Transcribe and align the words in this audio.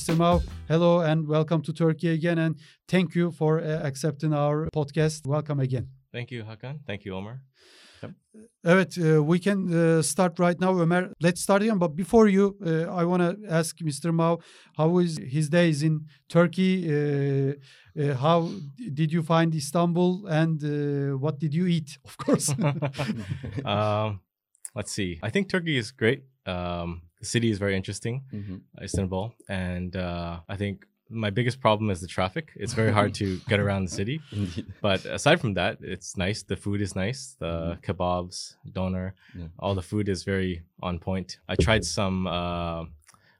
Mr. 0.00 0.16
Mow, 0.16 0.40
hello 0.66 1.00
and 1.00 1.28
welcome 1.28 1.60
to 1.60 1.74
Turkey 1.74 2.08
again. 2.08 2.38
And 2.38 2.56
thank 2.88 3.14
you 3.14 3.30
for 3.30 3.60
uh, 3.60 3.86
accepting 3.86 4.32
our 4.32 4.66
podcast. 4.74 5.26
Welcome 5.26 5.60
again. 5.60 5.88
Thank 6.10 6.30
you, 6.30 6.42
Hakan. 6.42 6.78
Thank 6.86 7.04
you, 7.04 7.14
Omar. 7.14 7.42
Evet, 8.64 8.96
uh, 8.96 9.22
we 9.22 9.38
can 9.38 9.70
uh, 9.70 10.00
start 10.00 10.38
right 10.38 10.58
now, 10.58 10.72
Ömer. 10.72 11.12
Let's 11.20 11.42
start 11.42 11.60
again. 11.60 11.76
But 11.76 11.94
before 11.96 12.28
you, 12.28 12.56
uh, 12.64 12.90
I 12.90 13.04
want 13.04 13.20
to 13.20 13.36
ask 13.46 13.76
Mr. 13.80 14.10
Mow, 14.10 14.38
how 14.78 14.98
is 15.00 15.18
his 15.18 15.50
days 15.50 15.82
in 15.82 16.06
Turkey? 16.30 16.88
Uh, 16.88 17.52
uh, 18.00 18.14
how 18.14 18.48
did 18.94 19.12
you 19.12 19.22
find 19.22 19.54
Istanbul, 19.54 20.26
and 20.28 20.64
uh, 20.64 21.18
what 21.18 21.38
did 21.38 21.52
you 21.52 21.66
eat? 21.66 21.98
Of 22.06 22.16
course. 22.16 22.48
um, 23.66 24.20
let's 24.74 24.92
see. 24.92 25.18
I 25.22 25.28
think 25.28 25.50
Turkey 25.50 25.76
is 25.76 25.90
great. 25.90 26.22
Um, 26.46 27.02
the 27.20 27.26
city 27.26 27.50
is 27.50 27.58
very 27.58 27.76
interesting, 27.76 28.22
Mhm. 28.32 28.60
Istanbul, 28.82 29.34
and 29.48 29.94
uh, 29.96 30.40
I 30.48 30.56
think 30.56 30.86
my 31.12 31.30
biggest 31.30 31.60
problem 31.60 31.90
is 31.90 32.00
the 32.00 32.06
traffic. 32.06 32.52
It's 32.56 32.72
very 32.72 32.92
hard 32.92 33.12
to 33.14 33.26
get 33.48 33.58
around 33.64 33.82
the 33.88 33.90
city. 34.00 34.20
But 34.80 35.04
aside 35.06 35.40
from 35.40 35.54
that, 35.54 35.78
it's 35.80 36.16
nice. 36.16 36.42
The 36.44 36.56
food 36.56 36.80
is 36.80 36.94
nice. 36.94 37.36
The 37.40 37.78
kebabs, 37.82 38.54
doner, 38.72 39.14
Yeah. 39.36 39.48
all 39.58 39.74
the 39.74 39.82
food 39.82 40.08
is 40.08 40.22
very 40.24 40.62
on 40.88 40.98
point. 41.00 41.38
I 41.48 41.56
tried 41.56 41.84
some. 41.84 42.26
Uh, 42.26 42.80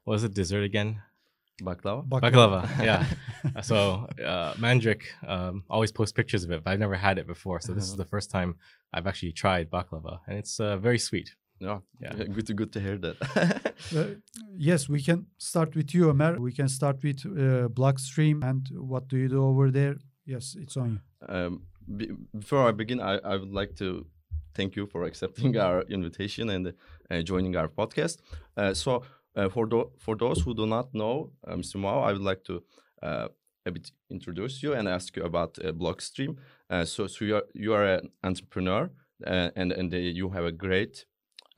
what 0.03 0.13
was 0.15 0.23
it? 0.23 0.33
Dessert 0.33 0.63
again? 0.63 1.01
Baklava. 1.63 2.01
Baklava. 2.09 2.59
yeah. 2.83 3.05
so 3.69 4.07
uh, 4.33 4.53
Mandrik 4.55 5.03
um, 5.27 5.63
always 5.69 5.91
posts 5.91 6.11
pictures 6.11 6.43
of 6.43 6.51
it, 6.51 6.63
but 6.63 6.71
I've 6.71 6.79
never 6.79 6.95
had 6.95 7.17
it 7.19 7.27
before. 7.27 7.61
So 7.61 7.73
this 7.73 7.85
is 7.85 7.95
the 7.95 8.05
first 8.13 8.29
time 8.31 8.55
I've 8.93 9.07
actually 9.07 9.31
tried 9.31 9.69
baklava, 9.69 10.19
and 10.27 10.37
it's 10.37 10.59
uh, 10.59 10.75
very 10.77 10.99
sweet. 10.99 11.35
Yeah. 11.61 11.79
Yeah. 12.01 12.13
Good 12.35 12.47
to 12.47 12.53
good 12.53 12.71
to 12.73 12.79
hear 12.79 12.97
that. 12.97 13.15
Uh, 13.95 14.05
yes, 14.57 14.89
we 14.89 15.01
can 15.01 15.25
start 15.37 15.75
with 15.75 15.93
you, 15.93 16.07
Ömer. 16.13 16.37
We 16.39 16.51
can 16.51 16.69
start 16.69 17.03
with 17.03 17.25
uh, 17.25 17.67
Blockstream 17.69 18.43
and 18.43 18.67
what 18.71 19.07
do 19.07 19.17
you 19.17 19.29
do 19.29 19.43
over 19.43 19.71
there? 19.71 19.95
Yes, 20.25 20.55
it's 20.59 20.77
on 20.77 20.89
you. 20.91 21.35
um, 21.35 21.61
be, 21.97 22.11
before 22.39 22.69
I 22.69 22.71
begin, 22.71 22.99
I, 22.99 23.17
I 23.23 23.37
would 23.37 23.53
like 23.53 23.75
to 23.75 24.05
thank 24.55 24.75
you 24.75 24.87
for 24.87 25.03
accepting 25.03 25.57
our 25.57 25.81
invitation 25.89 26.49
and 26.49 26.73
uh, 27.11 27.21
joining 27.23 27.55
our 27.55 27.67
podcast. 27.69 28.17
Uh, 28.57 28.73
so, 28.73 29.03
uh, 29.35 29.49
for 29.49 29.67
tho- 29.67 29.91
for 29.97 30.15
those 30.17 30.41
who 30.41 30.53
do 30.53 30.65
not 30.65 30.93
know 30.93 31.31
uh, 31.47 31.55
Mr. 31.55 31.77
Mow, 31.77 31.99
I 32.09 32.11
would 32.13 32.21
like 32.31 32.43
to 32.45 32.63
uh, 33.03 33.27
a 33.65 33.71
bit 33.71 33.91
introduce 34.09 34.63
you 34.63 34.73
and 34.73 34.87
ask 34.87 35.15
you 35.17 35.23
about 35.25 35.57
uh, 35.59 35.71
Blockstream. 35.73 36.37
Uh, 36.69 36.85
so, 36.85 37.07
so 37.07 37.25
you 37.25 37.35
are 37.35 37.45
you 37.53 37.73
are 37.73 37.85
an 37.85 38.09
entrepreneur 38.23 38.89
uh, 39.27 39.49
and 39.55 39.71
and 39.71 39.93
uh, 39.93 39.97
you 39.97 40.29
have 40.29 40.45
a 40.45 40.51
great 40.51 41.05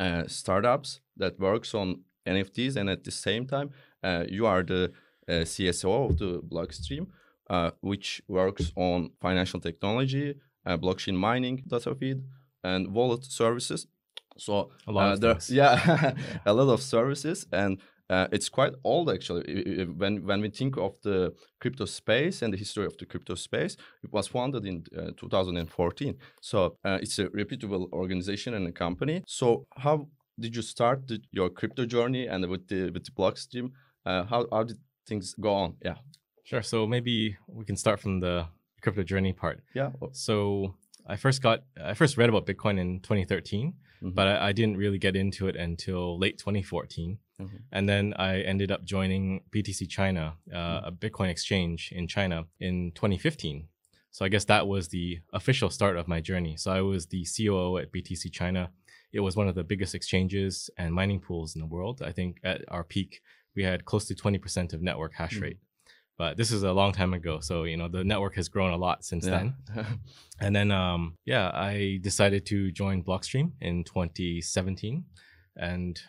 uh, 0.03 0.23
startups 0.27 0.89
that 1.21 1.33
works 1.39 1.69
on 1.81 1.87
NFTs, 2.35 2.73
and 2.79 2.89
at 2.89 3.01
the 3.03 3.11
same 3.27 3.43
time, 3.55 3.69
uh, 4.07 4.23
you 4.37 4.43
are 4.51 4.63
the 4.73 4.83
uh, 5.29 5.45
CSO 5.53 5.91
of 6.09 6.11
the 6.21 6.31
Blockstream, 6.51 7.05
uh, 7.49 7.69
which 7.81 8.21
works 8.27 8.65
on 8.75 8.97
financial 9.25 9.59
technology, 9.59 10.27
uh, 10.67 10.77
blockchain 10.77 11.15
mining, 11.27 11.55
data 11.67 11.93
feed, 11.99 12.19
and 12.63 12.81
wallet 12.97 13.23
services. 13.41 13.87
So 14.37 14.53
A 14.87 14.91
lot 14.91 15.13
of 15.13 15.19
there- 15.21 15.33
things. 15.35 15.49
yeah, 15.61 16.13
a 16.45 16.53
lot 16.59 16.69
of 16.75 16.81
services, 16.81 17.45
and 17.51 17.71
uh, 18.09 18.27
it's 18.31 18.49
quite 18.49 18.73
old 18.83 19.09
actually. 19.09 19.85
When 19.85 20.25
when 20.25 20.41
we 20.41 20.49
think 20.49 20.77
of 20.77 20.99
the 21.03 21.33
crypto 21.59 21.85
space 21.85 22.41
and 22.41 22.53
the 22.53 22.57
history 22.57 22.85
of 22.85 22.97
the 22.97 23.05
crypto 23.05 23.35
space, 23.35 23.77
it 24.03 24.11
was 24.11 24.27
founded 24.27 24.65
in 24.65 24.83
uh, 24.97 25.11
2014. 25.17 26.15
So 26.41 26.77
uh, 26.85 26.99
it's 27.01 27.19
a 27.19 27.29
reputable 27.29 27.89
organization 27.93 28.53
and 28.53 28.67
a 28.67 28.71
company. 28.71 29.23
So 29.27 29.65
how 29.77 30.07
did 30.39 30.55
you 30.55 30.61
start 30.61 31.07
the, 31.07 31.19
your 31.31 31.49
crypto 31.49 31.85
journey 31.85 32.27
and 32.27 32.45
with 32.49 32.67
the 32.67 32.91
with 32.91 33.03
the 33.05 33.11
Blockstream? 33.11 33.71
Uh, 34.05 34.23
how 34.25 34.47
how 34.51 34.63
did 34.63 34.77
things 35.07 35.33
go 35.39 35.53
on? 35.53 35.75
Yeah, 35.85 35.95
Sure. 36.45 36.61
So 36.63 36.87
maybe 36.87 37.37
we 37.47 37.65
can 37.65 37.77
start 37.77 37.99
from 37.99 38.19
the 38.19 38.45
crypto 38.81 39.03
journey 39.03 39.33
part. 39.33 39.61
yeah. 39.75 39.91
So 40.11 40.75
I 41.07 41.15
first 41.17 41.41
got, 41.41 41.59
I 41.91 41.93
first 41.93 42.17
read 42.17 42.29
about 42.29 42.45
Bitcoin 42.45 42.79
in 42.79 42.99
2013, 43.01 43.73
Mhm. 44.01 44.13
but 44.15 44.27
I, 44.27 44.49
I 44.49 44.51
didn't 44.53 44.77
really 44.77 44.97
get 44.97 45.15
into 45.15 45.47
it 45.47 45.55
until 45.55 46.17
late 46.19 46.37
2014. 46.37 47.17
Mhm. 47.43 47.59
And 47.71 47.89
then 47.89 48.13
I 48.17 48.41
ended 48.41 48.71
up 48.71 48.83
joining 48.83 49.41
BTC 49.51 49.85
China, 49.89 50.37
uh, 50.53 50.81
a 50.85 50.91
Bitcoin 50.91 51.29
exchange 51.29 51.91
in 51.91 52.07
China 52.07 52.45
in 52.59 52.91
2015. 52.93 53.67
So 54.11 54.23
I 54.25 54.29
guess 54.29 54.45
that 54.45 54.67
was 54.67 54.89
the 54.89 55.19
official 55.33 55.69
start 55.69 55.97
of 55.97 56.07
my 56.07 56.21
journey. 56.21 56.55
So 56.57 56.71
I 56.71 56.81
was 56.81 57.07
the 57.07 57.25
COO 57.25 57.77
at 57.77 57.91
BTC 57.91 58.29
China. 58.31 58.71
It 59.11 59.21
was 59.21 59.35
one 59.35 59.47
of 59.47 59.55
the 59.55 59.63
biggest 59.63 59.95
exchanges 59.95 60.69
and 60.77 60.93
mining 60.93 61.19
pools 61.19 61.55
in 61.55 61.61
the 61.61 61.67
world. 61.67 62.01
I 62.01 62.11
think 62.11 62.39
at 62.43 62.63
our 62.67 62.83
peak, 62.83 63.21
we 63.55 63.63
had 63.63 63.85
close 63.85 64.05
to 64.07 64.15
20% 64.15 64.73
of 64.73 64.81
network 64.81 65.13
hash 65.15 65.37
Mhm. 65.37 65.41
rate. 65.41 65.57
But 66.15 66.37
this 66.37 66.51
is 66.51 66.61
a 66.61 66.73
long 66.73 66.91
time 66.93 67.13
ago. 67.15 67.39
So, 67.39 67.63
you 67.63 67.75
know, 67.75 67.87
the 67.87 68.03
network 68.03 68.35
has 68.35 68.47
grown 68.47 68.71
a 68.71 68.77
lot 68.77 69.03
since 69.03 69.25
then. 69.25 69.55
And 70.39 70.55
then, 70.55 70.69
um, 70.71 71.17
yeah, 71.25 71.49
I 71.53 71.97
decided 72.01 72.45
to 72.47 72.71
join 72.71 73.03
Blockstream 73.03 73.53
in 73.61 73.83
2017, 73.83 75.05
and 75.55 75.99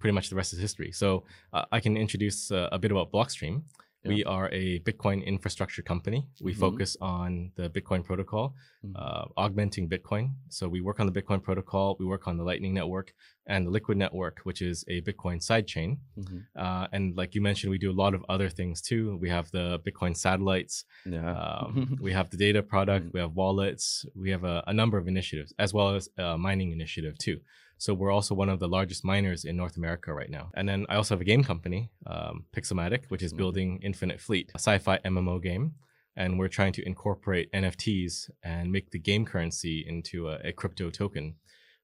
pretty 0.00 0.14
much 0.14 0.28
the 0.30 0.36
rest 0.36 0.52
is 0.54 0.58
history. 0.58 0.90
So 0.92 1.24
uh, 1.52 1.64
I 1.70 1.78
can 1.80 1.96
introduce 1.96 2.50
uh, 2.50 2.68
a 2.72 2.78
bit 2.78 2.90
about 2.90 3.12
Blockstream. 3.12 3.62
We 4.02 4.24
are 4.24 4.48
a 4.50 4.78
Bitcoin 4.88 5.22
infrastructure 5.26 5.82
company. 5.82 6.26
We 6.40 6.54
Mhm. 6.54 6.58
focus 6.66 6.96
on 7.02 7.52
the 7.56 7.68
Bitcoin 7.68 8.02
protocol, 8.02 8.54
Mhm. 8.82 8.92
uh, 8.96 9.24
augmenting 9.36 9.90
Bitcoin. 9.90 10.26
So 10.48 10.62
we 10.74 10.80
work 10.80 11.00
on 11.00 11.06
the 11.06 11.12
Bitcoin 11.12 11.42
protocol, 11.42 11.86
we 12.00 12.06
work 12.06 12.26
on 12.26 12.38
the 12.38 12.42
Lightning 12.50 12.72
Network, 12.72 13.12
and 13.46 13.66
the 13.66 13.70
Liquid 13.70 13.98
Network, 13.98 14.36
which 14.44 14.62
is 14.62 14.86
a 14.88 15.02
Bitcoin 15.02 15.36
sidechain. 15.48 15.98
Mhm. 16.18 16.46
Uh, 16.56 16.86
and 16.94 17.14
like 17.20 17.34
you 17.34 17.42
mentioned, 17.42 17.70
we 17.72 17.76
do 17.86 17.90
a 17.90 17.98
lot 18.04 18.14
of 18.14 18.24
other 18.34 18.48
things 18.48 18.80
too. 18.80 19.18
We 19.24 19.28
have 19.28 19.50
the 19.50 19.66
Bitcoin 19.86 20.16
satellites, 20.16 20.86
yeah. 21.04 21.32
um, 21.42 21.68
we 22.06 22.12
have 22.18 22.30
the 22.30 22.38
data 22.38 22.62
product, 22.62 23.04
Mm. 23.08 23.12
we 23.12 23.20
have 23.20 23.32
wallets, 23.42 24.06
we 24.14 24.30
have 24.30 24.44
a, 24.44 24.64
a 24.66 24.72
number 24.72 24.96
of 24.96 25.08
initiatives, 25.08 25.52
as 25.58 25.74
well 25.74 25.88
as 25.94 26.08
a 26.16 26.38
mining 26.38 26.70
initiative 26.72 27.18
too. 27.18 27.38
So 27.80 27.94
we're 27.94 28.10
also 28.12 28.34
one 28.34 28.50
of 28.50 28.58
the 28.60 28.68
largest 28.68 29.02
miners 29.04 29.46
in 29.46 29.56
North 29.56 29.76
America 29.78 30.12
right 30.12 30.28
now. 30.28 30.50
And 30.54 30.68
then 30.68 30.84
I 30.90 30.96
also 30.96 31.14
have 31.14 31.22
a 31.22 31.30
game 31.32 31.42
company, 31.42 31.90
um, 32.06 32.44
Pixelmatic, 32.54 33.02
which 33.08 33.22
is 33.22 33.32
Mhm. 33.32 33.36
building 33.38 33.80
Infinite 33.82 34.20
Fleet, 34.20 34.50
a 34.54 34.58
sci-fi 34.58 34.98
MMO 35.02 35.38
game. 35.38 35.74
And 36.14 36.38
we're 36.38 36.48
trying 36.58 36.74
to 36.74 36.82
incorporate 36.86 37.48
NFTs 37.54 38.28
and 38.42 38.70
make 38.70 38.90
the 38.90 38.98
game 38.98 39.24
currency 39.24 39.76
into 39.92 40.28
a, 40.28 40.36
a 40.44 40.52
crypto 40.52 40.90
token. 40.90 41.36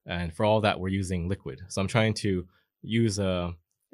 And 0.04 0.34
for 0.34 0.44
all 0.44 0.60
that, 0.60 0.78
we're 0.80 0.88
using 1.02 1.28
Liquid. 1.28 1.62
So 1.68 1.80
I'm 1.80 1.88
trying 1.88 2.12
to 2.24 2.46
use 2.82 3.18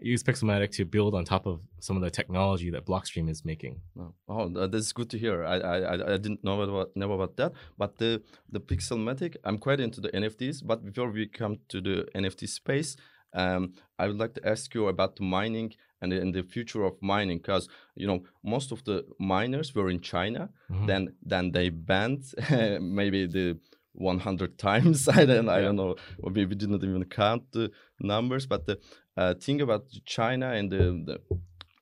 uh, 0.01 0.05
use 0.05 0.23
Pixelmatic 0.23 0.71
to 0.73 0.85
build 0.85 1.15
on 1.15 1.25
top 1.25 1.47
of 1.47 1.61
some 1.81 1.97
of 1.97 2.03
the 2.03 2.11
technology 2.11 2.71
that 2.71 2.85
Blockstream 2.87 3.29
is 3.29 3.45
making. 3.45 3.81
Oh, 3.99 4.15
oh, 4.29 4.69
good 4.95 5.11
to 5.11 5.19
hear. 5.19 5.45
I, 5.45 5.57
I 5.59 6.15
I- 6.15 6.17
didn't 6.19 6.43
know 6.45 6.61
about 6.61 6.97
know 6.97 7.13
about 7.13 7.37
that. 7.37 7.53
But 7.79 7.99
the 7.99 8.23
the 8.51 8.61
Pixelmatic, 8.61 9.37
I'm 9.45 9.59
quite 9.59 9.81
into 9.81 10.01
the 10.01 10.09
NFTs. 10.11 10.63
But 10.67 10.85
before 10.85 11.11
we 11.11 11.27
come 11.27 11.59
to 11.69 11.81
the 11.81 12.07
NFT 12.15 12.49
space, 12.49 12.97
um, 13.35 13.73
I 13.99 14.07
would 14.09 14.19
like 14.19 14.35
to 14.35 14.49
ask 14.49 14.75
you 14.75 14.89
about 14.89 15.17
the 15.17 15.25
mining 15.25 15.75
and 16.01 16.11
the, 16.13 16.21
and 16.21 16.35
the 16.35 16.43
future 16.43 16.85
of 16.85 16.95
mining, 17.01 17.39
because 17.39 17.69
you 17.95 18.07
know 18.07 18.23
most 18.43 18.73
of 18.73 18.83
the 18.85 19.05
miners 19.19 19.75
were 19.75 19.91
in 19.91 20.01
China. 20.01 20.51
Mhm. 20.71 20.87
Then 20.87 21.15
then 21.23 21.53
they 21.53 21.71
banned 21.71 22.25
maybe 22.81 23.27
the 23.27 23.59
100 23.95 24.59
times. 24.59 25.07
I 25.21 25.25
don't 25.27 25.49
I 25.49 25.61
don't 25.61 25.77
know. 25.77 25.97
Or 26.23 26.33
we 26.33 26.45
didn't 26.47 26.83
even 26.83 27.05
count 27.05 27.53
the 27.53 27.71
numbers. 28.01 28.47
But 28.47 28.67
the 28.67 28.79
uh, 29.17 29.35
thing 29.35 29.61
about 29.61 29.87
China 30.05 30.53
and 30.53 30.71
the, 30.71 31.03
the 31.07 31.21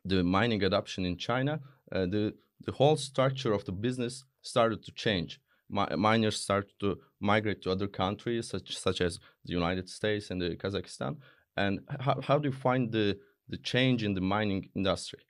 the 0.04 0.24
mining 0.24 0.62
adoption 0.64 1.04
in 1.04 1.16
China, 1.16 1.60
uh, 1.92 2.06
the 2.06 2.34
the 2.66 2.72
whole 2.72 2.96
structure 2.96 3.52
of 3.52 3.64
the 3.64 3.72
business 3.72 4.24
started 4.42 4.82
to 4.84 4.92
change. 4.92 5.40
Mi- 5.68 5.96
miners 5.96 6.40
started 6.40 6.72
to 6.80 6.98
migrate 7.20 7.62
to 7.62 7.70
other 7.70 7.86
countries, 7.86 8.48
such 8.48 8.76
such 8.76 9.00
as 9.00 9.18
the 9.44 9.52
United 9.52 9.88
States 9.88 10.30
and 10.30 10.42
Kazakhstan. 10.58 11.16
And 11.56 11.80
how, 12.00 12.20
how 12.22 12.38
do 12.38 12.48
you 12.48 12.54
find 12.54 12.92
the 12.92 13.18
the 13.48 13.58
change 13.58 14.02
in 14.02 14.14
the 14.14 14.20
mining 14.20 14.70
industry? 14.74 15.20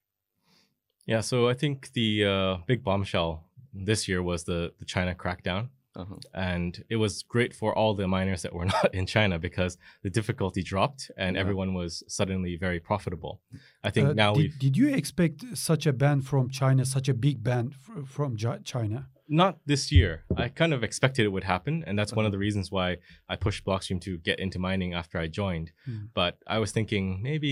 Yeah, 1.07 1.23
so 1.23 1.49
I 1.49 1.55
think 1.55 1.93
the 1.93 2.25
uh, 2.25 2.57
big 2.67 2.85
bombshell 2.85 3.45
this 3.73 4.09
year 4.09 4.23
was 4.23 4.45
the 4.45 4.73
the 4.79 4.85
China 4.85 5.15
crackdown, 5.15 5.69
Uh-huh. 5.97 6.15
and 6.35 6.85
it 6.89 6.97
was 6.97 7.25
great 7.25 7.53
for 7.53 7.77
all 7.77 7.95
the 7.95 8.07
miners 8.07 8.43
that 8.43 8.53
were 8.55 8.65
not 8.77 8.95
in 8.95 9.07
China 9.07 9.39
because 9.41 9.77
the 10.05 10.11
difficulty 10.11 10.63
dropped 10.63 11.11
and 11.17 11.35
Yeah. 11.35 11.41
everyone 11.41 11.75
was 11.75 12.05
suddenly 12.07 12.57
very 12.57 12.79
profitable. 12.79 13.41
I 13.83 13.91
think 13.91 14.09
Uh, 14.09 14.13
now 14.13 14.33
did, 14.35 14.39
we've 14.41 14.59
did 14.59 14.77
you 14.77 14.95
expect 14.95 15.45
such 15.57 15.87
a 15.87 15.93
ban 15.93 16.21
from 16.23 16.49
China, 16.49 16.85
such 16.85 17.09
a 17.09 17.15
big 17.15 17.43
ban 17.43 17.73
f- 17.75 18.09
from 18.09 18.37
Chi- 18.37 18.59
China? 18.65 19.09
not 19.33 19.59
this 19.67 19.91
year. 19.93 20.25
I 20.37 20.49
kind 20.49 20.73
of 20.73 20.83
expected 20.85 21.25
it 21.25 21.33
would 21.37 21.45
happen, 21.45 21.85
and 21.87 21.97
that's 21.99 22.13
one 22.13 22.27
of 22.27 22.33
the 22.33 22.39
reasons 22.47 22.71
why 22.71 22.97
I 23.29 23.37
pushed 23.37 23.65
Blockstream 23.65 24.01
to 24.03 24.19
get 24.19 24.39
into 24.41 24.59
mining 24.59 24.93
after 24.95 25.19
I 25.19 25.27
joined. 25.29 25.71
Hmm. 25.87 26.07
But 26.15 26.39
I 26.49 26.59
was 26.59 26.71
thinking 26.73 27.21
maybe 27.23 27.49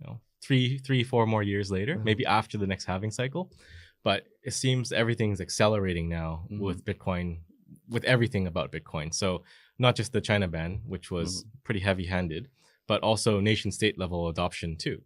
you 0.00 0.06
know 0.06 0.20
three, 0.42 0.78
three, 0.86 1.02
four 1.02 1.26
more 1.26 1.42
years 1.42 1.70
later, 1.70 1.96
Mhm. 1.96 2.04
maybe 2.04 2.24
after 2.26 2.56
the 2.58 2.66
next 2.66 2.84
halving 2.86 3.10
cycle. 3.10 3.50
But 4.02 4.20
it 4.42 4.52
seems 4.52 4.92
everything's 4.92 5.40
accelerating 5.40 6.08
now 6.10 6.30
Mhm. 6.50 6.60
with 6.60 6.84
Bitcoin, 6.84 7.28
with 7.88 8.04
everything 8.04 8.46
about 8.46 8.72
Bitcoin. 8.72 9.12
So 9.14 9.42
not 9.78 9.96
just 9.96 10.12
the 10.12 10.20
China 10.20 10.48
ban, 10.48 10.80
which 10.86 11.10
was 11.10 11.44
pretty 11.64 11.80
heavy-handed, 11.80 12.48
but 12.86 13.02
also 13.02 13.40
nation-state 13.40 13.98
level 13.98 14.28
adoption 14.28 14.76
too. 14.76 15.02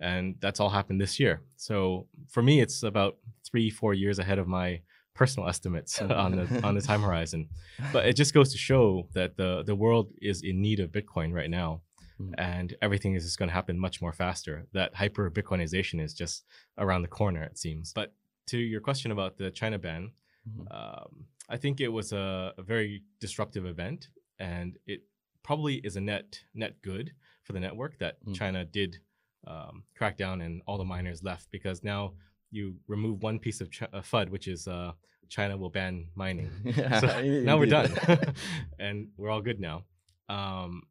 and 0.00 0.34
that's 0.40 0.58
all 0.60 0.68
happened 0.70 1.00
this 1.00 1.20
year. 1.20 1.42
So 1.56 2.06
for 2.28 2.42
me, 2.42 2.60
it's 2.60 2.82
about 2.82 3.18
three, 3.48 3.70
four 3.70 3.94
years 3.94 4.18
ahead 4.18 4.38
of 4.40 4.48
my 4.48 4.80
personal 5.14 5.48
estimates 5.48 6.00
on 6.24 6.30
the 6.36 6.60
on 6.64 6.74
the 6.74 6.80
time 6.90 7.02
horizon. 7.02 7.48
But 7.92 8.06
it 8.06 8.16
just 8.16 8.34
goes 8.34 8.50
to 8.52 8.58
show 8.58 9.08
that 9.14 9.36
the 9.36 9.62
the 9.64 9.76
world 9.76 10.06
is 10.20 10.42
in 10.42 10.60
need 10.60 10.80
of 10.80 10.90
Bitcoin 10.90 11.32
right 11.32 11.50
now, 11.50 11.82
Mhm. 12.20 12.34
and 12.38 12.74
everything 12.82 13.14
is 13.14 13.24
just 13.24 13.38
going 13.38 13.48
to 13.48 13.54
happen 13.54 13.78
much 13.78 14.00
more 14.02 14.12
faster. 14.12 14.66
That 14.72 14.94
hyper 14.94 15.30
Bitcoinization 15.30 16.00
is 16.06 16.12
just 16.22 16.44
around 16.84 17.02
the 17.02 17.08
corner, 17.20 17.42
it 17.50 17.56
seems. 17.58 17.92
But 17.94 18.08
to 18.50 18.58
your 18.58 18.80
question 18.80 19.10
about 19.12 19.36
the 19.38 19.50
China 19.50 19.78
ban, 19.78 20.10
Mhm. 20.48 20.66
um, 20.74 21.26
I 21.48 21.56
think 21.56 21.80
it 21.80 21.88
was 21.88 22.12
a, 22.12 22.52
a 22.58 22.62
very 22.62 23.02
disruptive 23.20 23.66
event, 23.66 24.08
and 24.38 24.78
it 24.86 25.02
probably 25.42 25.76
is 25.76 25.96
a 25.96 26.00
net 26.00 26.40
net 26.54 26.80
good 26.82 27.12
for 27.44 27.52
the 27.52 27.60
network 27.60 27.98
that 27.98 28.24
Mm. 28.24 28.34
China 28.34 28.64
did 28.64 28.98
um, 29.46 29.84
crack 29.96 30.16
down 30.16 30.40
and 30.40 30.62
all 30.66 30.78
the 30.78 30.84
miners 30.84 31.22
left 31.22 31.50
because 31.50 31.82
now 31.82 32.14
you 32.52 32.76
remove 32.86 33.22
one 33.22 33.38
piece 33.40 33.60
of 33.60 33.70
ch- 33.70 33.82
uh, 33.82 34.00
FUD, 34.02 34.28
which 34.30 34.46
is 34.46 34.68
uh, 34.68 34.92
China 35.28 35.56
will 35.56 35.70
ban 35.70 36.06
mining. 36.14 36.50
Yeah, 36.64 37.00
So 37.00 37.06
now 37.48 37.58
we're 37.58 37.66
done, 37.66 37.92
and 38.78 39.08
we're 39.16 39.30
all 39.30 39.40
good 39.42 39.58
now. 39.60 39.84
Um, 40.28 40.82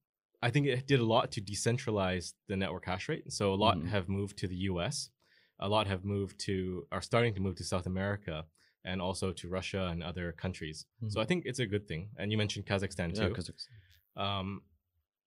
I 0.41 0.49
think 0.49 0.67
it 0.67 0.85
did 0.87 0.99
a 0.99 1.05
lot 1.05 1.31
to 1.33 1.41
decentralize 1.41 2.33
the 2.47 2.57
network 2.57 2.85
hash 2.85 3.07
rate. 3.07 3.31
So 3.31 3.53
a 3.53 3.55
lot 3.55 3.77
Mhm. 3.77 3.87
have 3.89 4.09
moved 4.09 4.37
to 4.39 4.47
the 4.47 4.55
U.S. 4.71 5.11
A 5.59 5.69
lot 5.69 5.87
have 5.87 6.03
moved 6.03 6.39
to 6.47 6.87
are 6.91 7.01
starting 7.01 7.33
to 7.35 7.39
move 7.41 7.55
to 7.57 7.63
South 7.63 7.85
America 7.85 8.45
and 8.83 9.01
also 9.01 9.31
to 9.31 9.47
Russia 9.47 9.87
and 9.91 10.01
other 10.03 10.31
countries. 10.31 10.85
So 11.07 11.21
I 11.21 11.25
think 11.25 11.45
it's 11.45 11.59
a 11.59 11.65
good 11.67 11.87
thing. 11.87 12.09
And 12.17 12.31
you 12.31 12.37
mentioned 12.37 12.65
Kazakhstan 12.65 13.09
Yeah, 13.15 13.27
too. 13.27 13.33
'cause 13.35 13.49
it's- 13.49 13.67
Um, 14.15 14.61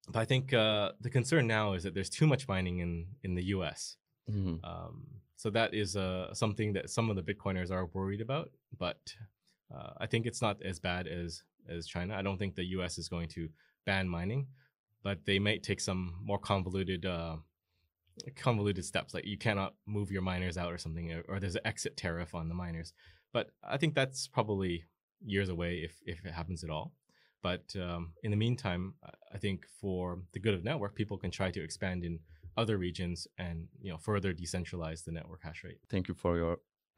but 0.09 0.19
I 0.21 0.25
think 0.27 0.53
uh, 0.53 0.93
the 1.01 1.11
concern 1.11 1.47
now 1.47 1.73
is 1.75 1.83
that 1.85 1.95
there's 1.95 2.11
too 2.11 2.27
much 2.27 2.47
mining 2.49 2.79
in 2.81 3.06
in 3.23 3.35
the 3.35 3.45
U.S. 3.56 3.97
Mhm. 4.31 4.59
Um, 4.65 5.21
so 5.37 5.51
that 5.51 5.73
is 5.75 5.97
uh, 5.97 6.33
something 6.35 6.73
that 6.75 6.91
some 6.91 7.11
of 7.11 7.17
the 7.17 7.23
Bitcoiners 7.23 7.71
are 7.71 7.87
worried 7.87 8.21
about. 8.21 8.51
But 8.79 9.15
uh, 9.75 9.93
I 9.99 10.07
think 10.07 10.27
it's 10.27 10.43
not 10.43 10.61
as 10.62 10.79
bad 10.81 11.07
as 11.07 11.43
as 11.69 11.87
China. 11.87 12.15
I 12.15 12.23
don't 12.23 12.39
think 12.39 12.55
the 12.55 12.69
U.S. 12.77 12.99
is 12.99 13.09
going 13.09 13.29
to 13.31 13.49
ban 13.87 14.07
mining, 14.09 14.47
but 15.03 15.25
they 15.25 15.39
might 15.39 15.62
take 15.62 15.81
some 15.81 16.19
more 16.23 16.39
convoluted 16.39 17.07
uh, 17.07 17.37
convoluted 18.37 18.85
steps, 18.85 19.15
like 19.15 19.25
you 19.25 19.37
cannot 19.39 19.75
move 19.87 20.11
your 20.12 20.23
miners 20.23 20.57
out 20.57 20.73
or 20.73 20.79
something, 20.79 21.12
or, 21.12 21.23
or 21.29 21.41
there's 21.41 21.57
an 21.57 21.67
exit 21.67 21.97
tariff 21.97 22.35
on 22.35 22.49
the 22.49 22.55
miners. 22.55 22.93
But 23.35 23.47
I 23.75 23.77
think 23.81 23.95
that's 23.95 24.21
probably 24.39 24.73
years 25.35 25.49
away 25.57 25.73
if 25.89 25.95
if 26.13 26.19
it 26.29 26.33
happens 26.41 26.61
at 26.65 26.71
all. 26.77 26.89
But 27.49 27.67
um, 27.87 28.03
in 28.23 28.31
the 28.35 28.41
meantime, 28.47 28.85
I- 29.35 29.39
think 29.45 29.61
for 29.83 30.05
the 30.35 30.41
good 30.45 30.55
of 30.59 30.63
network, 30.71 30.93
people 31.01 31.19
can 31.25 31.31
try 31.41 31.51
to 31.57 31.63
expand 31.69 32.01
in 32.09 32.15
other 32.63 32.77
regions 32.89 33.19
and 33.45 33.57
you 33.85 33.91
know 33.93 33.99
further 34.11 34.31
decentralize 34.43 35.01
the 35.05 35.13
network 35.19 35.41
hash 35.47 35.61
rate. 35.67 35.81
Thank 35.95 36.05
you 36.09 36.15
for 36.25 36.33
your 36.43 36.55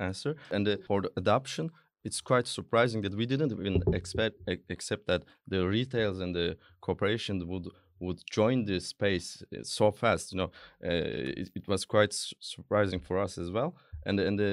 answer. 0.08 0.32
And 0.50 0.64
uh, 0.68 0.76
for 0.88 0.98
the 1.04 1.10
adoption, 1.22 1.70
it's 2.06 2.20
quite 2.30 2.46
surprising 2.58 3.00
that 3.04 3.14
we 3.20 3.26
didn't 3.32 3.52
even 3.52 3.82
expect 4.00 4.34
e- 4.52 4.64
accept 4.76 5.06
that 5.10 5.22
the 5.52 5.60
retails 5.76 6.16
and 6.24 6.32
the 6.40 6.48
corporations 6.80 7.42
would 7.50 7.66
would 8.04 8.20
join 8.38 8.66
this 8.66 8.84
space 8.96 9.28
uh, 9.42 9.62
so 9.62 9.90
fast. 10.02 10.24
You 10.32 10.38
know, 10.40 10.50
uh, 10.88 11.32
it, 11.40 11.48
it 11.58 11.64
was 11.72 11.82
quite 11.94 12.12
s- 12.12 12.34
surprising 12.40 13.00
for 13.00 13.16
us 13.24 13.38
as 13.38 13.50
well. 13.56 13.70
And 14.06 14.20
and 14.20 14.38
the 14.38 14.52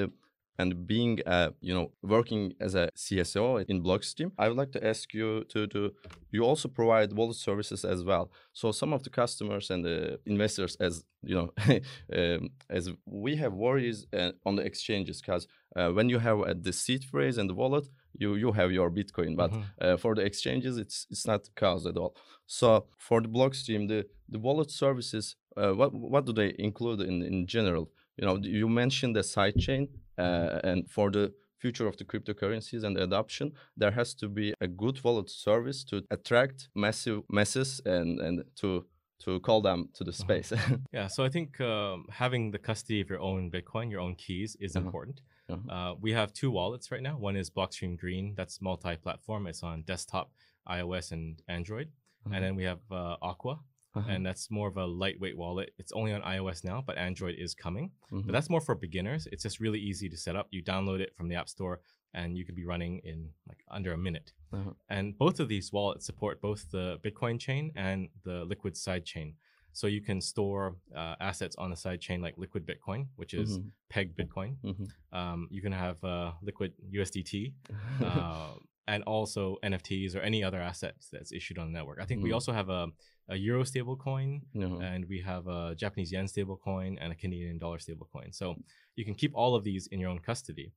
and 0.59 0.85
being 0.87 1.19
uh, 1.25 1.49
you 1.61 1.73
know 1.73 1.91
working 2.01 2.53
as 2.59 2.75
a 2.75 2.89
CSO 2.95 3.65
in 3.67 3.81
Blockstream, 3.83 4.31
I 4.37 4.47
would 4.47 4.57
like 4.57 4.71
to 4.73 4.87
ask 4.87 5.13
you 5.13 5.43
to 5.45 5.67
to 5.67 5.91
you 6.31 6.43
also 6.43 6.67
provide 6.69 7.13
wallet 7.13 7.37
services 7.37 7.85
as 7.85 8.03
well. 8.03 8.31
So 8.53 8.71
some 8.71 8.93
of 8.93 9.03
the 9.03 9.09
customers 9.09 9.69
and 9.71 9.83
the 9.83 10.19
investors, 10.25 10.75
as 10.79 11.03
you 11.23 11.35
know, 11.35 11.53
um, 12.17 12.49
as 12.69 12.91
we 13.05 13.35
have 13.37 13.53
worries 13.53 14.05
uh, 14.13 14.31
on 14.45 14.55
the 14.55 14.63
exchanges, 14.63 15.21
because 15.21 15.47
uh, 15.75 15.89
when 15.91 16.09
you 16.09 16.19
have 16.19 16.39
uh, 16.41 16.53
the 16.61 16.73
seed 16.73 17.03
phrase 17.03 17.37
and 17.37 17.49
the 17.49 17.53
wallet, 17.55 17.87
you 18.19 18.35
you 18.35 18.51
have 18.51 18.71
your 18.71 18.89
Bitcoin, 18.91 19.35
but 19.35 19.51
Mhm. 19.51 19.63
uh, 19.81 19.97
for 19.97 20.15
the 20.15 20.21
exchanges, 20.21 20.77
it's 20.77 21.07
it's 21.11 21.25
not 21.25 21.43
the 21.43 21.51
cause 21.55 21.89
at 21.89 21.97
all. 21.97 22.13
So 22.45 22.85
for 22.97 23.21
the 23.21 23.29
Blockstream, 23.29 23.87
the 23.87 24.05
the 24.29 24.39
wallet 24.39 24.71
services, 24.71 25.35
uh, 25.57 25.71
what 25.79 25.91
what 25.93 26.25
do 26.25 26.33
they 26.33 26.53
include 26.59 27.01
in 27.01 27.21
in 27.23 27.47
general? 27.47 27.85
You 28.17 28.25
know, 28.27 28.37
you 28.43 28.69
mentioned 28.69 29.15
the 29.15 29.23
sidechain, 29.23 29.87
uh, 30.17 30.59
and 30.63 30.89
for 30.89 31.11
the 31.11 31.33
future 31.59 31.87
of 31.87 31.95
the 31.97 32.03
cryptocurrencies 32.05 32.83
and 32.83 32.95
the 32.97 33.03
adoption, 33.03 33.51
there 33.77 33.91
has 33.91 34.13
to 34.15 34.27
be 34.27 34.53
a 34.59 34.67
good 34.67 35.01
wallet 35.03 35.29
service 35.29 35.83
to 35.85 36.03
attract 36.11 36.69
massive 36.75 37.21
masses 37.29 37.81
and 37.85 38.19
and 38.19 38.43
to 38.55 38.85
to 39.25 39.39
call 39.39 39.61
them 39.61 39.87
to 39.93 40.03
the 40.03 40.11
space. 40.11 40.51
Yeah, 40.93 41.07
so 41.07 41.23
I 41.23 41.29
think 41.29 41.59
um, 41.61 42.05
having 42.11 42.51
the 42.51 42.59
custody 42.59 42.99
of 43.01 43.09
your 43.09 43.21
own 43.21 43.49
Bitcoin, 43.51 43.89
your 43.89 44.01
own 44.01 44.15
keys, 44.15 44.57
is 44.59 44.75
Uh-huh. 44.75 44.85
important. 44.85 45.21
Uh-huh. 45.49 45.73
Uh, 45.75 45.95
we 46.01 46.11
have 46.13 46.33
two 46.33 46.51
wallets 46.51 46.91
right 46.91 47.01
now. 47.01 47.15
One 47.17 47.37
is 47.39 47.49
Blockstream 47.49 47.97
Green, 47.97 48.33
that's 48.35 48.59
multi-platform. 48.61 49.47
It's 49.47 49.63
on 49.63 49.83
desktop, 49.83 50.31
iOS, 50.67 51.11
and 51.11 51.41
Android. 51.47 51.87
Uh-huh. 52.25 52.35
And 52.35 52.43
then 52.43 52.55
we 52.55 52.63
have 52.65 52.79
uh, 52.91 53.15
Aqua, 53.21 53.59
Uh-huh. 53.95 54.09
and 54.09 54.25
that's 54.25 54.49
more 54.49 54.67
of 54.67 54.77
a 54.77 54.85
lightweight 54.85 55.37
wallet. 55.37 55.69
It's 55.77 55.91
only 55.91 56.13
on 56.13 56.21
iOS 56.23 56.63
now, 56.63 56.83
but 56.85 56.97
Android 56.97 57.35
is 57.37 57.53
coming. 57.53 57.91
Mhm. 58.11 58.25
But 58.25 58.31
that's 58.33 58.49
more 58.49 58.61
for 58.61 58.73
beginners. 58.75 59.27
It's 59.31 59.43
just 59.43 59.59
really 59.59 59.79
easy 59.79 60.09
to 60.09 60.17
set 60.17 60.35
up. 60.35 60.47
You 60.51 60.63
download 60.63 60.99
it 60.99 61.15
from 61.15 61.27
the 61.29 61.35
App 61.35 61.47
Store, 61.47 61.79
and 62.15 62.35
you 62.37 62.43
can 62.45 62.55
be 62.55 62.65
running 62.65 62.99
in 63.03 63.29
like 63.47 63.59
under 63.69 63.93
a 63.93 63.97
minute. 63.97 64.33
Uh-huh. 64.51 64.73
And 64.89 65.17
both 65.17 65.39
of 65.39 65.47
these 65.47 65.71
wallets 65.71 66.05
support 66.05 66.41
both 66.41 66.71
the 66.71 66.99
Bitcoin 67.03 67.39
chain 67.39 67.71
and 67.75 68.09
the 68.23 68.45
Liquid 68.45 68.75
side 68.77 69.05
chain. 69.05 69.35
So 69.75 69.87
you 69.87 70.01
can 70.01 70.21
store 70.21 70.75
uh, 70.95 71.15
assets 71.19 71.55
on 71.57 71.69
the 71.71 71.75
side 71.75 71.99
chain 72.01 72.21
like 72.21 72.37
Liquid 72.37 72.63
Bitcoin, 72.67 73.07
which 73.15 73.33
is 73.33 73.57
Mhm. 73.59 73.71
Peg 73.89 74.15
Bitcoin. 74.15 74.57
Mhm. 74.63 74.87
Um, 75.11 75.47
you 75.49 75.61
can 75.61 75.71
have 75.71 76.03
uh, 76.03 76.33
Liquid 76.43 76.73
USDT, 76.91 77.53
uh, 78.01 78.53
and 78.87 79.03
also 79.03 79.57
NFTs 79.63 80.15
or 80.15 80.19
any 80.19 80.43
other 80.43 80.59
assets 80.61 81.07
that's 81.11 81.31
issued 81.31 81.57
on 81.57 81.67
the 81.71 81.77
network. 81.77 81.99
I 82.01 82.05
think 82.05 82.21
we 82.23 82.29
Mhm. 82.31 82.33
also 82.33 82.51
have 82.51 82.69
a, 82.69 82.87
a 83.29 83.35
Euro 83.37 83.63
stablecoin, 83.63 84.41
Uh-huh. 84.55 84.77
and 84.79 85.05
we 85.05 85.21
have 85.21 85.47
a 85.47 85.73
Japanese 85.75 86.11
yen 86.11 86.25
stablecoin 86.25 86.97
and 86.99 87.11
a 87.13 87.15
Canadian 87.15 87.57
dollar 87.57 87.77
stablecoin. 87.77 88.33
So 88.33 88.55
you 88.95 89.05
can 89.05 89.15
keep 89.15 89.33
all 89.35 89.55
of 89.55 89.63
these 89.63 89.87
in 89.87 89.99
your 89.99 90.09
own 90.09 90.19
custody. 90.19 90.71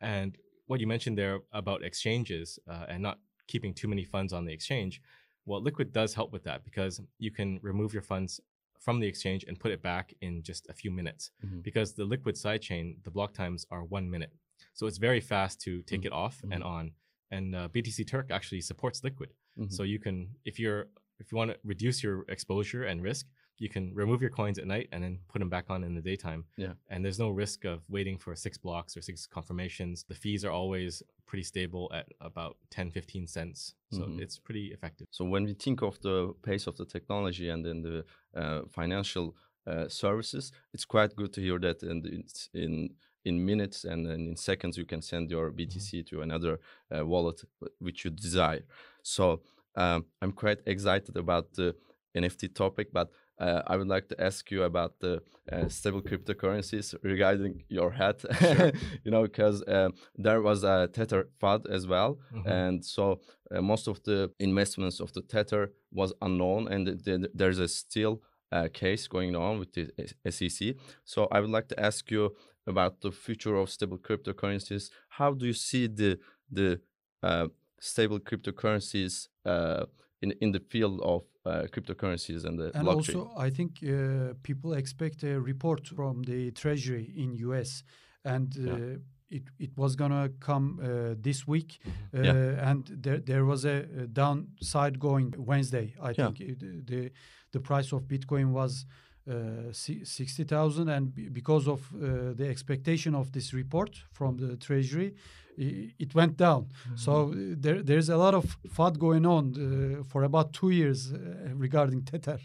And 0.00 0.36
what 0.66 0.80
you 0.80 0.86
mentioned 0.86 1.16
there 1.16 1.40
about 1.52 1.84
exchanges 1.84 2.58
uh, 2.66 2.86
and 2.88 3.02
not 3.02 3.20
keeping 3.46 3.72
too 3.72 3.86
many 3.88 4.04
funds 4.04 4.32
on 4.32 4.44
the 4.44 4.52
exchange, 4.52 5.00
well, 5.44 5.60
Liquid 5.62 5.92
does 5.92 6.14
help 6.14 6.32
with 6.32 6.42
that 6.42 6.64
because 6.64 7.00
you 7.18 7.30
can 7.30 7.60
remove 7.62 7.92
your 7.92 8.02
funds 8.02 8.40
from 8.80 8.98
the 8.98 9.06
exchange 9.06 9.44
and 9.46 9.58
put 9.58 9.70
it 9.70 9.80
back 9.82 10.12
in 10.20 10.42
just 10.42 10.66
a 10.68 10.72
few 10.74 10.90
minutes. 10.90 11.30
Mhm. 11.44 11.62
Because 11.62 11.94
the 11.94 12.04
Liquid 12.04 12.34
sidechain, 12.34 13.02
the 13.04 13.10
block 13.12 13.32
times 13.32 13.64
are 13.70 13.84
one 13.84 14.10
minute. 14.10 14.32
So 14.74 14.86
it's 14.88 14.98
very 14.98 15.20
fast 15.20 15.60
to 15.62 15.82
take 15.82 16.00
Mhm. 16.02 16.06
it 16.06 16.12
off 16.12 16.42
and 16.50 16.62
on. 16.64 16.92
And 17.30 17.54
uh, 17.54 17.68
BtcTurk 17.68 18.30
actually 18.30 18.60
supports 18.60 19.02
Liquid. 19.04 19.30
Mhm. 19.58 19.72
So 19.72 19.82
you 19.82 19.98
can, 19.98 20.28
if 20.44 20.58
you're, 20.58 20.86
if 21.18 21.32
you 21.32 21.38
want 21.38 21.50
to 21.52 21.58
reduce 21.64 22.02
your 22.02 22.24
exposure 22.28 22.84
and 22.84 23.02
risk, 23.02 23.26
you 23.58 23.70
can 23.70 23.94
remove 23.94 24.20
your 24.20 24.28
coins 24.30 24.58
at 24.58 24.66
night 24.66 24.88
and 24.92 25.02
then 25.02 25.18
put 25.28 25.38
them 25.38 25.48
back 25.48 25.64
on 25.70 25.82
in 25.82 25.94
the 25.94 26.02
daytime. 26.02 26.44
Yeah. 26.58 26.74
And 26.90 27.02
there's 27.02 27.18
no 27.18 27.30
risk 27.30 27.64
of 27.64 27.80
waiting 27.88 28.18
for 28.18 28.34
six 28.36 28.58
blocks 28.58 28.96
or 28.98 29.00
six 29.00 29.26
confirmations. 29.26 30.04
The 30.04 30.14
fees 30.14 30.44
are 30.44 30.50
always 30.52 31.02
pretty 31.24 31.42
stable 31.42 31.90
at 31.94 32.06
about 32.20 32.58
10, 32.70 32.90
15 32.90 33.26
cents. 33.26 33.74
So 33.92 34.02
Mhm. 34.02 34.20
it's 34.20 34.38
pretty 34.38 34.72
effective. 34.72 35.06
So 35.10 35.24
when 35.24 35.44
we 35.44 35.54
think 35.54 35.80
of 35.82 35.98
the 36.02 36.34
pace 36.42 36.66
of 36.66 36.76
the 36.76 36.84
technology 36.84 37.48
and 37.48 37.64
then 37.64 37.80
the 37.82 38.04
uh, 38.34 38.62
financial 38.68 39.34
uh, 39.66 39.88
services, 39.88 40.52
it's 40.74 40.84
quite 40.84 41.16
good 41.16 41.32
to 41.32 41.40
hear 41.40 41.58
that 41.58 41.82
and 41.82 42.06
it's 42.06 42.50
in 42.52 42.94
in 43.26 43.44
minutes 43.44 43.84
and 43.84 44.06
then 44.06 44.20
in 44.30 44.36
seconds 44.36 44.76
you 44.78 44.86
can 44.86 45.02
send 45.02 45.30
your 45.30 45.50
BTC 45.50 46.06
to 46.10 46.22
another 46.22 46.58
uh, 46.94 47.04
wallet 47.06 47.38
which 47.78 48.04
you 48.04 48.10
desire. 48.10 48.62
So 49.02 49.40
um, 49.74 50.06
I'm 50.22 50.32
quite 50.32 50.60
excited 50.66 51.16
about 51.16 51.52
the 51.54 51.74
NFT 52.16 52.54
topic, 52.54 52.88
but 52.92 53.08
uh, 53.38 53.60
I 53.66 53.76
would 53.76 53.88
like 53.88 54.08
to 54.08 54.16
ask 54.28 54.50
you 54.50 54.62
about 54.64 54.92
the 55.00 55.20
uh, 55.52 55.68
stable 55.68 56.00
cryptocurrencies 56.00 56.94
regarding 57.02 57.64
your 57.68 57.90
hat. 57.90 58.24
you 59.04 59.10
know, 59.10 59.22
because 59.24 59.62
uh, 59.62 59.90
there 60.16 60.40
was 60.40 60.64
a 60.64 60.88
Tether 60.92 61.28
FUD 61.42 61.66
as 61.76 61.86
well, 61.86 62.18
Mhm. 62.32 62.46
and 62.46 62.84
so 62.84 63.20
uh, 63.54 63.60
most 63.60 63.88
of 63.88 64.02
the 64.04 64.30
investments 64.38 65.00
of 65.00 65.12
the 65.12 65.20
Tether 65.20 65.72
was 65.92 66.12
unknown, 66.22 66.68
and 66.72 66.86
th- 66.86 67.04
th- 67.04 67.30
there's 67.34 67.58
a 67.58 67.68
still 67.68 68.22
uh, 68.52 68.68
case 68.72 69.08
going 69.08 69.36
on 69.36 69.58
with 69.60 69.70
the 69.74 69.84
SEC. 70.30 70.74
So 71.04 71.28
I 71.30 71.40
would 71.40 71.50
like 71.50 71.68
to 71.68 71.78
ask 71.88 72.10
you 72.10 72.34
about 72.66 73.00
the 73.00 73.10
future 73.12 73.56
of 73.56 73.70
stable 73.70 73.98
cryptocurrencies. 73.98 74.90
How 75.08 75.32
do 75.34 75.46
you 75.46 75.54
see 75.54 75.86
the 75.88 76.18
the 76.50 76.80
uh, 77.22 77.48
stable 77.80 78.20
cryptocurrencies 78.20 79.28
uh, 79.44 79.84
in 80.22 80.32
in 80.40 80.52
the 80.52 80.60
field 80.60 81.00
of 81.02 81.22
uh, 81.44 81.66
cryptocurrencies 81.72 82.44
and 82.44 82.58
the 82.58 82.70
And 82.74 82.84
blockchain? 82.86 83.16
also, 83.16 83.30
I 83.36 83.50
think 83.50 83.70
uh, 83.82 84.34
people 84.42 84.72
expect 84.74 85.22
a 85.24 85.40
report 85.40 85.86
from 85.88 86.22
the 86.22 86.50
Treasury 86.52 87.12
in 87.16 87.34
US, 87.50 87.82
and 88.24 88.56
uh, 88.58 88.62
Yeah. 88.62 88.96
it 89.30 89.42
it 89.58 89.76
was 89.76 89.96
gonna 89.96 90.28
come 90.40 90.78
uh, 90.82 91.14
this 91.22 91.46
week, 91.46 91.78
uh, 92.14 92.22
Yeah. 92.22 92.70
and 92.70 92.86
there 93.02 93.20
there 93.24 93.44
was 93.44 93.64
a, 93.64 93.84
a 94.02 94.06
downside 94.06 94.98
going 94.98 95.34
Wednesday. 95.36 95.94
I 96.00 96.12
Yeah. 96.12 96.14
think 96.26 96.40
it, 96.40 96.86
the 96.86 97.10
the 97.52 97.60
price 97.60 97.92
of 97.96 98.02
Bitcoin 98.08 98.52
was 98.52 98.86
uh, 99.28 99.72
60,000 99.72 100.88
and 100.88 101.32
because 101.32 101.66
of 101.68 101.80
uh, 101.94 102.32
the 102.34 102.46
expectation 102.48 103.14
of 103.14 103.32
this 103.32 103.52
report 103.52 103.96
from 104.12 104.36
the 104.36 104.56
treasury 104.56 105.14
it 105.58 106.14
went 106.14 106.36
down 106.36 106.66
so 106.94 107.30
uh, 107.30 107.34
there 107.58 107.82
there's 107.82 108.08
a 108.08 108.16
lot 108.16 108.34
of 108.34 108.58
FUD 108.68 108.98
going 108.98 109.24
on 109.24 109.44
uh, 109.54 110.04
for 110.04 110.22
about 110.24 110.52
2 110.52 110.70
years 110.70 111.12
uh, 111.12 111.18
regarding 111.54 112.02
tether 112.02 112.38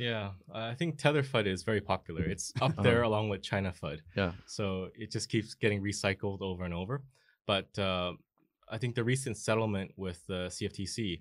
Yeah, 0.00 0.30
I 0.50 0.74
think 0.74 0.96
Tether 0.96 1.22
FUD 1.22 1.46
is 1.46 1.62
very 1.62 1.82
popular. 1.82 2.22
It's 2.22 2.54
up 2.62 2.74
there 2.82 3.02
along 3.02 3.28
with 3.28 3.42
China 3.42 3.70
FUD. 3.70 3.98
Yeah. 4.16 4.32
So 4.46 4.88
it 4.94 5.10
just 5.12 5.28
keeps 5.28 5.52
getting 5.52 5.82
recycled 5.82 6.40
over 6.40 6.64
and 6.64 6.72
over. 6.72 7.02
But 7.46 7.78
uh, 7.78 8.12
I 8.74 8.78
think 8.78 8.94
the 8.94 9.04
recent 9.04 9.36
settlement 9.36 9.90
with 9.96 10.26
the 10.26 10.48
CFTC, 10.56 11.20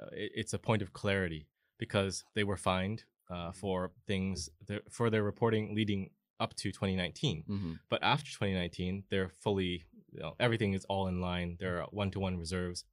uh, 0.00 0.06
it, 0.12 0.30
it's 0.40 0.52
a 0.52 0.58
point 0.58 0.80
of 0.82 0.92
clarity 0.92 1.48
because 1.78 2.24
they 2.34 2.44
were 2.44 2.56
fined 2.56 3.02
uh, 3.30 3.52
for 3.52 3.92
things 4.06 4.50
that- 4.66 4.90
for 4.92 5.08
their 5.10 5.22
reporting 5.22 5.74
leading 5.74 6.10
up 6.40 6.54
to 6.56 6.72
2019. 6.72 7.44
Mhm. 7.48 7.78
But 7.88 8.02
after 8.02 8.30
2019, 8.30 9.04
they're 9.10 9.28
fully, 9.28 9.84
you 10.12 10.20
know, 10.20 10.34
everything 10.40 10.72
is 10.74 10.84
all 10.86 11.06
in 11.06 11.20
line. 11.20 11.56
There 11.58 11.80
are 11.82 11.86
one 11.90 12.10
to 12.12 12.20
one 12.20 12.36
reserves. 12.38 12.84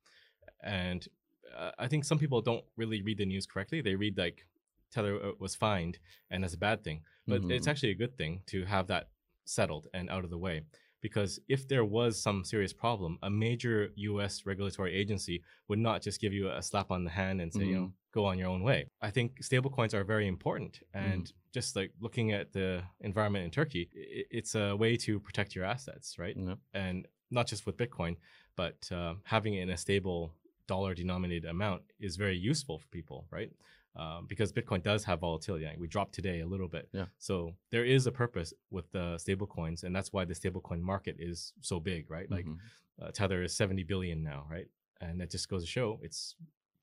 And 0.62 1.08
uh, 1.56 1.72
I 1.80 1.88
think 1.88 2.04
some 2.06 2.20
people 2.20 2.42
don't 2.42 2.66
really 2.76 3.02
read 3.02 3.18
the 3.18 3.26
news 3.26 3.46
correctly. 3.46 3.82
They 3.82 3.96
read 3.96 4.18
like 4.18 4.46
Tether 4.92 5.16
uh, 5.24 5.32
was 5.40 5.56
fined 5.56 6.00
and 6.30 6.44
that's 6.44 6.54
a 6.54 6.58
bad 6.58 6.84
thing. 6.84 7.04
But 7.26 7.42
it's 7.52 7.68
Mhm. 7.68 7.72
actually 7.72 7.92
a 7.92 7.96
good 7.96 8.16
thing 8.18 8.44
to 8.48 8.66
have 8.66 8.88
that 8.88 9.10
settled 9.46 9.88
and 9.94 10.10
out 10.10 10.24
of 10.26 10.30
the 10.30 10.38
way. 10.38 10.62
Because 11.02 11.40
if 11.48 11.68
there 11.68 11.86
was 11.86 12.22
some 12.22 12.44
serious 12.44 12.74
problem, 12.74 13.20
a 13.22 13.30
major 13.30 13.90
US 13.96 14.46
regulatory 14.46 14.96
agency 14.96 15.44
would 15.68 15.80
not 15.80 16.02
just 16.02 16.20
give 16.20 16.34
you 16.34 16.50
a 16.50 16.62
slap 16.62 16.92
on 16.92 17.04
the 17.04 17.12
hand 17.12 17.40
and 17.42 17.54
say, 17.54 17.66
you 17.66 17.76
know, 17.76 17.92
go 18.12 18.26
on 18.26 18.40
your 18.40 18.50
own 18.50 18.64
way. 18.64 18.88
I 19.02 19.12
think 19.12 19.44
stablecoins 19.44 19.94
are 19.94 20.04
very 20.04 20.28
important. 20.28 20.80
And 20.94 21.32
just 21.54 21.76
like 21.76 21.92
looking 22.02 22.32
at 22.32 22.52
the 22.52 22.82
environment 23.02 23.46
in 23.46 23.52
Turkey, 23.52 23.90
it's 23.94 24.56
a 24.56 24.76
way 24.76 24.98
to 24.98 25.20
protect 25.20 25.56
your 25.56 25.66
assets, 25.66 26.18
right? 26.18 26.36
Yeah. 26.36 26.56
And 26.74 27.08
not 27.30 27.48
just 27.48 27.66
with 27.66 27.78
Bitcoin, 27.78 28.18
but 28.56 28.90
uh, 28.92 29.14
having 29.24 29.54
it 29.54 29.62
in 29.62 29.70
a 29.70 29.78
stable 29.78 30.34
dollar 30.68 30.94
denominated 30.94 31.46
amount 31.46 31.82
is 32.00 32.16
very 32.16 32.38
useful 32.38 32.80
for 32.80 32.88
people, 32.88 33.26
right? 33.32 33.52
Um, 33.98 34.26
because 34.28 34.54
Bitcoin 34.54 34.84
does 34.84 35.04
have 35.06 35.20
volatility. 35.22 35.66
Like 35.66 35.80
we 35.80 35.88
dropped 35.88 36.14
today 36.14 36.42
a 36.42 36.46
little 36.48 36.68
bit. 36.68 36.88
Yeah. 36.94 37.06
So 37.18 37.56
there 37.72 37.84
is 37.84 38.06
a 38.08 38.12
purpose 38.12 38.54
with 38.70 38.92
the 38.92 39.18
stable 39.18 39.48
coins, 39.48 39.84
and 39.84 39.96
that's 39.96 40.14
why 40.14 40.24
the 40.26 40.36
stablecoin 40.36 40.82
market 40.82 41.16
is 41.20 41.54
so 41.62 41.80
big, 41.80 42.10
right? 42.12 42.30
Like 42.30 42.46
Mhm. 42.46 42.58
uh, 43.02 43.12
Tether 43.12 43.42
is 43.44 43.56
70 43.56 43.84
billion 43.84 44.22
now, 44.24 44.46
right? 44.52 44.68
And 45.02 45.20
that 45.20 45.32
just 45.32 45.50
goes 45.50 45.64
to 45.64 45.68
show 45.70 46.00
it's 46.04 46.36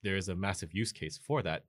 there 0.02 0.16
is 0.16 0.28
a 0.28 0.34
massive 0.34 0.74
use 0.74 0.92
case 0.92 1.16
for 1.18 1.40
that. 1.42 1.64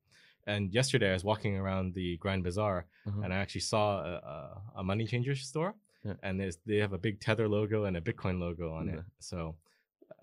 And 0.48 0.74
yesterday 0.74 1.10
I 1.12 1.14
was 1.14 1.24
walking 1.24 1.56
around 1.58 1.94
the 1.94 2.18
Grand 2.18 2.44
Bazaar 2.44 2.86
Uh-huh. 3.08 3.22
and 3.24 3.34
I 3.34 3.38
actually 3.38 3.62
saw 3.62 4.00
a, 4.04 4.14
a, 4.36 4.62
a 4.82 4.84
money 4.84 5.06
changer 5.08 5.36
store, 5.36 5.74
Yeah. 6.04 6.16
and 6.24 6.40
there's, 6.40 6.58
they 6.66 6.78
have 6.78 6.94
a 6.94 6.98
big 7.08 7.20
Tether 7.20 7.48
logo 7.48 7.86
and 7.86 7.96
a 7.98 8.02
Bitcoin 8.02 8.40
logo 8.40 8.74
on 8.74 8.90
it. 8.90 9.04
So 9.20 9.56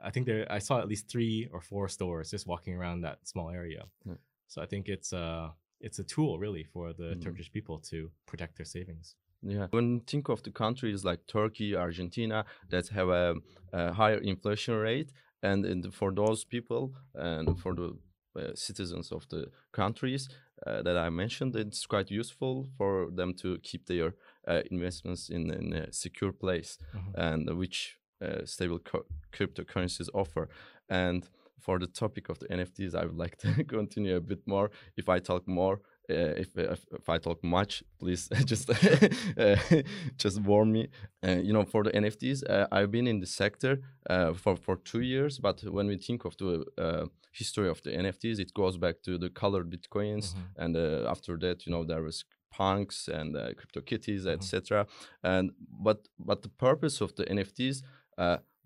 I 0.03 0.11
think 0.11 0.27
there 0.27 0.47
I 0.51 0.59
saw 0.59 0.81
at 0.81 0.89
least 0.89 1.09
three 1.09 1.49
or 1.53 1.61
four 1.61 1.89
stores 1.89 2.31
just 2.31 2.47
walking 2.47 2.75
around 2.75 3.01
that 3.03 3.19
small 3.27 3.51
area. 3.51 3.85
Yeah. 4.05 4.15
So 4.53 4.61
I 4.63 4.67
think 4.67 4.89
it's 4.89 5.13
a 5.13 5.55
it's 5.81 5.99
a 5.99 6.05
tool 6.05 6.39
really 6.39 6.65
for 6.65 6.93
the 6.93 7.15
Mhm. 7.15 7.23
Turkish 7.23 7.51
people 7.51 7.79
to 7.91 8.11
protect 8.27 8.57
their 8.57 8.67
savings. 8.67 9.17
Yeah. 9.43 9.67
When 9.71 9.95
you 9.95 10.01
think 10.07 10.29
of 10.29 10.43
the 10.43 10.53
countries 10.53 11.05
like 11.05 11.27
Turkey, 11.27 11.75
Argentina 11.77 12.45
that 12.69 12.89
have 12.89 13.09
a, 13.09 13.35
a 13.73 13.93
higher 13.93 14.21
inflation 14.23 14.75
rate, 14.75 15.13
and, 15.43 15.65
and 15.67 15.93
for 15.95 16.13
those 16.15 16.45
people 16.45 16.95
and 17.15 17.59
for 17.59 17.75
the 17.75 17.89
uh, 18.37 18.55
citizens 18.55 19.11
of 19.13 19.27
the 19.29 19.51
countries 19.73 20.29
uh, 20.67 20.83
that 20.83 20.97
I 20.97 21.11
mentioned, 21.11 21.57
it's 21.57 21.87
quite 21.87 22.11
useful 22.21 22.69
for 22.79 23.11
them 23.11 23.35
to 23.35 23.59
keep 23.63 23.87
their 23.87 24.15
uh, 24.49 24.63
investments 24.71 25.31
in, 25.31 25.51
in 25.51 25.73
a 25.73 25.93
secure 25.93 26.33
place, 26.33 26.79
Mhm. 26.95 27.15
and 27.15 27.59
which 27.59 27.99
uh, 28.21 28.45
stable 28.47 28.79
co- 28.79 29.07
cryptocurrencies 29.33 30.09
offer. 30.15 30.49
And 30.89 31.29
for 31.65 31.79
the 31.79 31.87
topic 31.87 32.29
of 32.29 32.37
the 32.39 32.47
NFTs, 32.59 32.95
I 32.95 33.05
would 33.07 33.19
like 33.25 33.37
to 33.39 33.49
continue 33.79 34.17
a 34.17 34.21
bit 34.21 34.43
more. 34.47 34.71
If 34.97 35.07
I 35.09 35.19
talk 35.21 35.43
more, 35.47 35.75
uh, 36.11 36.43
if, 36.43 36.49
if 36.57 36.81
if 37.01 37.09
I 37.15 37.19
talk 37.19 37.39
much, 37.45 37.73
please 38.01 38.23
just 38.51 38.69
uh, 38.71 39.57
just 40.23 40.41
warn 40.51 40.69
me. 40.73 40.83
Uh, 41.27 41.41
you 41.47 41.53
know, 41.53 41.65
for 41.65 41.83
the 41.85 41.91
NFTs, 42.03 42.39
uh, 42.51 42.67
I've 42.77 42.91
been 42.91 43.07
in 43.07 43.21
the 43.21 43.27
sector 43.27 43.73
uh, 44.11 44.33
for 44.43 44.57
for 44.57 44.77
two 44.91 45.01
years. 45.01 45.39
But 45.39 45.63
when 45.77 45.87
we 45.87 45.97
think 45.99 46.25
of 46.25 46.37
the 46.37 46.65
uh, 46.79 47.07
history 47.33 47.69
of 47.69 47.81
the 47.83 47.91
NFTs, 47.91 48.39
it 48.41 48.53
goes 48.55 48.77
back 48.79 48.97
to 49.03 49.19
the 49.19 49.31
colored 49.31 49.71
bitcoins, 49.71 50.27
Mhm. 50.35 50.63
and 50.65 50.77
uh, 50.77 51.11
after 51.11 51.39
that, 51.39 51.67
you 51.67 51.73
know, 51.73 51.85
there 51.85 52.03
was 52.03 52.25
punks 52.59 53.09
and 53.09 53.37
uh, 53.37 53.55
crypto 53.59 53.81
kitties, 53.81 54.25
Mhm. 54.27 54.33
etc. 54.35 54.87
And 55.23 55.51
but 55.85 55.99
but 56.19 56.43
the 56.43 56.51
purpose 56.67 57.05
of 57.05 57.15
the 57.15 57.25
NFTs. 57.25 57.83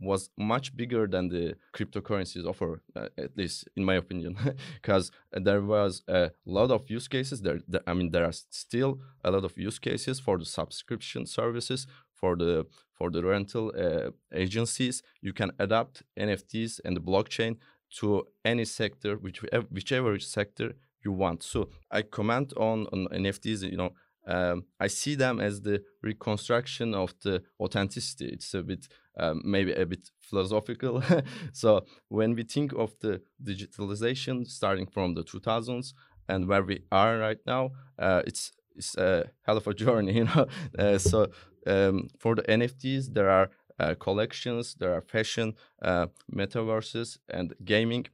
Uh, 0.03 0.07
was 0.07 0.31
much 0.37 0.77
bigger 0.77 1.07
than 1.07 1.29
the 1.29 1.55
cryptocurrencies 1.75 2.47
offer, 2.47 2.83
uh, 2.95 3.09
at 3.19 3.37
least 3.37 3.69
in 3.77 3.85
my 3.85 3.95
opinion, 3.95 4.37
because 4.75 5.11
there 5.33 5.63
was 5.63 6.03
a 6.09 6.31
lot 6.45 6.71
of 6.71 6.89
use 6.91 7.09
cases. 7.09 7.43
There, 7.43 7.61
there, 7.67 7.83
I 7.87 7.95
mean, 7.95 8.11
there 8.11 8.25
are 8.25 8.33
still 8.33 9.01
a 9.25 9.31
lot 9.31 9.45
of 9.45 9.57
use 9.57 9.79
cases 9.79 10.21
for 10.21 10.39
the 10.39 10.45
subscription 10.45 11.27
services, 11.27 11.87
for 12.13 12.37
the 12.37 12.67
for 12.93 13.11
the 13.11 13.23
rental 13.23 13.73
uh, 13.79 14.11
agencies. 14.33 15.03
You 15.21 15.33
can 15.33 15.53
adapt 15.59 16.03
NFTs 16.19 16.81
and 16.85 16.97
the 16.97 17.01
blockchain 17.01 17.57
to 17.99 18.27
any 18.45 18.65
sector, 18.65 19.17
which 19.17 19.43
whichever 19.71 20.19
sector 20.19 20.75
you 21.05 21.13
want. 21.13 21.43
So 21.43 21.69
I 21.91 22.03
comment 22.03 22.53
on 22.57 22.87
on 22.93 23.09
NFTs. 23.13 23.63
You 23.71 23.77
know, 23.77 23.93
um, 24.27 24.65
I 24.81 24.89
see 24.89 25.15
them 25.15 25.41
as 25.41 25.61
the 25.61 25.83
reconstruction 26.03 26.95
of 26.95 27.15
the 27.23 27.43
authenticity. 27.61 28.27
It's 28.27 28.55
a 28.55 28.63
bit 28.63 28.89
um, 29.17 29.43
maybe 29.45 29.73
a 29.73 29.87
bit 29.87 30.11
philosophical. 30.21 31.03
so 31.53 31.85
when 32.09 32.35
we 32.35 32.43
think 32.43 32.73
of 32.73 32.95
the 33.01 33.23
digitalization 33.43 34.47
starting 34.47 34.87
from 34.87 35.15
the 35.15 35.23
2000s 35.25 35.95
and 36.29 36.49
where 36.49 36.63
we 36.63 36.83
are 36.91 37.19
right 37.19 37.39
now, 37.47 37.71
uh, 37.99 38.23
it's 38.27 38.53
it's 38.75 38.97
a 38.97 39.31
hell 39.43 39.57
of 39.57 39.67
a 39.67 39.75
journey, 39.85 40.15
you 40.15 40.25
know. 40.25 40.47
Uh, 40.79 40.99
so 40.99 41.29
um, 41.67 42.09
for 42.19 42.35
the 42.35 42.43
NFTs, 42.43 43.13
there 43.13 43.31
are 43.31 43.51
uh, 43.79 43.95
collections, 43.95 44.75
there 44.75 44.95
are 44.95 45.01
fashion, 45.01 45.55
uh, 45.83 46.07
metaverses, 46.33 47.19
and 47.29 47.55
gaming. 47.65 48.07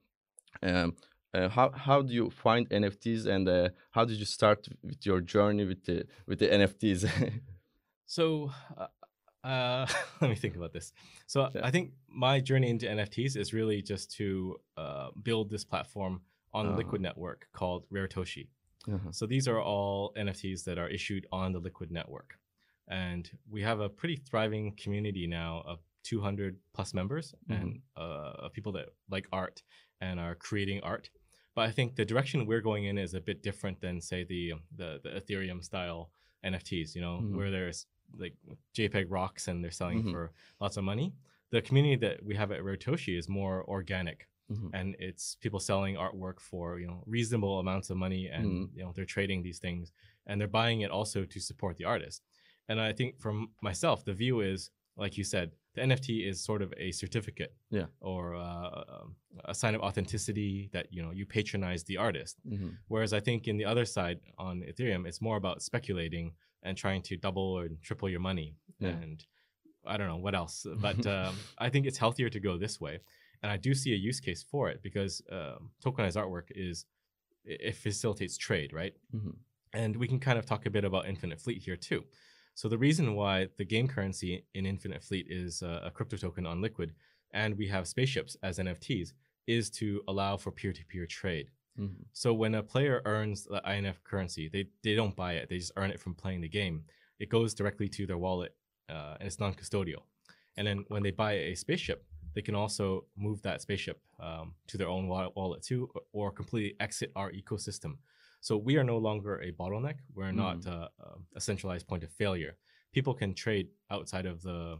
Um, 0.62 0.96
uh, 1.34 1.48
how 1.48 1.70
how 1.70 2.02
do 2.02 2.12
you 2.12 2.30
find 2.30 2.68
NFTs 2.68 3.26
and 3.26 3.48
uh, 3.48 3.70
how 3.90 4.04
did 4.04 4.18
you 4.18 4.26
start 4.26 4.68
with 4.82 5.06
your 5.06 5.20
journey 5.20 5.64
with 5.64 5.84
the 5.84 6.04
with 6.26 6.38
the 6.38 6.48
NFTs? 6.48 7.08
So, 8.04 8.50
uh, 9.44 9.46
uh, 9.46 9.86
let 10.20 10.30
me 10.30 10.36
think 10.36 10.56
about 10.56 10.72
this. 10.72 10.92
So, 11.26 11.48
Yeah. 11.54 11.62
I 11.64 11.70
think 11.70 11.92
my 12.08 12.40
journey 12.40 12.70
into 12.70 12.86
NFTs 12.86 13.36
is 13.36 13.52
really 13.52 13.82
just 13.82 14.12
to 14.16 14.56
uh, 14.76 15.08
build 15.22 15.50
this 15.50 15.64
platform 15.64 16.20
on 16.54 16.66
the 16.66 16.70
Uh-huh. 16.72 16.78
Liquid 16.78 17.00
network 17.00 17.48
called 17.52 17.84
Raretoshi. 17.90 18.48
Uh-huh. 18.92 19.10
So, 19.12 19.26
these 19.26 19.48
are 19.48 19.60
all 19.60 20.12
NFTs 20.16 20.64
that 20.64 20.78
are 20.78 20.88
issued 20.88 21.26
on 21.32 21.52
the 21.52 21.58
Liquid 21.60 21.90
network. 21.90 22.38
And 22.88 23.30
we 23.48 23.62
have 23.62 23.80
a 23.80 23.88
pretty 23.88 24.16
thriving 24.16 24.74
community 24.76 25.26
now 25.26 25.62
of 25.66 25.78
200 26.04 26.56
plus 26.74 26.92
members 26.94 27.32
and 27.48 27.80
uh, 27.96 28.32
of 28.44 28.52
people 28.52 28.72
that 28.72 28.86
like 29.08 29.26
art 29.32 29.62
and 30.00 30.18
are 30.18 30.34
creating 30.34 30.80
art. 30.82 31.08
But 31.54 31.68
I 31.68 31.70
think 31.70 31.94
the 31.94 32.04
direction 32.04 32.44
we're 32.44 32.60
going 32.60 32.84
in 32.86 32.98
is 32.98 33.14
a 33.14 33.20
bit 33.20 33.42
different 33.42 33.80
than, 33.80 34.00
say, 34.00 34.24
the 34.24 34.54
the, 34.76 34.98
the 35.04 35.10
Ethereum 35.10 35.62
style 35.62 36.10
NFTs. 36.44 36.94
You 36.96 37.02
know, 37.02 37.20
Mhm. 37.22 37.36
where 37.36 37.50
there's 37.52 37.86
like 38.18 38.34
JPEG 38.74 39.06
rocks 39.08 39.48
and 39.48 39.62
they're 39.62 39.70
selling 39.70 40.02
Mhm. 40.02 40.10
for 40.12 40.32
lots 40.60 40.76
of 40.76 40.84
money. 40.84 41.12
The 41.50 41.62
community 41.62 41.96
that 41.96 42.24
we 42.24 42.34
have 42.36 42.50
at 42.52 42.60
Raretoshi 42.62 43.16
is 43.18 43.28
more 43.28 43.64
organic, 43.68 44.28
Mhm. 44.50 44.70
and 44.74 44.96
it's 44.98 45.36
people 45.36 45.60
selling 45.60 45.96
artwork 45.96 46.40
for 46.40 46.78
you 46.78 46.86
know 46.86 47.02
reasonable 47.06 47.58
amounts 47.60 47.90
of 47.90 47.96
money, 47.96 48.28
and 48.28 48.46
Mhm. 48.46 48.76
you 48.76 48.82
know 48.82 48.92
they're 48.92 49.04
trading 49.16 49.42
these 49.42 49.58
things, 49.58 49.92
and 50.26 50.40
they're 50.40 50.48
buying 50.48 50.80
it 50.80 50.90
also 50.90 51.24
to 51.24 51.40
support 51.40 51.76
the 51.76 51.84
artist. 51.84 52.22
And 52.68 52.80
I 52.80 52.92
think 52.92 53.20
from 53.20 53.52
myself, 53.60 54.04
the 54.04 54.14
view 54.14 54.40
is 54.40 54.70
like 54.96 55.16
you 55.16 55.24
said, 55.24 55.52
the 55.74 55.80
NFT 55.80 56.26
is 56.28 56.44
sort 56.44 56.60
of 56.60 56.72
a 56.76 56.92
certificate, 56.92 57.54
Yeah. 57.70 57.86
or 58.00 58.34
uh, 58.34 58.84
um, 58.94 59.16
a 59.46 59.54
sign 59.54 59.74
of 59.74 59.80
authenticity 59.80 60.68
that 60.72 60.92
you 60.92 61.02
know 61.02 61.12
you 61.12 61.24
patronize 61.24 61.82
the 61.84 61.96
artist. 61.96 62.38
Mhm. 62.46 62.76
Whereas 62.88 63.14
I 63.14 63.20
think 63.20 63.48
in 63.48 63.56
the 63.56 63.64
other 63.64 63.86
side 63.86 64.20
on 64.36 64.60
Ethereum, 64.60 65.06
it's 65.08 65.22
more 65.22 65.38
about 65.38 65.62
speculating 65.62 66.34
and 66.62 66.76
trying 66.76 67.02
to 67.02 67.16
double 67.16 67.42
or 67.58 67.68
triple 67.82 68.08
your 68.08 68.20
money. 68.20 68.56
Yeah. 68.78 68.90
And 68.90 69.24
I 69.86 69.96
don't 69.96 70.08
know 70.08 70.16
what 70.16 70.34
else, 70.34 70.66
but 70.80 71.06
um, 71.06 71.34
I 71.58 71.68
think 71.68 71.86
it's 71.86 71.98
healthier 71.98 72.28
to 72.30 72.40
go 72.40 72.56
this 72.56 72.80
way. 72.80 73.00
And 73.42 73.50
I 73.50 73.56
do 73.56 73.74
see 73.74 73.92
a 73.92 73.96
use 73.96 74.20
case 74.20 74.42
for 74.42 74.70
it 74.70 74.82
because 74.82 75.20
um, 75.30 75.70
tokenized 75.84 76.16
artwork 76.16 76.48
is 76.50 76.86
it 77.44 77.60
it 77.60 77.76
facilitates 77.76 78.36
trade, 78.36 78.72
right? 78.72 78.94
Mhm. 79.14 79.34
And 79.74 79.96
we 79.96 80.06
can 80.06 80.20
kind 80.20 80.38
of 80.38 80.46
talk 80.46 80.66
a 80.66 80.70
bit 80.70 80.84
about 80.84 81.08
Infinite 81.08 81.40
Fleet 81.40 81.62
here 81.62 81.76
too. 81.76 82.04
So 82.54 82.68
the 82.68 82.78
reason 82.78 83.14
why 83.14 83.48
the 83.56 83.64
game 83.64 83.88
currency 83.88 84.44
in 84.54 84.66
Infinite 84.66 85.02
Fleet 85.02 85.26
is 85.28 85.62
uh, 85.62 85.80
a 85.82 85.90
crypto 85.90 86.16
token 86.18 86.46
on 86.46 86.60
Liquid, 86.60 86.92
and 87.32 87.56
we 87.56 87.66
have 87.68 87.88
spaceships 87.88 88.36
as 88.42 88.58
NFTs, 88.58 89.12
is 89.46 89.70
to 89.70 90.02
allow 90.06 90.36
for 90.36 90.52
peer-to-peer 90.52 91.06
trade. 91.06 91.50
Mhm. 91.78 92.04
So 92.12 92.34
when 92.34 92.54
a 92.54 92.62
player 92.62 93.00
earns 93.04 93.44
the 93.44 93.62
INF 93.64 94.02
currency, 94.04 94.48
they, 94.48 94.66
they 94.82 94.94
don't 94.94 95.16
buy 95.16 95.34
it. 95.34 95.48
They 95.48 95.58
just 95.58 95.72
earn 95.76 95.90
it 95.90 96.00
from 96.00 96.14
playing 96.14 96.42
the 96.42 96.48
game. 96.48 96.84
It 97.18 97.28
goes 97.28 97.54
directly 97.54 97.88
to 97.90 98.06
their 98.06 98.18
wallet 98.18 98.54
uh, 98.88 99.16
and 99.18 99.26
it's 99.26 99.40
non-custodial. 99.40 100.02
And 100.56 100.66
then 100.66 100.84
when 100.88 101.02
they 101.02 101.10
buy 101.10 101.32
a 101.32 101.54
spaceship, 101.54 102.04
they 102.34 102.42
can 102.42 102.54
also 102.54 103.06
move 103.16 103.42
that 103.42 103.60
spaceship 103.62 104.00
um, 104.20 104.54
to 104.66 104.78
their 104.78 104.88
own 104.88 105.06
wallet, 105.08 105.62
too, 105.62 105.88
or, 105.94 106.02
or 106.12 106.30
completely 106.30 106.74
exit 106.80 107.12
our 107.16 107.30
ecosystem. 107.32 107.96
So 108.40 108.56
we 108.56 108.76
are 108.76 108.84
no 108.84 108.98
longer 108.98 109.40
a 109.40 109.52
bottleneck. 109.52 109.96
We're 110.14 110.32
not 110.32 110.66
uh, 110.66 110.88
um, 111.04 111.26
a 111.36 111.40
centralized 111.40 111.86
point 111.86 112.04
of 112.04 112.10
failure. 112.10 112.56
People 112.92 113.14
can 113.14 113.34
trade 113.34 113.68
outside 113.90 114.26
of 114.26 114.42
the 114.42 114.78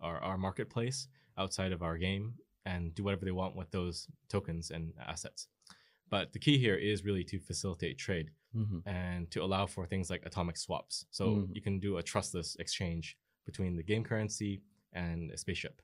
our, 0.00 0.18
our 0.18 0.38
marketplace, 0.38 1.08
outside 1.38 1.72
of 1.72 1.82
our 1.82 1.96
game, 1.98 2.34
and 2.66 2.94
do 2.94 3.04
whatever 3.04 3.24
they 3.24 3.30
want 3.32 3.56
with 3.56 3.70
those 3.70 4.06
tokens 4.28 4.70
and 4.70 4.92
assets. 5.06 5.48
But 6.10 6.32
the 6.32 6.38
key 6.38 6.58
here 6.58 6.74
is 6.74 7.04
really 7.04 7.24
to 7.24 7.38
facilitate 7.38 7.96
trade 7.98 8.30
Mhm. 8.54 8.82
and 8.86 9.30
to 9.30 9.42
allow 9.42 9.66
for 9.66 9.86
things 9.86 10.10
like 10.10 10.26
atomic 10.26 10.56
swaps. 10.56 11.06
So 11.10 11.24
Mhm. 11.24 11.54
you 11.54 11.62
can 11.62 11.78
do 11.80 11.98
a 11.98 12.02
trustless 12.02 12.56
exchange 12.56 13.16
between 13.46 13.76
the 13.76 13.82
game 13.84 14.04
currency 14.04 14.62
and 14.92 15.30
a 15.30 15.36
spaceship. 15.36 15.80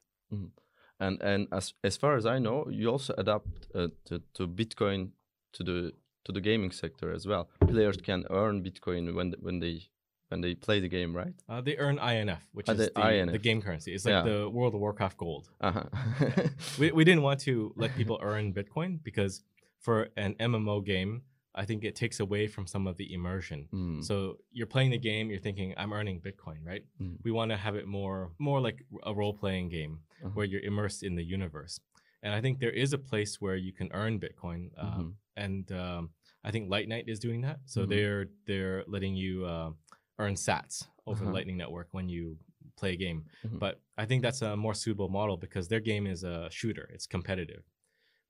And 0.98 1.20
and 1.22 1.46
as 1.52 1.74
as 1.84 1.96
far 1.96 2.16
as 2.16 2.24
I 2.24 2.38
know, 2.38 2.68
you 2.70 2.90
also 2.90 3.14
adapt 3.18 3.66
uh, 3.74 3.88
to 4.06 4.22
to 4.34 4.48
Bitcoin 4.48 5.10
to 5.52 5.62
the 5.64 5.92
to 6.24 6.32
the 6.32 6.40
gaming 6.40 6.72
sector 6.72 7.12
as 7.14 7.26
well. 7.26 7.48
Players 7.60 7.96
can 7.98 8.24
earn 8.30 8.62
Bitcoin 8.64 9.14
when 9.14 9.34
when 9.40 9.60
they 9.60 9.82
when 10.30 10.40
they 10.40 10.54
play 10.56 10.80
the 10.80 10.88
game, 10.88 11.14
right? 11.16 11.34
Uh, 11.48 11.60
they 11.60 11.76
earn 11.76 11.98
INF, 11.98 12.48
which 12.52 12.68
Ah, 12.68 12.72
is 12.72 12.78
the 12.78 12.90
the, 12.94 13.00
INF. 13.12 13.32
the 13.32 13.38
game 13.38 13.60
currency. 13.62 13.92
It's 13.94 14.04
like 14.04 14.24
Yeah. 14.26 14.32
the 14.32 14.48
World 14.50 14.74
of 14.74 14.80
Warcraft 14.80 15.16
gold. 15.18 15.48
Uh-huh. 15.60 15.84
We, 16.80 16.90
we 16.92 17.04
didn't 17.04 17.22
want 17.22 17.40
to 17.42 17.72
let 17.76 17.94
people 17.94 18.18
earn 18.22 18.52
Bitcoin 18.52 18.98
because 19.04 19.44
for 19.80 20.08
an 20.16 20.34
MMO 20.40 20.84
game, 20.84 21.22
I 21.54 21.64
think 21.64 21.84
it 21.84 21.94
takes 21.96 22.20
away 22.20 22.46
from 22.48 22.66
some 22.66 22.86
of 22.86 22.96
the 22.96 23.12
immersion. 23.14 23.68
Mm. 23.72 24.04
So 24.04 24.38
you're 24.52 24.66
playing 24.66 24.90
the 24.90 24.98
game, 24.98 25.30
you're 25.30 25.40
thinking, 25.40 25.72
I'm 25.76 25.92
earning 25.92 26.20
Bitcoin, 26.20 26.58
right? 26.64 26.84
Mm. 27.00 27.16
We 27.24 27.30
want 27.30 27.50
to 27.50 27.56
have 27.56 27.76
it 27.76 27.86
more 27.86 28.32
more 28.38 28.60
like 28.60 28.82
a 29.04 29.14
role 29.14 29.32
playing 29.32 29.68
game 29.70 30.00
Uh-huh. 30.22 30.30
where 30.34 30.46
you're 30.46 30.60
immersed 30.62 31.02
in 31.02 31.14
the 31.14 31.24
universe. 31.24 31.80
And 32.22 32.34
I 32.34 32.40
think 32.40 32.58
there 32.58 32.70
is 32.84 32.92
a 32.92 32.98
place 32.98 33.40
where 33.40 33.56
you 33.56 33.72
can 33.72 33.88
earn 33.92 34.18
Bitcoin, 34.20 34.70
um, 34.76 34.88
Mhm. 34.88 35.14
and 35.44 35.72
um, 35.72 36.10
I 36.44 36.50
think 36.50 36.68
Lightnite 36.70 37.08
is 37.08 37.18
doing 37.20 37.40
that. 37.42 37.58
So 37.64 37.84
Mhm. 37.84 37.88
they're 37.88 38.26
they're 38.46 38.84
letting 38.86 39.14
you 39.16 39.44
uh, 39.46 39.72
earn 40.18 40.34
Sats 40.34 40.86
over 41.06 41.16
Uh-huh. 41.22 41.26
the 41.26 41.32
Lightning 41.36 41.56
Network 41.56 41.88
when 41.92 42.08
you 42.08 42.38
play 42.76 42.92
a 42.92 42.96
game. 42.96 43.24
Mhm. 43.44 43.58
But 43.58 43.80
I 43.96 44.04
think 44.06 44.22
that's 44.22 44.42
a 44.42 44.56
more 44.56 44.74
suitable 44.74 45.08
model 45.08 45.36
because 45.38 45.68
their 45.68 45.80
game 45.80 46.06
is 46.06 46.22
a 46.24 46.50
shooter. 46.50 46.86
It's 46.94 47.06
competitive. 47.06 47.64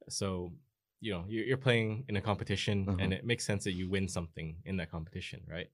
So 0.08 0.52
you 1.06 1.12
know 1.14 1.24
you're, 1.32 1.46
you're 1.48 1.64
playing 1.68 2.04
in 2.08 2.16
a 2.16 2.20
competition, 2.30 2.76
and 3.00 3.12
it 3.18 3.24
makes 3.30 3.44
sense 3.50 3.62
that 3.66 3.74
you 3.80 3.86
win 3.96 4.06
something 4.08 4.48
in 4.64 4.74
that 4.78 4.90
competition, 4.96 5.40
right? 5.56 5.70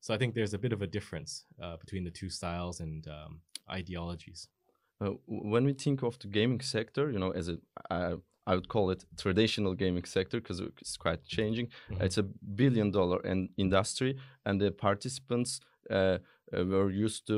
So 0.00 0.14
I 0.14 0.18
think 0.18 0.34
there's 0.34 0.54
a 0.54 0.58
bit 0.64 0.72
of 0.72 0.80
a 0.82 0.86
difference 0.86 1.30
uh, 1.64 1.76
between 1.82 2.04
the 2.04 2.10
two 2.20 2.30
styles 2.38 2.80
and 2.80 3.06
um, 3.16 3.32
ideologies. 3.80 4.48
Uh, 5.00 5.14
when 5.26 5.64
we 5.64 5.74
think 5.84 6.02
of 6.02 6.18
the 6.22 6.28
gaming 6.38 6.62
sector, 6.76 7.04
you 7.14 7.18
know, 7.22 7.32
as 7.40 7.48
a 7.48 7.56
I, 7.90 8.14
I 8.50 8.54
would 8.56 8.68
call 8.74 8.90
it 8.94 9.04
traditional 9.24 9.74
gaming 9.74 10.06
sector 10.16 10.40
because 10.40 10.60
it's 10.80 10.96
quite 10.96 11.22
changing. 11.38 11.66
Mhm. 11.90 12.02
It's 12.06 12.18
a 12.18 12.26
billion 12.62 12.90
dollar 12.90 13.20
in 13.32 13.48
industry, 13.56 14.16
and 14.46 14.60
the 14.60 14.70
participants 14.88 15.60
uh, 15.90 16.18
uh, 16.56 16.64
were 16.72 16.90
used 17.04 17.26
to 17.26 17.36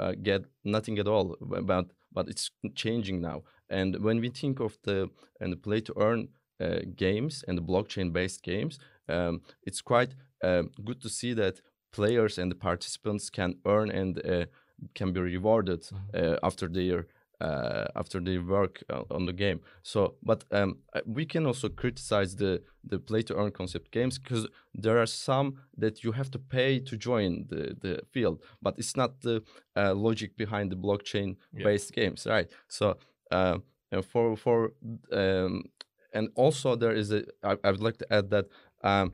uh, 0.00 0.12
get 0.22 0.40
nothing 0.64 0.98
at 0.98 1.08
all, 1.08 1.36
but 1.40 1.86
but 2.12 2.28
it's 2.28 2.50
changing 2.74 3.20
now. 3.20 3.42
And 3.68 3.96
when 4.06 4.20
we 4.20 4.30
think 4.30 4.60
of 4.60 4.78
the 4.82 5.08
and 5.40 5.52
the 5.52 5.60
play 5.66 5.80
to 5.82 5.92
earn 5.96 6.28
uh, 6.60 6.80
games 6.96 7.44
and 7.46 7.58
the 7.58 7.62
blockchain 7.62 8.12
based 8.12 8.42
games, 8.42 8.78
um, 9.08 9.42
it's 9.62 9.80
quite 9.80 10.14
um, 10.42 10.70
good 10.84 11.00
to 11.02 11.08
see 11.08 11.34
that 11.34 11.60
players 11.92 12.38
and 12.38 12.50
the 12.50 12.56
participants 12.56 13.30
can 13.30 13.56
earn 13.64 13.90
and 13.90 14.24
uh, 14.26 14.46
can 14.94 15.12
be 15.12 15.20
rewarded 15.20 15.88
uh, 16.14 16.36
after 16.42 16.68
their 16.68 17.06
uh, 17.40 17.84
after 17.94 18.18
they 18.20 18.38
work 18.38 18.82
uh, 18.88 19.02
on 19.10 19.26
the 19.26 19.32
game. 19.32 19.60
So, 19.82 20.14
but 20.22 20.44
um, 20.50 20.78
we 21.04 21.26
can 21.26 21.46
also 21.46 21.68
criticize 21.68 22.36
the 22.36 22.62
the 22.82 22.98
play 22.98 23.22
to 23.22 23.36
earn 23.36 23.50
concept 23.50 23.90
games 23.90 24.18
because 24.18 24.46
there 24.74 24.98
are 24.98 25.06
some 25.06 25.56
that 25.76 26.02
you 26.04 26.12
have 26.12 26.30
to 26.30 26.38
pay 26.38 26.80
to 26.80 26.96
join 26.96 27.46
the 27.48 27.76
the 27.80 28.00
field, 28.12 28.42
but 28.62 28.78
it's 28.78 28.96
not 28.96 29.20
the 29.20 29.42
uh, 29.76 29.94
logic 29.94 30.36
behind 30.36 30.70
the 30.70 30.76
blockchain 30.76 31.36
based 31.52 31.92
games, 31.92 32.26
right? 32.26 32.48
So, 32.68 32.96
uh, 33.30 33.58
uh, 33.92 34.02
for 34.02 34.36
for 34.36 34.72
um, 35.12 35.64
and 36.12 36.28
also 36.34 36.76
there 36.76 36.92
is 36.92 37.12
a 37.12 37.24
I, 37.42 37.56
I 37.64 37.70
would 37.70 37.80
like 37.82 37.98
to 37.98 38.12
add 38.12 38.30
that 38.30 38.46
um, 38.82 39.12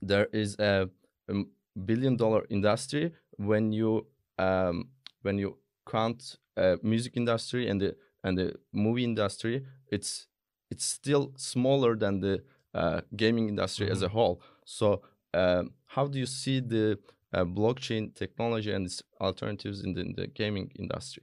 there 0.00 0.26
is 0.32 0.56
a, 0.58 0.88
um 1.28 1.50
billion 1.86 2.16
dollar 2.16 2.44
industry 2.50 3.12
when 3.36 3.72
you 3.72 4.06
um, 4.38 4.90
when 5.22 5.38
you 5.38 5.58
count 5.88 6.36
uh, 6.56 6.76
music 6.82 7.16
industry 7.16 7.68
and 7.68 7.80
the 7.80 7.96
and 8.24 8.36
the 8.38 8.54
movie 8.72 9.04
industry 9.04 9.64
it's 9.88 10.26
it's 10.70 10.84
still 10.84 11.32
smaller 11.36 11.96
than 11.96 12.20
the 12.20 12.42
uh, 12.74 13.00
gaming 13.16 13.48
industry 13.48 13.90
as 13.90 14.00
a 14.02 14.08
whole. 14.08 14.40
So 14.64 15.02
um, 15.34 15.72
how 15.86 16.06
do 16.06 16.18
you 16.18 16.26
see 16.26 16.60
the 16.60 16.98
uh, 17.32 17.44
blockchain 17.44 18.14
technology 18.14 18.72
and 18.72 18.86
its 18.86 19.02
alternatives 19.20 19.84
in 19.84 19.92
the, 19.94 20.00
in 20.00 20.14
the 20.14 20.26
gaming 20.26 20.70
industry 20.78 21.22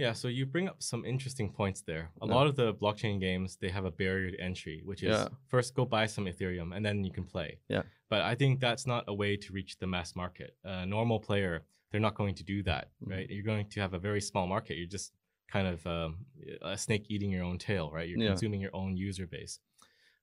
Yeah, 0.00 0.14
so 0.14 0.28
you 0.28 0.46
bring 0.46 0.66
up 0.66 0.82
some 0.82 1.04
interesting 1.04 1.52
points 1.52 1.82
there. 1.82 2.10
A 2.22 2.26
Yeah. 2.26 2.34
lot 2.34 2.46
of 2.46 2.56
the 2.56 2.72
blockchain 2.72 3.20
games, 3.20 3.56
they 3.56 3.68
have 3.68 3.84
a 3.84 3.90
barrier 3.90 4.30
to 4.30 4.40
entry, 4.40 4.80
which 4.84 5.02
is 5.02 5.10
Yeah. 5.10 5.28
first 5.48 5.74
go 5.74 5.84
buy 5.84 6.06
some 6.06 6.24
Ethereum 6.26 6.74
and 6.74 6.82
then 6.86 7.04
you 7.04 7.12
can 7.12 7.24
play. 7.24 7.58
Yeah. 7.68 7.82
But 8.08 8.22
I 8.22 8.34
think 8.34 8.60
that's 8.60 8.86
not 8.86 9.04
a 9.08 9.14
way 9.14 9.36
to 9.36 9.52
reach 9.52 9.72
the 9.78 9.86
mass 9.86 10.16
market. 10.16 10.56
A 10.64 10.86
normal 10.86 11.20
player, 11.20 11.54
they're 11.90 12.00
not 12.08 12.14
going 12.14 12.34
to 12.36 12.44
do 12.44 12.62
that, 12.62 12.84
Mhm. 13.02 13.10
right? 13.12 13.28
You're 13.30 13.42
going 13.52 13.68
to 13.68 13.80
have 13.80 13.92
a 13.94 13.98
very 13.98 14.20
small 14.22 14.46
market. 14.46 14.76
You're 14.78 14.86
just 14.98 15.12
kind 15.48 15.66
of 15.68 15.86
um, 15.86 16.24
a 16.62 16.78
snake 16.78 17.04
eating 17.10 17.30
your 17.30 17.44
own 17.44 17.58
tail, 17.58 17.90
right? 17.90 18.08
You're 18.08 18.20
Yeah. 18.22 18.28
consuming 18.28 18.60
your 18.62 18.74
own 18.74 18.96
user 18.96 19.26
base. 19.26 19.60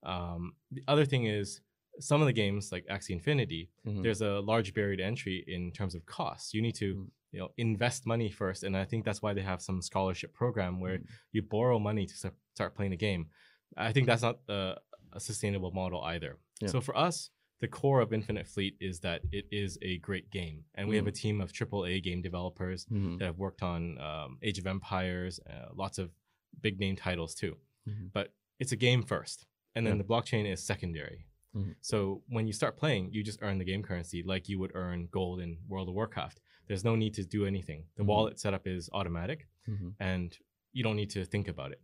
Um, 0.03 0.55
the 0.71 0.83
other 0.87 1.05
thing 1.05 1.25
is, 1.25 1.61
some 1.99 2.21
of 2.21 2.27
the 2.27 2.33
games 2.33 2.71
like 2.71 2.85
Axie 2.87 3.11
Infinity, 3.11 3.69
Mhm. 3.85 4.03
there's 4.03 4.21
a 4.21 4.39
large 4.39 4.73
barrier 4.73 4.97
to 4.97 5.03
entry 5.03 5.43
in 5.47 5.71
terms 5.71 5.95
of 5.95 6.05
costs. 6.05 6.53
You 6.53 6.61
need 6.61 6.75
to, 6.75 6.95
Mm. 6.95 7.09
you 7.31 7.39
know, 7.39 7.51
invest 7.57 8.05
money 8.05 8.29
first, 8.29 8.63
and 8.63 8.75
I 8.77 8.85
think 8.85 9.03
that's 9.05 9.21
why 9.21 9.33
they 9.33 9.41
have 9.41 9.61
some 9.61 9.81
scholarship 9.81 10.33
program 10.33 10.79
where 10.79 10.99
Mm. 10.99 11.07
you 11.31 11.41
borrow 11.41 11.79
money 11.79 12.05
to 12.05 12.15
start 12.53 12.75
playing 12.75 12.91
the 12.91 12.97
game. 12.97 13.29
I 13.75 13.91
think 13.93 14.07
that's 14.07 14.21
not 14.21 14.39
a, 14.47 14.77
a 15.13 15.19
sustainable 15.19 15.71
model 15.71 16.01
either. 16.03 16.37
Yeah. 16.61 16.69
So 16.69 16.81
for 16.81 16.97
us, 16.97 17.29
the 17.59 17.67
core 17.67 18.01
of 18.01 18.13
Infinite 18.13 18.47
Fleet 18.47 18.77
is 18.79 18.99
that 18.99 19.21
it 19.31 19.45
is 19.51 19.77
a 19.81 19.97
great 19.97 20.29
game, 20.29 20.65
and 20.75 20.87
we 20.87 20.95
have 20.95 21.07
a 21.07 21.11
team 21.11 21.41
of 21.41 21.51
AAA 21.51 21.99
game 22.01 22.21
developers 22.21 22.85
Mhm. 22.85 23.17
that 23.19 23.25
have 23.25 23.37
worked 23.39 23.63
on 23.63 23.97
um, 23.99 24.37
Age 24.43 24.59
of 24.59 24.67
Empires, 24.67 25.39
uh, 25.49 25.69
lots 25.73 25.97
of 25.97 26.11
big 26.61 26.79
name 26.79 26.95
titles 26.95 27.33
too. 27.35 27.57
Mhm. 27.87 28.11
But 28.13 28.33
it's 28.59 28.71
a 28.71 28.75
game 28.77 29.01
first, 29.03 29.47
and 29.75 29.85
then 29.85 29.97
Yeah. 29.97 30.03
the 30.03 30.07
blockchain 30.07 30.45
is 30.51 30.63
secondary. 30.63 31.25
Mhm. 31.55 31.75
So 31.81 32.23
when 32.27 32.47
you 32.47 32.53
start 32.53 32.77
playing, 32.77 33.11
you 33.13 33.23
just 33.23 33.39
earn 33.41 33.57
the 33.57 33.65
game 33.65 33.83
currency 33.83 34.23
like 34.23 34.47
you 34.49 34.59
would 34.59 34.71
earn 34.75 35.07
gold 35.07 35.39
in 35.39 35.57
World 35.67 35.87
of 35.89 35.95
Warcraft. 35.95 36.39
There's 36.67 36.83
no 36.83 36.95
need 36.95 37.13
to 37.15 37.23
do 37.23 37.45
anything. 37.45 37.85
The 37.95 38.03
Mhm. 38.03 38.07
wallet 38.07 38.39
setup 38.39 38.67
is 38.67 38.89
automatic, 38.93 39.47
Mhm. 39.67 39.95
and 39.99 40.37
you 40.73 40.83
don't 40.83 40.95
need 40.97 41.09
to 41.11 41.25
think 41.25 41.47
about 41.47 41.71
it. 41.71 41.81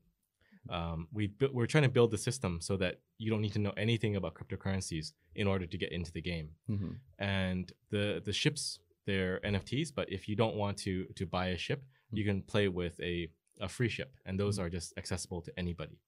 Um, 0.69 1.07
we 1.11 1.33
we're 1.51 1.65
trying 1.67 1.83
to 1.83 1.89
build 1.89 2.11
the 2.11 2.17
system 2.17 2.61
so 2.61 2.77
that 2.77 3.01
you 3.17 3.29
don't 3.29 3.41
need 3.41 3.53
to 3.53 3.59
know 3.59 3.71
anything 3.71 4.15
about 4.15 4.33
cryptocurrencies 4.33 5.13
in 5.35 5.45
order 5.47 5.65
to 5.65 5.77
get 5.77 5.91
into 5.91 6.11
the 6.11 6.21
game 6.21 6.55
Mhm. 6.69 6.99
and 7.19 7.73
the 7.89 8.21
the 8.23 8.31
ships 8.33 8.79
they're 9.05 9.45
NFTs. 9.45 9.91
But 9.91 10.09
if 10.09 10.29
you 10.29 10.35
don't 10.37 10.55
want 10.55 10.77
to 10.79 11.05
to 11.15 11.25
buy 11.25 11.47
a 11.47 11.57
ship, 11.57 11.83
you 12.11 12.23
can 12.23 12.41
play 12.43 12.67
with 12.69 12.99
a 13.01 13.29
a 13.59 13.67
free 13.69 13.89
ship, 13.89 14.15
and 14.25 14.39
those 14.39 14.57
are 14.57 14.69
just 14.69 14.93
accessible 14.97 15.41
to 15.41 15.59
anybody. 15.59 15.99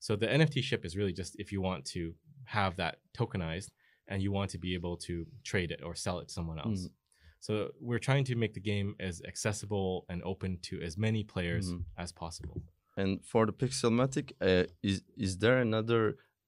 So 0.00 0.16
the 0.16 0.26
NFT 0.32 0.62
ship 0.62 0.84
is 0.84 0.96
really 0.96 1.12
just 1.12 1.36
if 1.38 1.52
you 1.52 1.60
want 1.60 1.84
to 1.86 2.14
have 2.58 2.72
that 2.76 2.94
tokenized 3.18 3.70
and 4.08 4.22
you 4.24 4.30
want 4.38 4.50
to 4.50 4.58
be 4.58 4.74
able 4.78 4.96
to 5.08 5.14
trade 5.50 5.70
it 5.74 5.80
or 5.86 5.94
sell 5.94 6.18
it 6.20 6.26
to 6.28 6.34
someone 6.38 6.58
else. 6.66 6.88
So 7.46 7.52
we're 7.88 8.04
trying 8.08 8.24
to 8.30 8.34
make 8.42 8.52
the 8.58 8.60
game 8.72 8.94
as 9.08 9.22
accessible 9.32 10.04
and 10.10 10.18
open 10.32 10.58
to 10.68 10.74
as 10.86 10.96
many 11.06 11.22
players 11.34 11.66
Mhm. 11.72 11.84
as 11.96 12.12
possible. 12.12 12.56
And 12.96 13.10
for 13.24 13.46
the 13.46 13.52
Pixelmatic, 13.62 14.26
uh, 14.50 14.64
is 14.82 15.02
is 15.26 15.32
there 15.38 15.58
another 15.68 16.02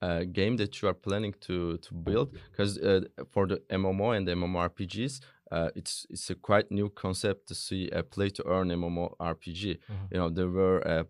uh, 0.07 0.25
game 0.41 0.57
that 0.57 0.73
you 0.83 0.88
are 0.91 0.99
planning 1.07 1.35
to 1.47 1.57
to 1.87 1.95
build? 1.95 2.29
Because 2.51 2.73
uh, 2.91 3.03
for 3.35 3.47
the 3.47 3.59
MMO 3.71 4.11
and 4.17 4.27
the 4.27 4.33
MMORPGs, 4.35 5.15
uh, 5.55 5.71
it's 5.79 5.95
it's 6.15 6.31
a 6.31 6.35
quite 6.49 6.67
new 6.79 6.88
concept 7.05 7.41
to 7.49 7.55
see 7.55 7.83
a 7.91 8.03
play 8.03 8.29
to 8.31 8.43
earn 8.55 8.69
MMORPG. 8.71 9.62
Mhm. 9.88 10.09
You 10.12 10.19
know, 10.21 10.29
there 10.38 10.51
were 10.61 10.79
uh, 10.93 11.05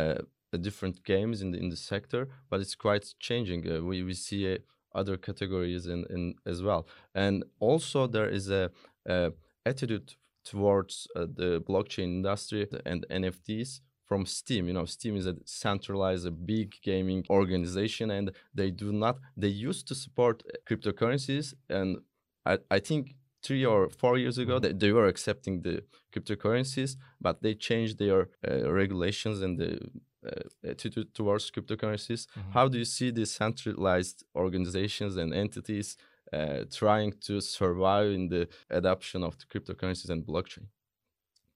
uh, 0.00 0.18
different 0.56 1.04
games 1.04 1.42
in 1.42 1.50
the 1.50 1.58
in 1.58 1.68
the 1.68 1.76
sector, 1.76 2.28
but 2.48 2.60
it's 2.60 2.74
quite 2.74 3.14
changing. 3.20 3.70
Uh, 3.70 3.82
we 3.82 4.02
we 4.02 4.14
see 4.14 4.54
uh, 4.54 4.58
other 4.94 5.18
categories 5.18 5.86
in, 5.86 6.06
in 6.08 6.34
as 6.46 6.62
well, 6.62 6.86
and 7.14 7.44
also 7.60 8.06
there 8.06 8.28
is 8.28 8.48
a, 8.50 8.70
uh 9.08 9.30
attitude 9.66 10.14
towards 10.44 11.06
uh, 11.14 11.26
the 11.40 11.60
blockchain 11.68 12.04
industry 12.04 12.66
and 12.86 13.04
NFTs 13.10 13.80
from 14.06 14.24
Steam. 14.24 14.66
You 14.66 14.72
know, 14.72 14.86
Steam 14.86 15.16
is 15.16 15.26
a 15.26 15.36
centralized, 15.44 16.26
a 16.26 16.30
big 16.30 16.76
gaming 16.82 17.24
organization, 17.28 18.10
and 18.10 18.30
they 18.54 18.70
do 18.70 18.90
not. 18.92 19.18
They 19.36 19.48
used 19.48 19.86
to 19.88 19.94
support 19.94 20.42
cryptocurrencies, 20.66 21.54
and 21.68 21.98
I, 22.46 22.58
I 22.70 22.78
think 22.78 23.14
three 23.42 23.64
or 23.64 23.88
four 23.90 24.18
years 24.18 24.38
ago 24.38 24.58
they, 24.58 24.72
they 24.72 24.92
were 24.92 25.06
accepting 25.06 25.62
the 25.62 25.82
cryptocurrencies, 26.12 26.96
but 27.20 27.42
they 27.42 27.54
changed 27.54 27.98
their 27.98 28.30
uh, 28.48 28.72
regulations 28.72 29.42
and 29.42 29.58
the 29.58 29.78
uh, 30.26 30.74
to, 30.74 30.90
to, 30.90 31.04
towards 31.04 31.50
cryptocurrencies. 31.50 32.26
Mhm. 32.36 32.52
How 32.52 32.68
do 32.68 32.78
you 32.78 32.84
see 32.84 33.10
these 33.12 33.30
centralized 33.30 34.24
organizations 34.34 35.16
and 35.16 35.32
entities 35.34 35.96
uh, 36.32 36.64
trying 36.70 37.12
to 37.20 37.40
survive 37.40 38.10
in 38.12 38.28
the 38.28 38.48
adoption 38.70 39.22
of 39.24 39.36
the 39.38 39.46
cryptocurrencies 39.46 40.10
and 40.10 40.26
blockchain? 40.26 40.66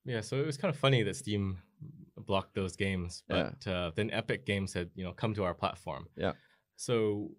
Yeah, 0.05 0.21
so 0.23 0.37
it 0.37 0.47
was 0.47 0.57
kind 0.57 0.75
of 0.75 0.79
funny 0.81 1.03
that 1.05 1.17
Steam 1.17 1.59
blocked 2.17 2.55
those 2.55 2.77
games, 2.77 3.23
Yeah. 3.29 3.51
but 3.65 3.71
uh, 3.71 3.91
then 3.95 4.11
Epic 4.11 4.47
Games 4.47 4.73
had 4.75 4.91
you 4.95 5.05
know 5.05 5.13
come 5.13 5.35
to 5.35 5.45
our 5.45 5.55
platform. 5.55 6.07
Yeah. 6.17 6.33
So 6.77 7.31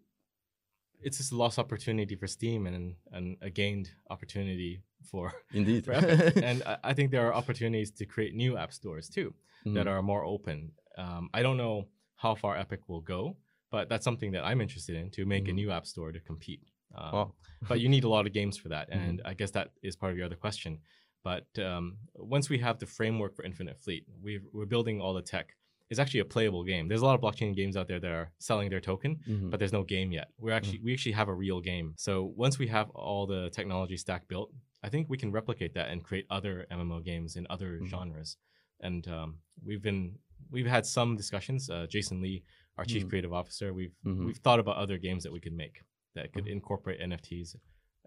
it's 1.01 1.17
just 1.17 1.31
a 1.31 1.35
lost 1.35 1.59
opportunity 1.59 2.15
for 2.15 2.27
Steam 2.27 2.67
and 2.67 2.95
and 3.11 3.37
a 3.41 3.49
gained 3.49 3.89
opportunity 4.09 4.81
for 5.11 5.33
Indeed. 5.53 5.85
for 5.85 5.93
Epic. 5.93 6.37
and 6.43 6.63
I, 6.63 6.77
I 6.83 6.93
think 6.93 7.11
there 7.11 7.25
are 7.27 7.33
opportunities 7.33 7.91
to 7.91 8.05
create 8.05 8.33
new 8.35 8.57
app 8.57 8.71
stores 8.73 9.09
too 9.09 9.33
that 9.65 9.85
Mhm. 9.85 9.91
are 9.91 10.01
more 10.01 10.23
open. 10.25 10.71
Um, 10.97 11.29
I 11.33 11.41
don't 11.41 11.57
know 11.57 11.87
how 12.15 12.35
far 12.35 12.57
Epic 12.57 12.87
will 12.87 13.01
go, 13.01 13.37
but 13.71 13.89
that's 13.89 14.03
something 14.03 14.31
that 14.33 14.43
I'm 14.45 14.61
interested 14.61 14.95
in 14.95 15.09
to 15.11 15.25
make 15.25 15.47
a 15.47 15.51
Mhm. 15.51 15.55
new 15.55 15.71
app 15.71 15.85
store 15.85 16.11
to 16.11 16.19
compete. 16.19 16.61
Um, 16.95 17.11
Wow. 17.13 17.33
but 17.67 17.79
you 17.79 17.89
need 17.89 18.03
a 18.03 18.09
lot 18.09 18.27
of 18.27 18.33
games 18.33 18.55
for 18.57 18.69
that, 18.69 18.89
Mhm. 18.91 18.95
and 19.09 19.21
I 19.25 19.33
guess 19.33 19.51
that 19.51 19.71
is 19.81 19.95
part 19.95 20.11
of 20.11 20.17
your 20.17 20.27
other 20.27 20.35
question. 20.35 20.79
But 21.23 21.47
um, 21.57 21.97
once 22.15 22.49
we 22.49 22.59
have 22.59 22.79
the 22.79 22.85
framework 22.85 23.33
for 23.35 23.43
Infinite 23.45 23.79
Fleet, 23.79 24.05
we've, 24.21 24.45
we're 24.53 24.65
building 24.65 25.01
all 25.01 25.13
the 25.13 25.21
tech. 25.21 25.55
It's 25.89 25.99
actually 25.99 26.19
a 26.21 26.25
playable 26.25 26.63
game. 26.63 26.87
There's 26.87 27.01
a 27.01 27.05
lot 27.05 27.15
of 27.15 27.21
blockchain 27.21 27.55
games 27.55 27.77
out 27.77 27.87
there 27.87 27.99
that 27.99 28.11
are 28.11 28.31
selling 28.39 28.69
their 28.69 28.81
token, 28.81 29.19
Mhm. 29.27 29.49
but 29.49 29.57
there's 29.59 29.71
no 29.73 29.83
game 29.83 30.11
yet. 30.11 30.31
We're 30.37 30.51
actually 30.53 30.79
we 30.79 30.93
actually 30.93 31.11
have 31.13 31.29
a 31.29 31.33
real 31.33 31.61
game. 31.61 31.93
So 31.97 32.23
once 32.35 32.59
we 32.59 32.67
have 32.67 32.89
all 32.91 33.25
the 33.25 33.49
technology 33.51 33.97
stack 33.97 34.27
built, 34.27 34.51
I 34.81 34.89
think 34.89 35.09
we 35.09 35.17
can 35.17 35.31
replicate 35.31 35.73
that 35.75 35.89
and 35.89 36.03
create 36.03 36.25
other 36.29 36.65
MMO 36.71 36.99
games 36.99 37.35
in 37.35 37.47
other 37.49 37.79
Mhm. 37.79 37.87
genres. 37.87 38.37
And 38.81 39.07
um, 39.07 39.39
we've 39.63 39.81
been 39.81 40.19
we've 40.53 40.67
had 40.77 40.85
some 40.85 41.17
discussions. 41.17 41.69
Uh, 41.69 41.85
Jason 41.89 42.21
Lee, 42.21 42.43
our 42.77 42.85
chief 42.85 43.03
Mhm. 43.03 43.09
creative 43.09 43.33
officer, 43.33 43.73
we've 43.73 43.95
Mhm. 44.05 44.25
we've 44.27 44.37
thought 44.45 44.59
about 44.59 44.77
other 44.77 44.97
games 44.97 45.23
that 45.23 45.33
we 45.35 45.39
could 45.45 45.53
make 45.63 45.75
that 46.15 46.31
could 46.33 46.45
Mhm. 46.45 46.51
incorporate 46.57 46.99
NFTs 47.01 47.55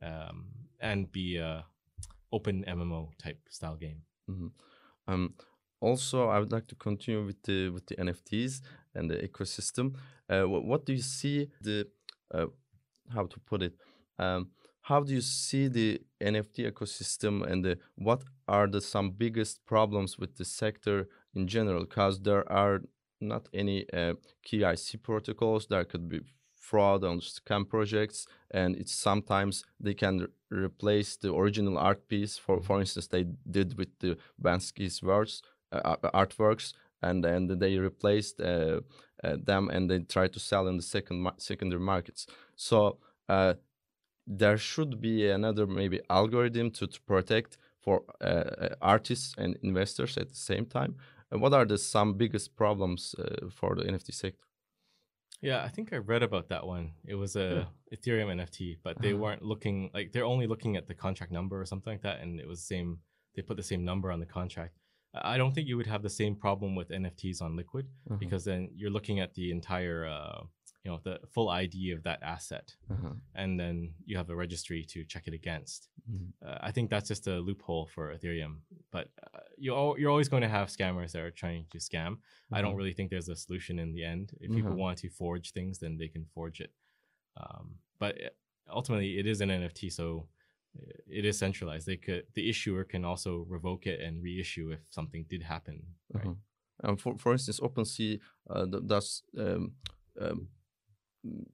um, 0.03 0.37
and 0.81 1.11
be 1.13 1.37
a 1.37 1.67
open 2.33 2.65
MMO 2.65 3.13
type 3.19 3.41
style 3.51 3.77
game. 3.77 4.01
Mhm. 4.31 4.51
Um, 5.09 5.35
also, 5.81 6.29
I 6.29 6.39
would 6.41 6.53
like 6.53 6.67
to 6.69 6.75
continue 6.77 7.25
with 7.25 7.41
the 7.43 7.71
with 7.71 7.87
the 7.87 7.97
NFTs 8.01 8.63
and 8.95 9.11
the 9.11 9.19
ecosystem. 9.29 9.87
Uh, 10.29 10.45
what, 10.53 10.65
what 10.65 10.87
do 10.87 10.93
you 10.93 11.03
see 11.03 11.51
the 11.61 11.77
uh, 12.37 12.47
how 13.15 13.27
to 13.27 13.39
put 13.41 13.63
it? 13.63 13.75
Um, 14.19 14.51
how 14.83 15.01
do 15.07 15.13
you 15.13 15.21
see 15.21 15.69
the 15.69 16.01
NFT 16.21 16.65
ecosystem 16.71 17.43
and 17.51 17.65
the, 17.65 17.79
what 17.97 18.23
are 18.47 18.69
the 18.69 18.81
some 18.81 19.11
biggest 19.11 19.65
problems 19.67 20.19
with 20.19 20.37
the 20.37 20.45
sector 20.45 21.09
in 21.37 21.47
general? 21.47 21.85
Because 21.85 22.21
there 22.21 22.51
are 22.51 22.83
not 23.21 23.49
any 23.53 23.87
uh, 23.93 24.15
KYC 24.45 25.03
protocols. 25.03 25.67
There 25.67 25.85
could 25.85 26.09
be 26.09 26.21
fraud 26.55 27.05
on 27.05 27.21
scam 27.21 27.69
projects, 27.69 28.27
and 28.51 28.77
it's 28.77 28.93
sometimes 28.93 29.65
they 29.79 29.95
can 29.95 30.19
re- 30.51 30.59
replace 30.65 31.17
the 31.17 31.33
original 31.33 31.79
art 31.79 32.09
piece. 32.09 32.39
For 32.39 32.61
for 32.61 32.81
instance, 32.81 33.07
they 33.09 33.25
did 33.51 33.79
with 33.79 33.99
the 34.01 34.17
Bansky's 34.43 35.03
works, 35.03 35.43
uh, 35.73 35.97
artworks, 36.15 36.73
and 37.03 37.23
then 37.25 37.59
they 37.59 37.79
replaced 37.79 38.41
uh, 38.41 38.81
uh, 39.25 39.37
them 39.45 39.71
and 39.71 39.91
they 39.91 40.01
try 40.01 40.29
to 40.29 40.39
sell 40.39 40.69
in 40.69 40.77
the 40.77 40.83
second 40.83 41.21
mar- 41.23 41.35
secondary 41.39 41.81
markets. 41.81 42.27
So 42.57 42.99
uh, 43.29 43.55
there 44.27 44.59
should 44.59 45.01
be 45.01 45.29
another 45.31 45.67
maybe 45.67 46.01
algorithm 46.11 46.71
to, 46.73 46.87
to 46.87 47.01
protect 47.03 47.59
for 47.81 48.03
uh, 48.21 48.25
uh, 48.25 48.75
artists 48.83 49.35
and 49.39 49.57
investors 49.63 50.17
at 50.17 50.29
the 50.29 50.35
same 50.35 50.67
time. 50.67 50.97
Uh, 51.33 51.39
what 51.39 51.53
are 51.53 51.65
the 51.65 51.79
some 51.79 52.15
biggest 52.15 52.57
problems 52.57 53.15
uh, 53.19 53.49
for 53.51 53.75
the 53.75 53.83
NFT 53.83 54.13
sector? 54.15 54.41
Yeah, 55.43 55.63
I 55.63 55.69
think 55.69 55.93
I 55.93 55.97
read 55.97 56.23
about 56.23 56.49
that 56.49 56.67
one. 56.67 56.93
It 57.05 57.15
was 57.15 57.37
a 57.37 57.69
Ethereum 57.95 58.29
NFT, 58.41 58.79
but 58.83 59.01
they 59.03 59.13
Uh-huh. 59.13 59.23
weren't 59.23 59.43
looking 59.43 59.91
like 59.93 60.13
they're 60.13 60.25
only 60.25 60.47
looking 60.47 60.77
at 60.77 60.87
the 60.87 60.95
contract 60.95 61.31
number 61.33 61.61
or 61.61 61.67
something 61.67 61.93
like 61.93 62.03
that, 62.03 62.21
and 62.21 62.41
it 62.41 62.49
was 62.49 62.61
same. 62.63 63.01
They 63.35 63.43
put 63.43 63.57
the 63.59 63.63
same 63.63 63.85
number 63.85 64.11
on 64.11 64.21
the 64.21 64.27
contract. 64.27 64.75
I 65.15 65.35
I 65.35 65.37
don't 65.39 65.55
think 65.55 65.69
you 65.69 65.77
would 65.77 65.87
have 65.95 66.03
the 66.03 66.11
same 66.23 66.35
problem 66.37 66.75
with 66.75 66.89
NFTs 66.91 67.43
on 67.43 67.57
Liquid 67.57 67.87
Uh-huh. 68.09 68.17
because 68.19 68.45
then 68.45 68.71
you're 68.75 68.91
looking 68.97 69.21
at 69.21 69.35
the 69.35 69.51
entire, 69.51 70.07
uh, 70.07 70.45
you 70.87 70.93
know, 70.93 71.01
the 71.03 71.19
full 71.35 71.49
ID 71.49 71.91
of 71.91 72.03
that 72.05 72.23
asset, 72.23 72.77
Uh-huh. 72.89 73.15
and 73.35 73.59
then 73.59 73.93
you 74.05 74.17
have 74.17 74.31
a 74.31 74.37
registry 74.37 74.85
to 74.85 75.03
check 75.05 75.27
it 75.27 75.35
against. 75.35 75.89
Mhm. 76.09 76.33
Uh, 76.41 76.59
I 76.69 76.71
think 76.71 76.91
that's 76.91 77.09
just 77.09 77.27
a 77.27 77.41
loophole 77.41 77.87
for 77.87 78.15
Ethereum, 78.15 78.61
but 78.93 79.07
uh, 79.35 79.41
you 79.59 79.75
al- 79.75 79.99
you're 79.99 80.11
always 80.13 80.29
going 80.29 80.43
to 80.43 80.49
have 80.59 80.69
scammers 80.69 81.11
that 81.13 81.23
are 81.23 81.33
trying 81.33 81.67
to 81.73 81.79
scam. 81.79 82.19
I 82.53 82.63
don't 82.63 82.75
Mhm. 82.75 82.79
really 82.79 82.93
think 82.95 83.11
there's 83.11 83.29
a 83.29 83.35
solution 83.35 83.79
in 83.81 83.93
the 83.95 84.05
end. 84.05 84.27
If 84.41 84.53
people 84.53 84.73
Mhm. 84.75 84.83
want 84.85 84.99
to 84.99 85.09
forge 85.11 85.51
things, 85.53 85.79
then 85.79 85.97
they 85.99 86.09
can 86.09 86.25
forge 86.27 86.61
it. 86.61 86.73
Um, 87.37 87.81
but 87.99 88.13
ultimately, 88.69 89.19
it 89.19 89.27
is 89.27 89.41
an 89.41 89.51
NFT, 89.51 89.91
so 89.91 90.29
uh, 90.79 90.93
it 91.19 91.25
is 91.25 91.37
centralized. 91.39 91.87
They 91.87 91.97
could 91.97 92.23
the 92.35 92.49
issuer 92.49 92.85
can 92.85 93.05
also 93.05 93.33
revoke 93.57 93.87
it 93.93 93.99
and 94.07 94.23
reissue 94.23 94.71
if 94.77 94.81
something 94.91 95.25
did 95.29 95.43
happen. 95.43 95.77
Right? 96.15 96.27
Uh-huh. 96.27 96.35
Um, 96.85 96.97
for 96.97 97.19
for 97.19 97.33
instance, 97.33 97.59
OpenSea 97.61 98.21
uh, 98.51 98.67
th- 98.71 98.87
does 98.87 99.23
um, 99.39 99.75
um, 100.21 100.49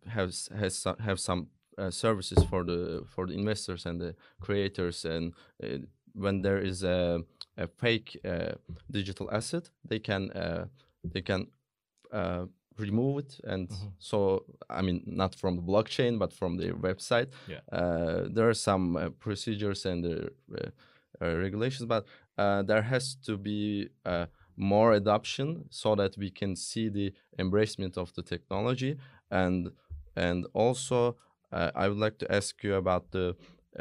has 0.07 0.49
has 0.59 0.75
some, 0.77 0.97
have 0.99 1.19
some 1.19 1.47
uh, 1.79 1.91
services 1.91 2.45
for 2.51 2.65
the 2.65 3.05
for 3.07 3.27
the 3.27 3.35
investors 3.35 3.87
and 3.87 4.01
the 4.01 4.15
creators, 4.41 5.05
and 5.05 5.35
uh, 5.63 5.79
when 6.15 6.43
there 6.43 6.59
is 6.59 6.83
a, 6.83 7.21
a 7.57 7.67
fake 7.67 8.21
uh, 8.25 8.53
digital 8.91 9.31
asset, 9.31 9.71
they 9.89 9.99
can 9.99 10.31
uh, 10.33 10.67
they 11.13 11.23
can 11.23 11.47
uh, 12.13 12.47
remove 12.79 13.19
it, 13.25 13.41
and 13.45 13.69
Mhm. 13.69 13.93
so 13.99 14.45
I 14.71 14.83
mean 14.83 15.03
not 15.07 15.35
from 15.35 15.57
the 15.57 15.63
blockchain 15.63 16.19
but 16.19 16.33
from 16.33 16.57
their 16.59 16.75
website. 16.75 17.29
Yeah. 17.49 17.61
Uh, 17.71 18.29
there 18.35 18.49
are 18.49 18.55
some 18.55 18.97
uh, 18.97 19.11
procedures 19.19 19.87
and 19.87 20.05
uh, 20.05 20.11
uh, 20.55 20.71
uh, 21.21 21.37
regulations, 21.37 21.87
but 21.87 22.07
uh, 22.39 22.63
there 22.63 22.83
has 22.83 23.15
to 23.27 23.37
be 23.37 23.89
uh, 24.07 24.27
more 24.57 24.93
adoption 24.97 25.65
so 25.71 25.95
that 25.95 26.17
we 26.19 26.31
can 26.31 26.57
see 26.57 26.89
the 26.91 27.13
embracement 27.39 27.97
of 27.97 28.13
the 28.15 28.23
technology 28.23 28.97
and 29.41 29.71
and 30.17 30.39
also 30.63 30.99
uh, 31.57 31.71
I 31.83 31.85
would 31.89 31.99
like 32.07 32.17
to 32.23 32.27
ask 32.39 32.63
you 32.67 32.75
about 32.83 33.05
the 33.17 33.27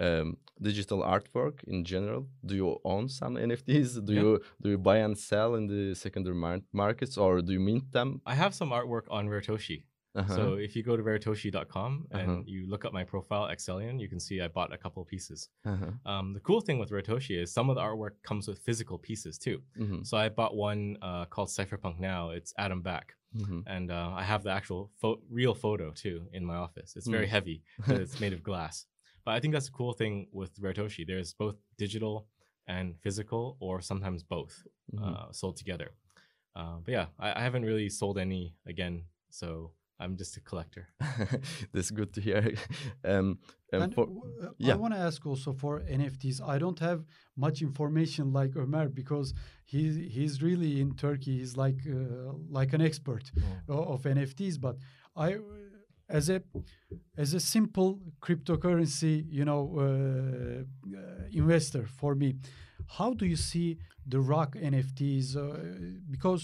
um, 0.03 0.27
digital 0.69 0.99
artwork 1.15 1.55
in 1.73 1.83
general. 1.93 2.21
Do 2.49 2.53
you 2.55 2.67
own 2.93 3.09
some 3.09 3.33
NFTs? 3.47 3.89
Do 4.07 4.13
Yeah. 4.13 4.21
you 4.23 4.31
do 4.63 4.67
you 4.73 4.77
buy 4.89 4.97
and 5.05 5.15
sell 5.17 5.55
in 5.59 5.67
the 5.73 5.95
secondary 6.05 6.35
mar- 6.45 6.65
markets 6.83 7.17
or 7.17 7.41
do 7.47 7.51
you 7.57 7.59
mint 7.69 7.85
them? 7.97 8.09
I 8.33 8.35
have 8.43 8.53
some 8.61 8.69
artwork 8.77 9.05
on 9.17 9.23
Raretoshi. 9.33 9.79
Uh-huh. 10.13 10.35
So 10.37 10.43
if 10.65 10.71
you 10.75 10.83
go 10.89 10.95
to 10.99 11.03
raretoshi.com 11.09 11.91
and 12.11 12.29
Uh-huh. 12.29 12.41
you 12.53 12.59
look 12.71 12.83
up 12.85 12.93
my 12.99 13.05
profile, 13.13 13.45
Excellion, 13.53 13.95
you 14.03 14.09
can 14.09 14.19
see 14.19 14.35
I 14.41 14.47
bought 14.57 14.71
a 14.73 14.77
couple 14.77 15.03
pieces. 15.05 15.49
uh-huh. 15.65 15.91
Um, 16.11 16.33
the 16.33 16.41
cool 16.41 16.61
thing 16.61 16.79
with 16.81 16.89
Raretoshi 16.91 17.35
is 17.43 17.53
some 17.57 17.69
of 17.71 17.75
the 17.77 17.81
artwork 17.89 18.15
comes 18.29 18.45
with 18.49 18.59
physical 18.67 18.97
pieces 19.07 19.37
too. 19.37 19.57
Mhm, 19.79 20.05
So 20.05 20.17
I 20.17 20.27
bought 20.29 20.53
one 20.55 20.81
uh, 21.01 21.25
called 21.33 21.49
Cypherpunk 21.49 21.97
Now. 21.99 22.21
It's 22.37 22.53
Adam 22.57 22.81
Back. 22.81 23.15
Mhm. 23.35 23.63
and 23.65 23.91
uh, 23.91 24.11
I 24.21 24.23
have 24.23 24.43
the 24.43 24.51
actual 24.51 24.91
pho- 24.99 25.21
real 25.29 25.53
photo 25.53 25.91
too 25.91 26.27
in 26.33 26.43
my 26.45 26.55
office. 26.55 26.95
It's 26.97 27.07
very 27.07 27.27
Mm. 27.27 27.29
heavy, 27.35 27.63
but 27.87 28.01
it's 28.01 28.19
made 28.19 28.33
of 28.33 28.43
glass. 28.43 28.85
But 29.25 29.35
I 29.35 29.39
think 29.39 29.53
that's 29.53 29.69
a 29.69 29.71
cool 29.71 29.93
thing 29.93 30.27
with 30.31 30.59
Raretoshi. 30.59 31.05
There's 31.05 31.33
both 31.33 31.55
digital 31.77 32.27
and 32.67 32.95
physical, 33.01 33.57
or 33.59 33.81
sometimes 33.81 34.23
both 34.23 34.53
Mhm. 34.93 35.03
uh, 35.15 35.31
sold 35.31 35.57
together. 35.57 35.89
Uh, 36.55 36.77
but 36.83 36.91
yeah, 36.91 37.07
I, 37.19 37.39
I 37.39 37.41
haven't 37.43 37.63
really 37.65 37.89
sold 37.89 38.17
any 38.17 38.55
again, 38.65 39.05
so 39.29 39.71
I'm 40.03 40.15
just 40.17 40.37
a 40.37 40.41
collector. 40.49 40.83
That's 41.73 41.91
good 41.91 42.11
to 42.15 42.21
hear. 42.21 42.41
um, 43.11 43.37
um, 43.73 43.81
And 43.83 43.93
for, 43.97 44.05
w- 44.07 44.23
uh, 44.43 44.71
I 44.73 44.75
want 44.83 44.93
to 44.93 44.99
ask 45.09 45.25
also 45.31 45.53
for 45.53 45.73
NFTs. 45.99 46.37
I 46.53 46.57
don't 46.63 46.79
have 46.79 46.99
much 47.45 47.61
information 47.61 48.25
like 48.39 48.51
Ömer 48.63 48.87
because 49.01 49.33
he's 49.73 49.95
he's 50.15 50.33
really 50.47 50.71
in 50.83 50.89
Turkey. 50.95 51.35
He's 51.39 51.55
like 51.65 51.79
uh, 51.87 52.33
like 52.59 52.71
an 52.77 52.81
expert 52.89 53.25
o- 53.69 53.87
of 53.93 53.99
NFTs. 54.17 54.55
But 54.65 54.75
I, 55.15 55.27
uh, 55.35 55.39
as 56.19 56.29
a 56.29 56.37
as 57.23 57.33
a 57.33 57.39
simple 57.39 57.89
cryptocurrency, 58.25 59.13
you 59.37 59.45
know, 59.49 59.61
uh, 59.77 59.83
uh, 60.97 61.41
investor 61.43 61.85
for 61.99 62.15
me, 62.15 62.29
how 62.97 63.09
do 63.13 63.25
you 63.25 63.37
see 63.51 63.77
the 64.13 64.19
rock 64.19 64.55
NFTs? 64.55 65.25
Uh, 65.35 65.41
because 66.09 66.41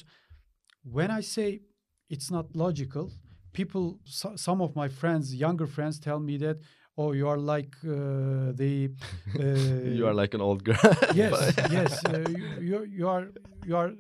when 0.84 1.10
I 1.12 1.22
say 1.22 1.62
it's 2.10 2.30
not 2.32 2.56
logical, 2.56 3.12
people, 3.60 3.86
so, 4.20 4.28
some 4.36 4.60
of 4.62 4.72
my 4.82 4.88
friends, 5.02 5.26
younger 5.46 5.68
friends, 5.76 5.96
tell 6.08 6.20
me 6.30 6.36
that, 6.46 6.58
oh, 7.02 7.10
you 7.20 7.28
are 7.34 7.42
like 7.54 7.74
uh, 7.84 8.52
the. 8.62 8.74
Uh, 9.40 10.00
you 10.02 10.06
are 10.10 10.18
like 10.24 10.34
an 10.38 10.42
old 10.50 10.62
girl. 10.70 10.90
yes, 11.22 11.36
yes. 11.78 11.92
Uh, 12.06 12.24
you, 12.40 12.48
you 12.70 12.78
you 12.98 13.06
are 13.16 13.26
you 13.70 13.76
are 13.82 13.92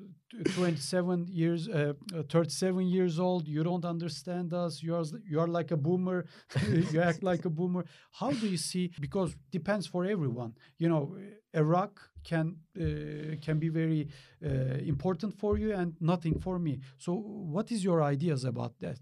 27 0.56 1.28
years, 1.42 1.62
uh, 1.68 1.94
uh, 2.16 2.24
37 2.30 2.88
years 2.96 3.20
old. 3.20 3.44
You 3.48 3.64
don't 3.70 3.86
understand 3.96 4.54
us. 4.64 4.74
You 4.86 4.96
are 5.00 5.06
you 5.32 5.40
are 5.44 5.52
like 5.60 5.70
a 5.78 5.80
boomer. 5.88 6.20
you 6.94 7.00
act 7.10 7.22
like 7.32 7.44
a 7.46 7.54
boomer. 7.60 7.84
How 8.20 8.32
do 8.42 8.46
you 8.54 8.62
see? 8.70 8.86
Because 9.06 9.30
depends 9.58 9.86
for 9.94 10.02
everyone. 10.06 10.52
You 10.82 10.90
know, 10.92 11.04
Iraq 11.64 11.94
can 12.30 12.46
uh, 12.80 13.36
can 13.46 13.58
be 13.66 13.70
very 13.82 14.02
uh, 14.46 14.94
important 14.94 15.32
for 15.42 15.52
you 15.62 15.70
and 15.80 15.90
nothing 16.14 16.36
for 16.46 16.56
me. 16.60 16.74
So, 17.06 17.12
what 17.56 17.68
is 17.76 17.80
your 17.90 18.00
ideas 18.16 18.42
about 18.54 18.74
that? 18.86 19.02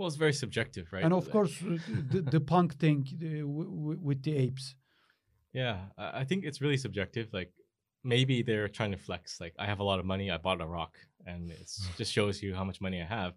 Well, 0.00 0.06
it's 0.06 0.16
very 0.16 0.32
subjective, 0.32 0.90
right? 0.94 1.04
And 1.04 1.12
of 1.12 1.30
course, 1.30 1.62
uh, 1.62 1.76
the, 2.08 2.22
the 2.22 2.40
punk 2.40 2.76
thing 2.78 3.06
uh, 3.22 3.46
with 3.46 4.22
the 4.22 4.34
apes. 4.34 4.74
Yeah, 5.52 5.76
I 5.98 6.24
think 6.24 6.44
it's 6.46 6.62
really 6.62 6.78
subjective. 6.78 7.28
Like 7.34 7.52
maybe 8.02 8.40
they're 8.40 8.66
trying 8.66 8.92
to 8.92 8.96
flex. 8.96 9.38
Like 9.42 9.52
I 9.58 9.66
have 9.66 9.80
a 9.80 9.84
lot 9.84 9.98
of 9.98 10.06
money, 10.06 10.30
I 10.30 10.38
bought 10.38 10.62
a 10.62 10.66
rock, 10.66 10.96
and 11.26 11.50
it 11.50 11.70
just 11.98 12.10
shows 12.14 12.42
you 12.42 12.54
how 12.54 12.64
much 12.64 12.80
money 12.80 13.02
I 13.02 13.04
have. 13.04 13.34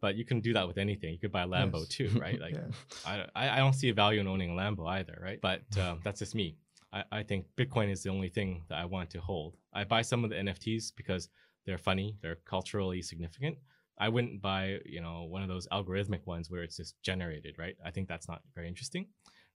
But 0.00 0.16
you 0.16 0.24
can 0.24 0.40
do 0.40 0.54
that 0.54 0.66
with 0.66 0.78
anything. 0.78 1.12
You 1.12 1.18
could 1.18 1.30
buy 1.30 1.42
a 1.42 1.46
Lambo 1.46 1.80
Yes. 1.80 1.88
too, 1.88 2.08
right? 2.18 2.40
Like 2.40 2.54
Yeah. 2.54 2.70
I, 3.04 3.26
I 3.36 3.56
I 3.56 3.58
don't 3.58 3.74
see 3.74 3.90
a 3.90 3.94
value 3.94 4.20
in 4.20 4.26
owning 4.26 4.52
a 4.52 4.54
Lambo 4.54 4.88
either, 4.88 5.18
right? 5.22 5.40
But 5.42 5.60
um, 5.78 6.00
that's 6.04 6.20
just 6.20 6.34
me. 6.34 6.56
I, 6.90 7.04
I 7.12 7.22
think 7.22 7.44
Bitcoin 7.54 7.90
is 7.90 8.02
the 8.02 8.08
only 8.08 8.30
thing 8.30 8.62
that 8.70 8.78
I 8.78 8.86
want 8.86 9.10
to 9.10 9.20
hold. 9.20 9.58
I 9.74 9.84
buy 9.84 10.00
some 10.00 10.24
of 10.24 10.30
the 10.30 10.36
NFTs 10.36 10.92
because 10.96 11.28
they're 11.66 11.76
funny, 11.76 12.16
they're 12.22 12.38
culturally 12.46 13.02
significant. 13.02 13.58
I 14.00 14.08
wouldn't 14.08 14.40
buy, 14.40 14.78
you 14.84 15.00
know, 15.00 15.24
one 15.24 15.42
of 15.42 15.48
those 15.48 15.66
algorithmic 15.68 16.26
ones 16.26 16.50
where 16.50 16.62
it's 16.62 16.76
just 16.76 17.00
generated, 17.02 17.56
right? 17.58 17.76
I 17.84 17.90
think 17.90 18.08
that's 18.08 18.28
not 18.28 18.42
very 18.54 18.68
interesting. 18.68 19.06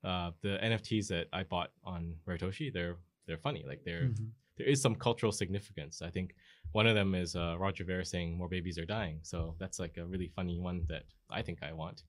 Uh, 0.03 0.31
the 0.41 0.57
NFTs 0.61 1.07
that 1.07 1.27
I 1.31 1.43
bought 1.43 1.71
on 1.83 2.15
Raretoshi, 2.27 2.71
they're 2.73 2.97
they're 3.25 3.37
funny. 3.37 3.63
Like 3.65 3.83
they're 3.85 4.09
Mhm. 4.09 4.31
there 4.57 4.67
is 4.67 4.81
some 4.81 4.95
cultural 4.95 5.31
significance. 5.31 6.01
I 6.01 6.09
think 6.09 6.35
one 6.73 6.87
of 6.87 6.95
them 6.95 7.15
is 7.15 7.35
uh, 7.35 7.55
Roger 7.57 7.85
Ver 7.85 8.03
saying 8.03 8.37
more 8.37 8.49
babies 8.49 8.77
are 8.77 8.85
dying. 8.85 9.19
So 9.23 9.55
that's 9.59 9.79
like 9.79 9.97
a 9.97 10.05
really 10.05 10.27
funny 10.27 10.59
one 10.59 10.85
that 10.89 11.03
I 11.29 11.41
think 11.41 11.63
I 11.63 11.71
want. 11.73 12.03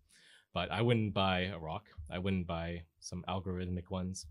But 0.52 0.70
I 0.70 0.82
wouldn't 0.82 1.14
buy 1.14 1.40
a 1.56 1.58
rock. 1.58 1.86
I 2.10 2.18
wouldn't 2.18 2.46
buy 2.46 2.82
some 2.98 3.24
algorithmic 3.28 3.90
ones. 3.90 4.26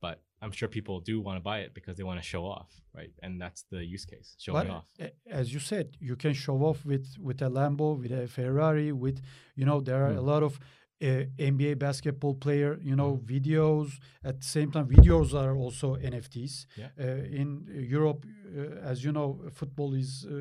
But 0.00 0.22
I'm 0.42 0.52
sure 0.52 0.68
people 0.68 1.00
do 1.00 1.20
want 1.20 1.36
to 1.38 1.44
buy 1.50 1.58
it 1.60 1.72
because 1.74 1.96
they 1.96 2.04
want 2.04 2.20
to 2.20 2.26
show 2.26 2.44
off, 2.44 2.70
right? 2.94 3.12
And 3.22 3.40
that's 3.40 3.64
the 3.70 3.84
use 3.84 4.04
case, 4.04 4.36
showing 4.38 4.68
But 4.68 4.74
off. 4.76 4.86
as 5.30 5.52
you 5.54 5.60
said, 5.60 5.96
you 6.00 6.16
can 6.16 6.34
show 6.34 6.58
off 6.68 6.84
with 6.84 7.06
with 7.18 7.40
a 7.42 7.50
Lambo, 7.58 7.88
with 8.00 8.12
a 8.12 8.26
Ferrari, 8.28 8.92
with 8.92 9.18
you 9.58 9.64
know 9.68 9.80
there 9.80 10.00
are 10.06 10.12
a 10.12 10.22
Mm. 10.22 10.26
lot 10.32 10.42
of 10.42 10.58
uh, 11.02 11.24
NBA 11.52 11.74
basketball 11.78 12.34
player, 12.34 12.78
you 12.82 12.96
know, 12.96 13.12
Mm. 13.18 13.24
videos. 13.34 13.88
At 14.24 14.36
the 14.40 14.46
same 14.56 14.70
time, 14.70 14.86
videos 14.88 15.34
are 15.34 15.54
also 15.54 15.86
NFTs. 15.96 16.54
Yeah. 16.82 16.88
Uh, 16.98 17.40
in 17.40 17.48
Europe, 17.96 18.24
uh, 18.26 18.90
as 18.90 19.04
you 19.04 19.12
know, 19.12 19.28
football 19.52 19.92
is 19.94 20.24
uh, 20.24 20.32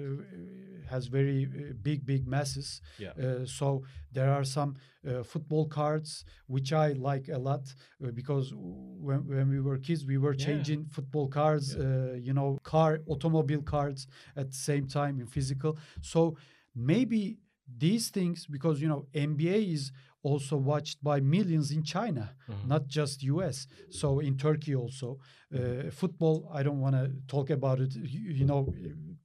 has 0.87 1.07
very 1.07 1.45
uh, 1.45 1.73
big, 1.81 2.05
big 2.05 2.27
masses. 2.27 2.81
Yeah. 2.99 3.11
Uh, 3.11 3.45
so 3.45 3.83
there 4.11 4.31
are 4.31 4.43
some 4.43 4.75
uh, 5.07 5.23
football 5.23 5.65
cards 5.67 6.25
which 6.47 6.71
I 6.73 6.93
like 6.93 7.27
a 7.29 7.37
lot 7.37 7.73
uh, 8.03 8.11
because 8.11 8.53
when, 8.55 9.27
when 9.27 9.49
we 9.49 9.59
were 9.59 9.77
kids, 9.77 10.05
we 10.05 10.17
were 10.17 10.33
Yeah. 10.33 10.45
changing 10.45 10.85
football 10.95 11.27
cards, 11.27 11.75
Yeah. 11.75 11.83
uh, 11.85 12.13
you 12.27 12.33
know, 12.33 12.57
car, 12.63 12.99
automobile 13.07 13.61
cards 13.63 14.07
at 14.35 14.47
the 14.51 14.55
same 14.69 14.87
time 14.87 15.19
in 15.19 15.27
physical. 15.27 15.77
So 16.01 16.37
maybe 16.73 17.37
these 17.77 18.09
things, 18.09 18.45
because 18.45 18.81
you 18.81 18.87
know, 18.87 19.07
NBA 19.13 19.73
is 19.73 19.91
also 20.21 20.57
watched 20.57 21.03
by 21.03 21.19
millions 21.19 21.71
in 21.71 21.83
China, 21.83 22.35
Mhm. 22.49 22.67
not 22.67 22.87
just 22.87 23.21
US. 23.23 23.67
So 23.89 24.19
in 24.19 24.37
Turkey 24.37 24.75
also, 24.75 25.19
uh, 25.53 25.89
football. 25.91 26.49
I 26.51 26.63
don't 26.63 26.79
want 26.79 26.95
to 26.95 27.11
talk 27.27 27.49
about 27.49 27.79
it. 27.79 27.95
You, 27.95 28.31
you 28.39 28.45
know, 28.45 28.73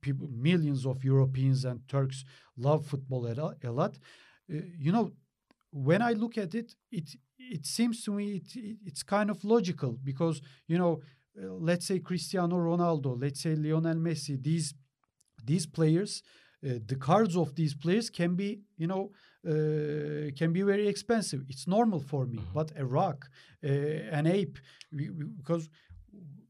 people, 0.01 0.29
millions 0.29 0.87
of 0.87 1.05
Europeans 1.05 1.65
and 1.65 1.81
Turks 1.89 2.25
love 2.57 2.87
football 2.87 3.27
a, 3.27 3.55
a 3.65 3.71
lot. 3.71 3.99
Uh, 4.53 4.57
you 4.79 4.93
know, 4.93 5.13
when 5.73 6.03
I 6.03 6.13
look 6.13 6.39
at 6.39 6.55
it, 6.55 6.75
it 6.91 7.17
it 7.39 7.67
seems 7.67 8.05
to 8.05 8.13
me 8.13 8.37
it, 8.37 8.57
it 8.57 8.77
it's 8.87 9.03
kind 9.03 9.31
of 9.31 9.45
logical 9.45 9.93
because 10.05 10.41
you 10.67 10.79
know, 10.79 11.01
uh, 11.41 11.53
let's 11.55 11.87
say 11.87 11.99
Cristiano 12.01 12.57
Ronaldo, 12.57 13.21
let's 13.21 13.41
say 13.43 13.55
Lionel 13.55 13.97
Messi, 13.97 14.43
these 14.43 14.75
these 15.45 15.67
players, 15.67 16.23
uh, 16.65 16.75
the 16.87 16.97
cards 16.97 17.37
of 17.37 17.55
these 17.55 17.75
players 17.75 18.11
can 18.11 18.35
be 18.35 18.61
you 18.77 18.87
know 18.87 19.11
uh, 19.47 20.31
can 20.37 20.53
be 20.53 20.63
very 20.63 20.87
expensive. 20.89 21.43
It's 21.49 21.67
normal 21.67 22.01
for 22.01 22.27
me, 22.27 22.39
Mhm. 22.39 22.53
but 22.55 22.73
a 22.77 22.85
rock, 22.85 23.29
uh, 23.65 23.69
an 24.19 24.27
ape, 24.27 24.59
we- 24.93 25.11
we- 25.11 25.25
because 25.41 25.69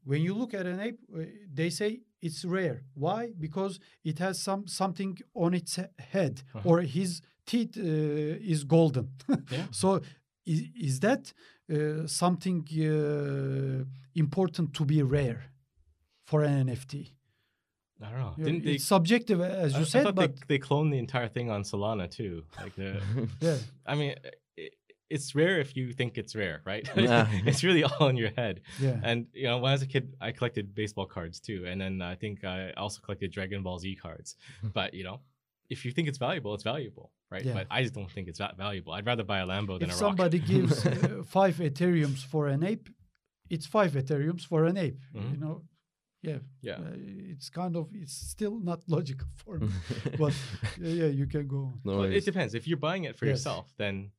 when 0.03 0.21
you 0.21 0.33
look 0.33 0.53
at 0.53 0.65
an 0.65 0.79
ape, 0.79 0.99
uh, 1.13 1.19
they 1.53 1.69
say 1.69 2.01
it's 2.21 2.43
rare. 2.45 2.83
Why? 2.93 3.31
Because 3.39 3.79
it 4.03 4.19
has 4.19 4.39
some 4.41 4.67
something 4.67 5.17
on 5.33 5.53
its 5.53 5.79
head, 6.13 6.33
Uh-huh. 6.53 6.69
or 6.69 6.81
his 6.81 7.21
teeth 7.45 7.77
uh, 7.77 8.51
is 8.53 8.63
golden. 8.63 9.07
Yeah. 9.51 9.65
So 9.71 9.87
is, 10.45 10.59
is 10.89 10.99
that 11.01 11.33
uh, 11.71 12.07
something 12.07 12.59
uh, 12.71 13.83
important 14.15 14.73
to 14.77 14.83
be 14.85 15.01
rare 15.03 15.41
for 16.25 16.43
an 16.43 16.67
NFT? 16.67 16.93
I 18.03 18.09
don't 18.09 18.19
know. 18.19 18.33
Didn't 18.45 18.63
they? 18.65 18.71
it's 18.73 18.85
subjective, 18.85 19.39
as 19.41 19.73
I- 19.75 19.77
you 19.79 19.85
I 19.85 19.87
said, 19.93 20.03
thought 20.03 20.15
but 20.15 20.35
they, 20.47 20.57
they 20.57 20.59
cloned 20.59 20.89
the 20.91 20.97
entire 20.97 21.27
thing 21.29 21.51
on 21.51 21.61
Solana 21.63 22.09
too. 22.09 22.43
Like 22.59 22.75
the, 22.75 22.99
yeah, 23.41 23.57
I 23.85 23.93
mean, 23.95 24.15
it's 25.15 25.35
rare 25.35 25.59
if 25.59 25.75
you 25.77 25.85
think 25.99 26.17
it's 26.17 26.33
rare, 26.35 26.57
right? 26.71 26.85
Yeah. 26.95 27.27
it's 27.49 27.63
really 27.67 27.83
all 27.83 28.07
in 28.07 28.17
your 28.23 28.31
head. 28.41 28.61
yeah, 28.79 28.99
And 29.03 29.17
you 29.33 29.47
know, 29.47 29.57
when 29.61 29.69
I 29.71 29.75
was 29.77 29.81
a 29.81 29.87
kid, 29.95 30.15
I 30.27 30.31
collected 30.31 30.65
baseball 30.81 31.05
cards 31.15 31.39
too, 31.47 31.59
and 31.69 31.79
then 31.81 32.01
I 32.01 32.15
think 32.15 32.43
I 32.43 32.71
also 32.83 32.99
collected 33.05 33.31
Dragon 33.31 33.61
Ball 33.63 33.77
Z 33.79 33.95
cards. 34.05 34.29
but 34.73 34.93
you 34.93 35.03
know, 35.07 35.17
if 35.69 35.85
you 35.85 35.91
think 35.95 36.07
it's 36.09 36.17
valuable, 36.27 36.53
it's 36.55 36.63
valuable, 36.73 37.07
right? 37.33 37.45
Yeah. 37.45 37.53
But 37.57 37.67
I 37.75 37.81
just 37.83 37.93
don't 37.93 38.11
think 38.15 38.27
it's 38.27 38.39
that 38.39 38.57
valuable. 38.57 38.91
I'd 38.93 39.05
rather 39.11 39.23
buy 39.23 39.39
a 39.39 39.45
Lambo 39.45 39.79
than 39.79 39.89
if 39.89 39.95
a 39.95 39.99
somebody 40.05 40.39
rock. 40.39 40.47
gives 40.53 40.85
uh, 40.85 41.23
five 41.37 41.55
Ethereums 41.69 42.21
for 42.31 42.47
an 42.47 42.61
ape, 42.63 42.89
it's 43.49 43.65
five 43.77 43.91
Ethereums 44.01 44.43
for 44.51 44.59
an 44.65 44.77
ape. 44.77 44.99
You 45.13 45.21
Mhm. 45.21 45.39
know, 45.39 45.55
yeah, 46.29 46.39
yeah. 46.61 46.73
uh, 46.73 46.95
it's 47.33 47.49
kind 47.49 47.75
of 47.75 47.85
it's 48.01 48.13
still 48.33 48.59
not 48.69 48.79
logical 48.87 49.27
for 49.43 49.53
me. 49.59 49.69
but 50.19 50.33
yeah, 50.79 50.93
yeah, 51.01 51.11
you 51.19 51.25
can 51.33 51.47
go 51.47 51.57
on. 51.69 51.79
no 51.85 51.91
Well, 51.99 52.03
it 52.19 52.25
depends. 52.25 52.53
If 52.53 52.67
you're 52.67 52.83
buying 52.89 53.03
it 53.09 53.15
for 53.17 53.25
Yes. 53.25 53.31
yourself, 53.39 53.65
then 53.77 54.11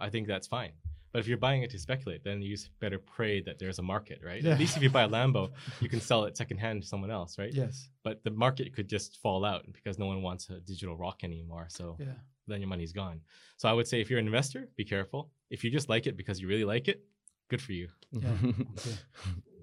I 0.00 0.08
think 0.10 0.26
that's 0.26 0.46
fine. 0.46 0.72
But 1.12 1.18
if 1.18 1.26
you're 1.26 1.38
buying 1.38 1.62
it 1.62 1.70
to 1.70 1.78
speculate, 1.78 2.22
then 2.22 2.40
you 2.40 2.54
s- 2.54 2.70
better 2.78 2.98
pray 2.98 3.40
that 3.42 3.58
there's 3.58 3.80
a 3.80 3.82
market, 3.82 4.20
right? 4.24 4.40
Yeah. 4.42 4.52
At 4.52 4.60
least 4.60 4.76
if 4.76 4.82
you 4.82 4.90
buy 4.90 5.02
a 5.02 5.08
Lambo, 5.16 5.50
you 5.80 5.88
can 5.88 6.00
sell 6.00 6.24
it 6.24 6.36
secondhand 6.36 6.82
to 6.82 6.88
someone 6.88 7.10
else, 7.10 7.36
right? 7.38 7.52
Yes, 7.52 7.88
But 8.04 8.22
the 8.22 8.30
market 8.30 8.72
could 8.74 8.88
just 8.88 9.18
fall 9.20 9.44
out 9.44 9.64
because 9.72 9.98
no 9.98 10.06
one 10.06 10.22
wants 10.22 10.48
a 10.50 10.60
digital 10.60 10.96
rock 10.96 11.24
anymore. 11.24 11.66
So 11.68 11.96
yeah, 11.98 12.14
then 12.46 12.60
your 12.60 12.68
money's 12.68 12.92
gone. 12.92 13.22
So 13.56 13.68
I 13.68 13.72
would 13.72 13.88
say 13.88 14.00
if 14.00 14.08
you're 14.08 14.20
an 14.20 14.26
investor, 14.26 14.68
be 14.76 14.84
careful. 14.84 15.30
If 15.50 15.64
you 15.64 15.70
just 15.72 15.88
like 15.88 16.06
it 16.06 16.16
because 16.16 16.40
you 16.40 16.46
really 16.46 16.64
like 16.64 16.86
it, 16.86 17.02
good 17.48 17.60
for 17.60 17.72
you. 17.72 17.88
yeah. 18.12 18.28
okay. 18.78 18.96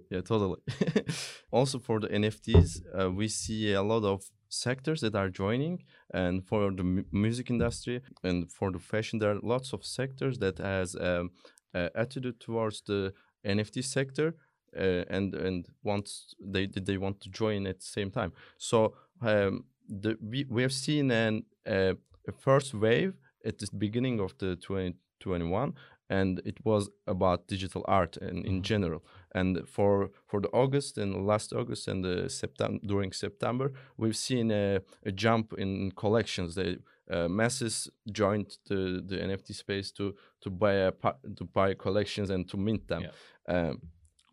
Yeah, 0.09 0.21
totally. 0.21 0.59
also 1.51 1.79
for 1.79 1.99
the 2.01 2.07
NFTs, 2.07 2.81
uh, 2.97 3.09
we 3.11 3.27
see 3.29 3.73
a 3.73 3.81
lot 3.81 4.03
of 4.03 4.21
sectors 4.49 5.01
that 5.01 5.15
are 5.15 5.29
joining, 5.29 5.83
and 6.13 6.45
for 6.45 6.71
the 6.71 6.83
mu- 6.83 7.03
music 7.11 7.49
industry 7.49 8.01
and 8.23 8.51
for 8.51 8.71
the 8.71 8.79
fashion, 8.79 9.19
there 9.19 9.31
are 9.31 9.39
lots 9.41 9.73
of 9.73 9.83
sectors 9.85 10.37
that 10.39 10.57
has 10.59 10.95
um, 10.95 11.31
uh, 11.73 11.89
attitude 11.95 12.39
towards 12.39 12.81
the 12.81 13.13
NFT 13.45 13.81
sector. 13.81 14.35
Uh, 14.75 15.05
and 15.09 15.33
and 15.33 15.65
wants 15.81 16.35
they 16.53 16.67
they 16.67 16.97
want 16.97 17.21
to 17.21 17.29
join 17.29 17.65
at 17.65 17.79
the 17.79 17.85
same 17.85 18.11
time. 18.11 18.33
So 18.57 18.93
um, 19.21 19.63
the 19.87 20.17
we, 20.21 20.45
we 20.49 20.61
have 20.61 20.73
seen 20.73 21.09
an 21.09 21.43
uh, 21.65 21.93
a 22.27 22.31
first 22.37 22.73
wave 22.73 23.13
at 23.45 23.57
the 23.59 23.67
beginning 23.77 24.19
of 24.19 24.37
the 24.39 24.57
2021 24.57 25.73
and 26.09 26.41
it 26.45 26.57
was 26.65 26.89
about 27.07 27.47
digital 27.47 27.83
art 27.87 28.17
and 28.17 28.45
in 28.45 28.59
Mhm. 28.59 28.63
general 28.63 29.03
and 29.39 29.51
for 29.75 30.09
for 30.29 30.39
the 30.41 30.51
august 30.61 30.97
and 30.97 31.11
last 31.31 31.53
august 31.53 31.87
and 31.87 32.03
the 32.03 32.29
september 32.29 32.79
during 32.91 33.11
september 33.11 33.67
we've 33.97 34.15
seen 34.29 34.51
a, 34.51 34.79
a 35.05 35.11
jump 35.11 35.53
in 35.57 35.91
collections. 36.03 36.55
The 36.55 36.79
uh, 37.09 37.27
masses 37.27 37.89
joined 38.11 38.57
the, 38.69 39.03
the 39.09 39.17
nft 39.17 39.55
space 39.55 39.91
to 39.93 40.05
to 40.43 40.49
buy 40.49 40.73
a 40.73 40.91
to 41.37 41.43
buy 41.53 41.73
collections 41.73 42.29
and 42.29 42.47
to 42.49 42.57
mint 42.57 42.87
them. 42.87 43.03
Um, 43.47 43.81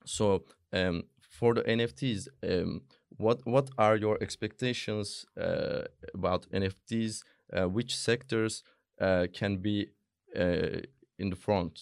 so 0.04 0.44
um, 0.72 1.04
for 1.38 1.54
the 1.54 1.62
nfts 1.62 2.28
um, 2.48 2.82
what 3.16 3.38
what 3.44 3.70
are 3.78 3.96
your 3.96 4.16
expectations 4.20 5.24
uh, 5.40 5.82
about 6.12 6.46
nfts 6.50 7.22
uh, 7.56 7.68
which 7.68 7.96
sectors 7.96 8.62
uh, 9.00 9.26
can 9.32 9.56
be 9.58 9.88
uh, 10.36 10.80
in 11.18 11.30
the 11.30 11.36
front 11.36 11.80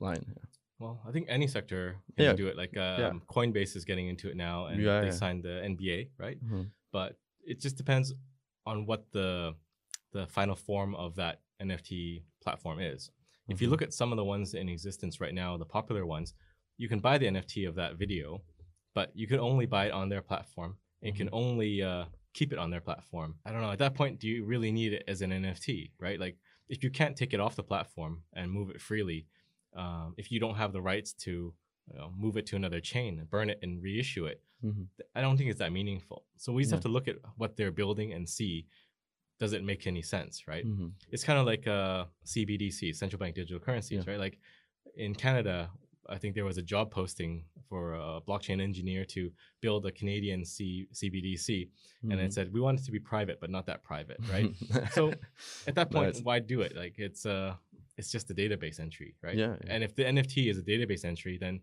line 0.00 0.24
Well, 0.78 1.00
I 1.06 1.10
think 1.10 1.26
any 1.28 1.46
sector 1.48 1.96
can 2.16 2.24
Yeah. 2.26 2.32
do 2.34 2.46
it. 2.46 2.56
Like 2.56 2.76
um, 2.76 3.00
Yeah. 3.00 3.12
Coinbase 3.28 3.74
is 3.76 3.84
getting 3.84 4.08
into 4.08 4.28
it 4.30 4.36
now, 4.36 4.66
and 4.66 4.80
Yeah, 4.82 5.00
they 5.00 5.10
signed 5.10 5.42
the 5.42 5.60
NBA, 5.64 6.10
right? 6.18 6.38
Mhm. 6.42 6.70
But 6.92 7.18
it 7.44 7.60
just 7.60 7.76
depends 7.76 8.14
on 8.66 8.86
what 8.86 9.10
the 9.12 9.56
the 10.12 10.26
final 10.28 10.56
form 10.56 10.94
of 10.94 11.16
that 11.16 11.42
NFT 11.60 12.22
platform 12.40 12.80
is. 12.80 13.10
If 13.48 13.60
you 13.60 13.68
look 13.68 13.82
at 13.82 13.92
some 13.92 14.10
of 14.12 14.16
the 14.16 14.24
ones 14.24 14.54
in 14.54 14.68
existence 14.68 15.20
right 15.20 15.34
now, 15.34 15.56
the 15.58 15.66
popular 15.66 16.04
ones, 16.06 16.34
you 16.78 16.88
can 16.88 16.98
buy 17.00 17.18
the 17.18 17.26
NFT 17.26 17.64
of 17.68 17.74
that 17.76 17.96
video, 17.96 18.42
but 18.94 19.14
you 19.14 19.26
can 19.26 19.38
only 19.40 19.66
buy 19.66 19.86
it 19.86 19.92
on 19.92 20.08
their 20.08 20.22
platform. 20.22 20.78
And 21.02 21.14
you 21.14 21.18
can 21.24 21.28
only 21.32 21.82
uh, 21.82 22.06
keep 22.32 22.52
it 22.52 22.58
on 22.58 22.70
their 22.70 22.80
platform. 22.80 23.38
I 23.44 23.52
don't 23.52 23.60
know. 23.62 23.70
At 23.70 23.78
that 23.80 23.94
point, 23.94 24.18
do 24.18 24.28
you 24.28 24.44
really 24.44 24.72
need 24.72 24.92
it 24.94 25.04
as 25.06 25.20
an 25.22 25.30
NFT, 25.30 25.92
right? 25.98 26.18
Like, 26.18 26.36
if 26.68 26.82
you 26.82 26.90
can't 26.90 27.16
take 27.16 27.32
it 27.34 27.40
off 27.40 27.54
the 27.56 27.62
platform 27.62 28.22
and 28.34 28.50
move 28.50 28.70
it 28.70 28.80
freely, 28.80 29.26
um, 29.74 30.14
if 30.16 30.30
you 30.32 30.40
don't 30.40 30.56
have 30.56 30.72
the 30.72 30.80
rights 30.82 31.12
to 31.12 31.54
you 31.90 31.98
know, 31.98 32.12
move 32.18 32.36
it 32.36 32.44
to 32.46 32.56
another 32.56 32.80
chain, 32.80 33.18
and 33.18 33.30
burn 33.30 33.48
it, 33.48 33.58
and 33.62 33.82
reissue 33.82 34.26
it, 34.26 34.42
Mhm. 34.64 34.88
I 35.14 35.20
don't 35.22 35.36
think 35.38 35.48
it's 35.50 35.60
that 35.60 35.72
meaningful. 35.72 36.26
So 36.36 36.52
we 36.52 36.62
just 36.62 36.72
have 36.72 36.82
to 36.82 36.88
look 36.88 37.08
at 37.08 37.16
what 37.36 37.56
they're 37.56 37.70
building 37.70 38.12
and 38.12 38.28
see 38.28 38.66
does 39.38 39.52
it 39.52 39.62
make 39.62 39.86
any 39.86 40.02
sense, 40.02 40.48
right? 40.48 40.66
Mhm. 40.66 40.92
It's 41.12 41.22
kind 41.22 41.38
of 41.38 41.46
like 41.46 41.66
uh, 41.68 42.06
CBDC, 42.24 42.92
central 42.92 43.18
bank 43.20 43.36
digital 43.36 43.60
currencies, 43.60 44.04
Yeah. 44.04 44.10
right? 44.10 44.18
Like 44.20 44.40
in 44.96 45.14
Canada, 45.14 45.70
I 46.08 46.18
think 46.18 46.34
there 46.34 46.44
was 46.44 46.58
a 46.58 46.62
job 46.62 46.90
posting 46.90 47.44
for 47.68 47.94
a 47.94 48.20
blockchain 48.20 48.60
engineer 48.60 49.04
to 49.04 49.30
build 49.60 49.86
a 49.86 49.92
Canadian 49.92 50.44
C- 50.44 50.88
CBDC, 50.92 51.70
and 52.02 52.12
Mhm. 52.14 52.24
it 52.24 52.32
said 52.32 52.52
we 52.52 52.60
want 52.60 52.80
it 52.80 52.84
to 52.86 52.90
be 52.90 52.98
private, 52.98 53.38
but 53.40 53.48
not 53.50 53.66
that 53.66 53.82
private, 53.84 54.18
right? 54.28 54.52
so 55.00 55.12
at 55.68 55.74
that 55.76 55.90
point, 55.92 56.18
why 56.24 56.38
do 56.40 56.62
it? 56.62 56.74
Like 56.74 56.98
it's 56.98 57.24
uh 57.24 57.54
it's 57.98 58.10
just 58.10 58.30
a 58.30 58.34
database 58.34 58.78
entry, 58.80 59.10
right? 59.22 59.36
Yeah, 59.36 59.56
yeah. 59.64 59.72
And 59.72 59.84
if 59.84 59.94
the 59.94 60.04
NFT 60.04 60.48
is 60.50 60.56
a 60.58 60.62
database 60.62 61.04
entry, 61.04 61.38
then 61.38 61.60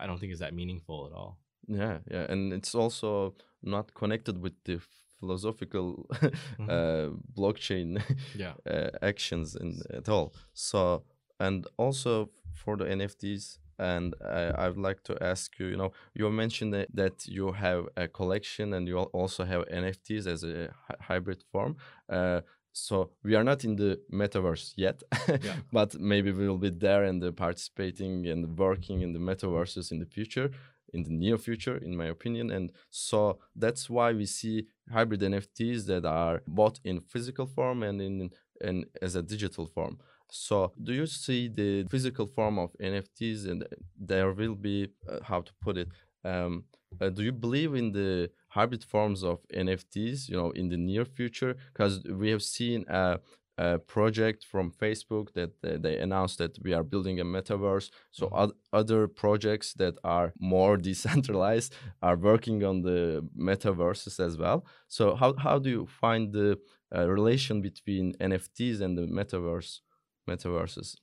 I 0.00 0.06
don't 0.06 0.18
think 0.20 0.30
it's 0.32 0.40
that 0.40 0.54
meaningful 0.54 1.06
at 1.08 1.12
all. 1.18 1.38
Yeah, 1.66 1.98
yeah, 2.10 2.24
and 2.32 2.52
it's 2.52 2.74
also 2.74 3.34
not 3.62 3.92
connected 3.94 4.36
with 4.40 4.54
the 4.64 4.80
philosophical 5.20 6.06
Mm-hmm. 6.58 6.70
uh, 6.70 7.08
blockchain 7.38 8.02
Yeah. 8.36 8.54
uh, 8.70 8.90
actions 9.02 9.56
in, 9.56 9.80
at 9.92 10.08
all. 10.08 10.34
So, 10.54 11.04
and 11.40 11.66
also 11.76 12.30
for 12.54 12.76
the 12.76 12.84
NFTs, 12.84 13.58
and 13.80 14.14
uh, 14.20 14.52
I 14.56 14.68
would 14.68 14.78
like 14.88 15.02
to 15.04 15.14
ask 15.22 15.58
you, 15.60 15.66
you 15.68 15.76
know, 15.76 15.92
you 16.14 16.28
mentioned 16.30 16.74
that, 16.74 16.88
that 16.94 17.26
you 17.28 17.52
have 17.52 17.86
a 17.96 18.08
collection 18.08 18.72
and 18.74 18.88
you 18.88 18.98
also 18.98 19.44
have 19.44 19.62
NFTs 19.68 20.26
as 20.26 20.42
a 20.42 20.70
hybrid 21.00 21.44
form. 21.52 21.76
Uh, 22.08 22.40
so 22.72 23.10
we 23.24 23.34
are 23.34 23.44
not 23.44 23.64
in 23.64 23.76
the 23.76 24.00
metaverse 24.12 24.72
yet, 24.76 25.02
Yeah. 25.28 25.54
but 25.72 25.98
maybe 25.98 26.30
we 26.32 26.46
will 26.48 26.58
be 26.58 26.70
there 26.70 27.04
and 27.04 27.22
uh, 27.22 27.32
participating 27.32 28.26
and 28.26 28.58
working 28.58 29.00
in 29.02 29.12
the 29.12 29.18
metaverses 29.18 29.90
in 29.92 29.98
the 29.98 30.06
future 30.06 30.50
in 30.94 31.02
the 31.02 31.10
near 31.10 31.36
future 31.36 31.76
in 31.76 31.94
my 31.94 32.06
opinion 32.06 32.50
and 32.50 32.72
so 32.88 33.38
that's 33.54 33.90
why 33.90 34.10
we 34.10 34.24
see 34.24 34.66
hybrid 34.90 35.20
nfts 35.20 35.84
that 35.84 36.06
are 36.06 36.40
both 36.46 36.80
in 36.82 36.98
physical 37.00 37.46
form 37.46 37.82
and 37.82 38.00
in 38.00 38.30
and 38.62 38.86
as 39.02 39.14
a 39.14 39.22
digital 39.22 39.66
form 39.66 39.98
so 40.30 40.72
do 40.82 40.92
you 40.94 41.04
see 41.06 41.46
the 41.48 41.84
physical 41.90 42.26
form 42.26 42.58
of 42.58 42.70
nfts 42.80 43.46
and 43.46 43.66
there 43.98 44.32
will 44.32 44.54
be 44.54 44.88
uh, 45.06 45.18
how 45.22 45.42
to 45.42 45.52
put 45.60 45.76
it 45.76 45.88
um, 46.24 46.64
uh, 47.02 47.10
do 47.10 47.22
you 47.22 47.32
believe 47.32 47.74
in 47.74 47.92
the 47.92 48.30
hybrid 48.48 48.84
forms 48.84 49.22
of 49.22 49.46
nfts 49.54 50.28
you 50.28 50.36
know 50.36 50.50
in 50.52 50.68
the 50.68 50.76
near 50.76 51.04
future 51.04 51.54
because 51.72 52.02
we 52.04 52.30
have 52.30 52.42
seen 52.42 52.84
a, 52.88 53.18
a 53.58 53.78
project 53.78 54.44
from 54.44 54.70
facebook 54.70 55.32
that 55.32 55.50
uh, 55.64 55.76
they 55.78 55.98
announced 55.98 56.38
that 56.38 56.56
we 56.62 56.72
are 56.72 56.84
building 56.84 57.18
a 57.20 57.24
metaverse. 57.24 57.90
So 58.12 58.28
Mhm. 58.28 58.32
oth- 58.32 58.56
other 58.72 59.08
projects 59.08 59.74
that 59.74 59.94
are 60.04 60.32
more 60.38 60.76
decentralized 60.88 61.74
are 62.02 62.16
working 62.16 62.62
on 62.64 62.82
the 62.82 63.28
metaverses 63.36 64.20
as 64.20 64.36
well. 64.38 64.64
So 64.86 65.16
how, 65.16 65.34
how 65.36 65.58
do 65.58 65.70
you 65.70 65.86
find 65.86 66.32
the 66.32 66.58
uh, 66.94 67.08
relation 67.08 67.60
between 67.60 68.14
nfts 68.14 68.80
and 68.80 68.96
the 68.96 69.06
metaverse 69.06 69.80
metaverses 70.28 70.94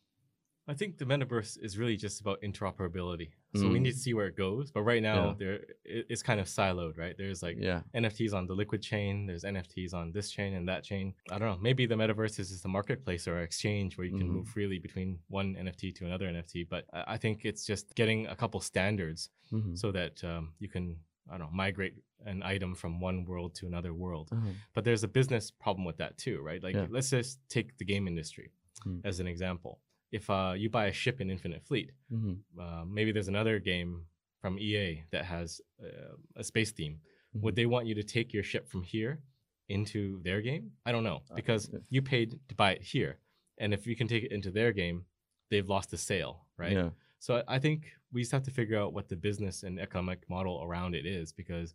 I 0.68 0.74
think 0.74 0.98
the 0.98 1.06
metaverse 1.06 1.60
is 1.62 1.78
really 1.78 1.96
just 1.96 2.22
about 2.22 2.42
interoperability. 2.42 3.30
So 3.56 3.70
we 3.70 3.78
Mm. 3.80 3.84
need 3.84 3.92
to 3.92 3.98
see 4.00 4.14
where 4.16 4.28
it 4.28 4.36
goes. 4.36 4.72
But 4.72 4.82
right 4.82 5.02
now, 5.02 5.28
Yeah. 5.28 5.36
there 5.38 5.54
it, 5.86 6.08
it's 6.10 6.24
kind 6.24 6.40
of 6.40 6.48
siloed, 6.48 6.98
right? 6.98 7.16
There's 7.18 7.44
like 7.44 7.58
yeah 7.60 7.84
NFTs 7.94 8.34
on 8.34 8.48
the 8.48 8.56
Liquid 8.56 8.82
chain. 8.82 9.28
There's 9.28 9.44
NFTs 9.44 9.94
on 9.94 10.12
this 10.12 10.32
chain 10.32 10.54
and 10.56 10.68
that 10.68 10.84
chain. 10.84 11.14
I 11.32 11.38
don't 11.38 11.50
know. 11.52 11.62
Maybe 11.62 11.86
the 11.86 11.96
metaverse 11.96 12.40
is 12.40 12.50
just 12.50 12.66
a 12.66 12.68
marketplace 12.68 13.28
or 13.28 13.42
exchange 13.42 13.98
where 13.98 14.08
you 14.08 14.18
can 14.18 14.28
Mhm. 14.28 14.32
move 14.38 14.48
freely 14.50 14.80
between 14.80 15.20
one 15.28 15.56
NFT 15.56 15.92
to 15.94 16.06
another 16.06 16.28
NFT. 16.28 16.64
But 16.64 16.86
I 16.94 17.18
think 17.18 17.46
it's 17.46 17.66
just 17.66 17.94
getting 17.96 18.26
a 18.28 18.36
couple 18.36 18.60
standards 18.60 19.30
Mhm. 19.52 19.78
so 19.78 19.92
that 19.92 20.24
um, 20.24 20.54
you 20.60 20.68
can 20.68 21.00
I 21.28 21.38
don't 21.40 21.48
know 21.48 21.56
migrate 21.56 21.96
an 22.26 22.44
item 22.44 22.76
from 22.76 23.00
one 23.00 23.26
world 23.26 23.56
to 23.56 23.66
another 23.68 23.94
world. 23.94 24.30
Uh-huh. 24.32 24.50
But 24.74 24.84
there's 24.84 25.04
a 25.04 25.08
business 25.08 25.50
problem 25.52 25.84
with 25.86 25.98
that 25.98 26.18
too, 26.18 26.40
right? 26.42 26.62
Like 26.62 26.76
Yeah. 26.76 26.88
let's 26.90 27.10
just 27.10 27.40
take 27.50 27.78
the 27.78 27.86
game 27.86 28.08
industry 28.08 28.52
Mm. 28.86 29.02
as 29.04 29.20
an 29.20 29.28
example. 29.28 29.80
If 30.12 30.30
uh, 30.30 30.54
you 30.56 30.70
buy 30.70 30.86
a 30.88 30.94
ship 30.94 31.20
in 31.22 31.30
Infinite 31.30 31.64
Fleet, 31.64 31.92
Mhm. 32.12 32.40
uh, 32.60 32.86
maybe 32.86 33.12
there's 33.12 33.28
another 33.28 33.60
game 33.60 34.06
from 34.40 34.60
EA 34.60 35.04
that 35.12 35.26
has 35.26 35.62
uh, 35.84 36.16
a 36.36 36.44
space 36.44 36.72
theme. 36.72 37.02
Mhm. 37.36 37.42
Would 37.42 37.56
they 37.56 37.66
want 37.66 37.88
you 37.88 37.96
to 37.96 38.04
take 38.04 38.34
your 38.34 38.44
ship 38.44 38.68
from 38.70 38.84
here 38.84 39.22
into 39.68 40.22
their 40.24 40.42
game? 40.42 40.72
I 40.86 40.92
don't 40.92 41.04
know 41.04 41.24
Uh, 41.32 41.36
because 41.36 41.70
you 41.90 42.02
paid 42.02 42.40
to 42.50 42.56
buy 42.56 42.72
it 42.74 42.82
here, 42.84 43.20
and 43.58 43.74
if 43.74 43.88
you 43.88 43.96
can 43.96 44.08
take 44.08 44.24
it 44.24 44.32
into 44.32 44.52
their 44.52 44.72
game, 44.72 45.06
they've 45.50 45.68
lost 45.68 45.90
the 45.92 45.98
sale, 45.98 46.48
right? 46.58 46.74
yeah 46.74 46.92
So 47.20 47.44
I 47.48 47.58
think 47.60 47.92
we 48.12 48.22
just 48.22 48.32
have 48.32 48.44
to 48.44 48.52
figure 48.52 48.78
out 48.78 48.94
what 48.94 49.10
the 49.10 49.16
business 49.16 49.64
and 49.64 49.80
economic 49.80 50.30
model 50.30 50.62
around 50.64 50.94
it 50.96 51.06
is 51.08 51.34
because 51.34 51.74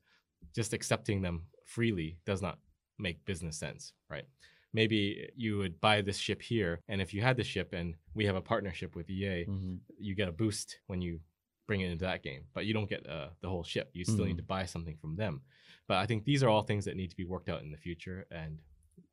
just 0.54 0.72
accepting 0.72 1.22
them 1.22 1.48
freely 1.66 2.18
does 2.24 2.40
not 2.40 2.60
make 2.98 3.24
business 3.24 3.58
sense, 3.58 3.92
right? 4.08 4.26
Maybe 4.72 5.30
you 5.36 5.58
would 5.58 5.80
buy 5.80 6.00
this 6.00 6.16
ship 6.18 6.40
here, 6.42 6.80
and 6.88 7.00
if 7.00 7.12
you 7.12 7.20
had 7.22 7.36
the 7.36 7.44
ship 7.44 7.72
and 7.72 7.96
we 8.14 8.24
have 8.26 8.36
a 8.36 8.40
partnership 8.40 8.94
with 8.94 9.10
EA, 9.10 9.44
Mhm. 9.46 9.80
you 9.98 10.14
get 10.14 10.28
a 10.28 10.32
boost 10.32 10.78
when 10.86 11.00
you 11.02 11.20
bring 11.66 11.80
it 11.80 11.90
into 11.90 12.04
that 12.04 12.22
game, 12.22 12.44
but 12.54 12.66
you 12.66 12.72
don't 12.74 12.88
get 12.88 13.06
uh, 13.08 13.30
the 13.40 13.48
whole 13.48 13.64
ship. 13.64 13.90
You 13.92 14.04
still 14.04 14.24
need 14.24 14.34
Mhm. 14.34 14.38
to 14.38 14.42
buy 14.44 14.64
something 14.66 14.96
from 14.96 15.16
them. 15.16 15.42
But 15.88 15.98
I 15.98 16.06
think 16.06 16.24
these 16.24 16.42
are 16.42 16.48
all 16.48 16.62
things 16.62 16.84
that 16.84 16.96
need 16.96 17.10
to 17.10 17.16
be 17.16 17.24
worked 17.24 17.48
out 17.48 17.62
in 17.62 17.70
the 17.70 17.76
future, 17.78 18.26
and 18.30 18.60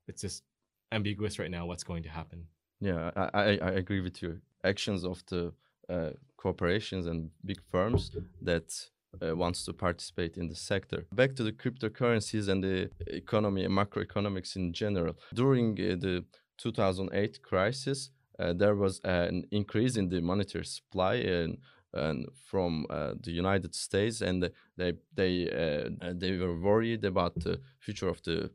it's 0.07 0.21
just 0.21 0.43
ambiguous 0.91 1.39
right 1.39 1.51
now 1.51 1.65
what's 1.65 1.83
going 1.83 2.03
to 2.03 2.09
happen. 2.09 2.47
Yeah, 2.79 3.11
I, 3.15 3.29
I, 3.33 3.57
I 3.57 3.71
agree 3.71 4.01
with 4.01 4.21
you. 4.21 4.41
Actions 4.63 5.03
of 5.03 5.25
the 5.25 5.53
uh, 5.89 6.11
corporations 6.37 7.07
and 7.07 7.31
big 7.45 7.61
firms 7.71 8.11
that 8.41 8.89
uh, 9.21 9.35
wants 9.35 9.63
to 9.65 9.73
participate 9.73 10.37
in 10.37 10.47
the 10.47 10.55
sector. 10.55 11.05
Back 11.13 11.35
to 11.35 11.43
the 11.43 11.51
cryptocurrencies 11.51 12.47
and 12.47 12.63
the 12.63 12.89
economy 13.07 13.63
and 13.63 13.73
macroeconomics 13.73 14.55
in 14.55 14.73
general. 14.73 15.15
During 15.33 15.71
uh, 15.73 15.95
the 15.99 16.25
2008 16.57 17.41
crisis, 17.41 18.11
uh, 18.39 18.53
there 18.53 18.75
was 18.75 18.99
an 19.03 19.45
increase 19.51 19.97
in 19.97 20.09
the 20.09 20.21
monetary 20.21 20.65
supply 20.65 21.15
and 21.15 21.57
and 21.93 22.27
from 22.45 22.85
uh, 22.89 23.13
the 23.23 23.31
United 23.31 23.73
States, 23.73 24.21
and 24.21 24.51
they 24.75 24.93
they 25.15 25.49
uh, 25.49 26.05
uh, 26.05 26.13
they 26.15 26.37
were 26.37 26.59
worried 26.59 27.05
about 27.05 27.33
the 27.35 27.59
future 27.79 28.09
of 28.09 28.21
the 28.23 28.51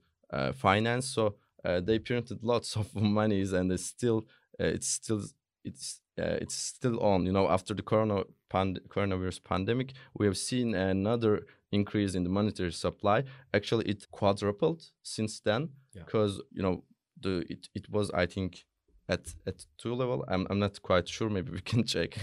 finance. 0.54 1.06
So 1.06 1.36
they 1.64 1.98
printed 1.98 2.44
lots 2.44 2.76
of 2.80 2.94
monies, 2.94 3.52
and 3.52 3.72
it's 3.72 3.86
still 3.86 4.26
it's 4.58 4.88
still 4.88 5.22
it's 5.64 6.01
uh, 6.18 6.38
it's 6.42 6.54
still 6.54 7.00
on. 7.00 7.26
You 7.26 7.32
know, 7.32 7.48
after 7.48 7.74
the 7.74 7.82
corona 7.82 8.24
pand- 8.50 8.80
coronavirus 8.88 9.42
pandemic, 9.44 9.92
we 10.18 10.26
have 10.26 10.36
seen 10.36 10.74
another 10.74 11.42
increase 11.70 12.14
in 12.14 12.22
the 12.24 12.30
monetary 12.30 12.72
supply. 12.72 13.24
Actually, 13.54 13.86
it 13.88 14.10
quadrupled 14.10 14.82
since 15.02 15.40
then 15.40 15.70
Yeah. 15.94 16.04
because 16.04 16.40
you 16.52 16.62
know 16.62 16.84
the 17.20 17.44
it, 17.48 17.68
it 17.74 17.88
was 17.90 18.10
I 18.10 18.26
think 18.26 18.64
at 19.08 19.34
at 19.46 19.66
two 19.78 19.94
level. 19.94 20.24
I'm 20.28 20.46
I'm 20.50 20.58
not 20.58 20.80
quite 20.82 21.08
sure. 21.08 21.30
Maybe 21.30 21.50
we 21.52 21.60
can 21.60 21.84
check 21.94 22.18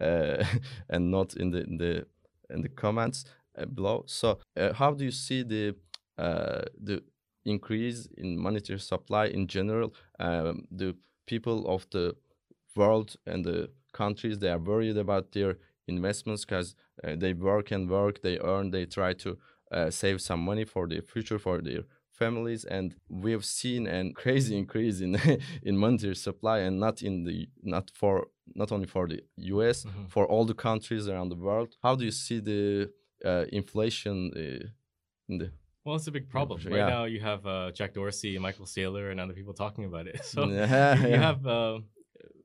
uh, 0.00 0.44
and 0.88 1.10
not 1.10 1.34
in 1.36 1.50
the 1.50 1.62
in 1.64 1.78
the 1.78 2.06
in 2.50 2.62
the 2.62 2.68
comments 2.68 3.24
uh, 3.58 3.66
below. 3.66 4.04
So 4.06 4.38
uh, 4.56 4.72
how 4.72 4.92
do 4.94 5.04
you 5.04 5.12
see 5.12 5.42
the 5.44 5.74
uh, 6.18 6.62
the 6.84 7.02
increase 7.44 8.08
in 8.16 8.36
monetary 8.38 8.80
supply 8.80 9.26
in 9.26 9.46
general? 9.46 9.94
Um, 10.18 10.66
the 10.70 10.96
people 11.26 11.66
of 11.68 11.86
the 11.90 12.14
world 12.76 13.16
and 13.26 13.44
the 13.44 13.70
countries 13.92 14.38
they 14.38 14.50
are 14.50 14.58
worried 14.58 14.96
about 14.96 15.32
their 15.32 15.58
investments 15.86 16.44
because 16.44 16.74
uh, 17.04 17.14
they 17.16 17.32
work 17.32 17.70
and 17.70 17.88
work, 17.88 18.22
they 18.22 18.38
earn, 18.38 18.70
they 18.70 18.84
try 18.86 19.12
to 19.14 19.38
uh, 19.72 19.90
save 19.90 20.20
some 20.20 20.40
money 20.40 20.64
for 20.64 20.86
their 20.88 21.02
future 21.02 21.38
for 21.38 21.60
their 21.60 21.82
families 22.10 22.64
and 22.64 22.96
we 23.08 23.30
have 23.32 23.44
seen 23.44 23.86
a 23.86 24.12
crazy 24.22 24.56
increase 24.56 25.00
in 25.00 25.16
in 25.62 25.76
monetary 25.76 26.16
supply 26.16 26.58
and 26.58 26.80
not 26.80 27.00
in 27.02 27.22
the 27.24 27.48
not 27.62 27.90
for 27.94 28.26
not 28.56 28.72
only 28.72 28.86
for 28.86 29.06
the 29.06 29.20
US 29.36 29.84
Mhm. 29.84 30.08
for 30.10 30.26
all 30.26 30.44
the 30.44 30.54
countries 30.54 31.06
around 31.08 31.28
the 31.28 31.36
world 31.36 31.76
how 31.82 31.94
do 31.94 32.04
you 32.04 32.10
see 32.10 32.40
the 32.40 32.90
uh, 33.24 33.44
inflation 33.52 34.32
uh, 34.36 34.66
in 35.28 35.38
the 35.38 35.50
Well, 35.84 35.96
it's 35.96 36.08
a 36.08 36.12
big 36.12 36.28
problem. 36.28 36.58
Right 36.64 36.74
yeah. 36.76 36.96
now, 36.96 37.04
you 37.04 37.20
have 37.20 37.46
uh, 37.46 37.70
Jack 37.72 37.94
Dorsey 37.94 38.36
Michael 38.38 38.66
Saylor 38.66 39.10
and 39.10 39.20
other 39.20 39.32
people 39.34 39.54
talking 39.54 39.84
about 39.84 40.06
it. 40.06 40.20
So 40.32 40.40
Yeah, 40.50 40.96
you, 40.96 41.02
you 41.02 41.14
yeah. 41.14 41.20
have 41.28 41.46
uh, 41.46 41.78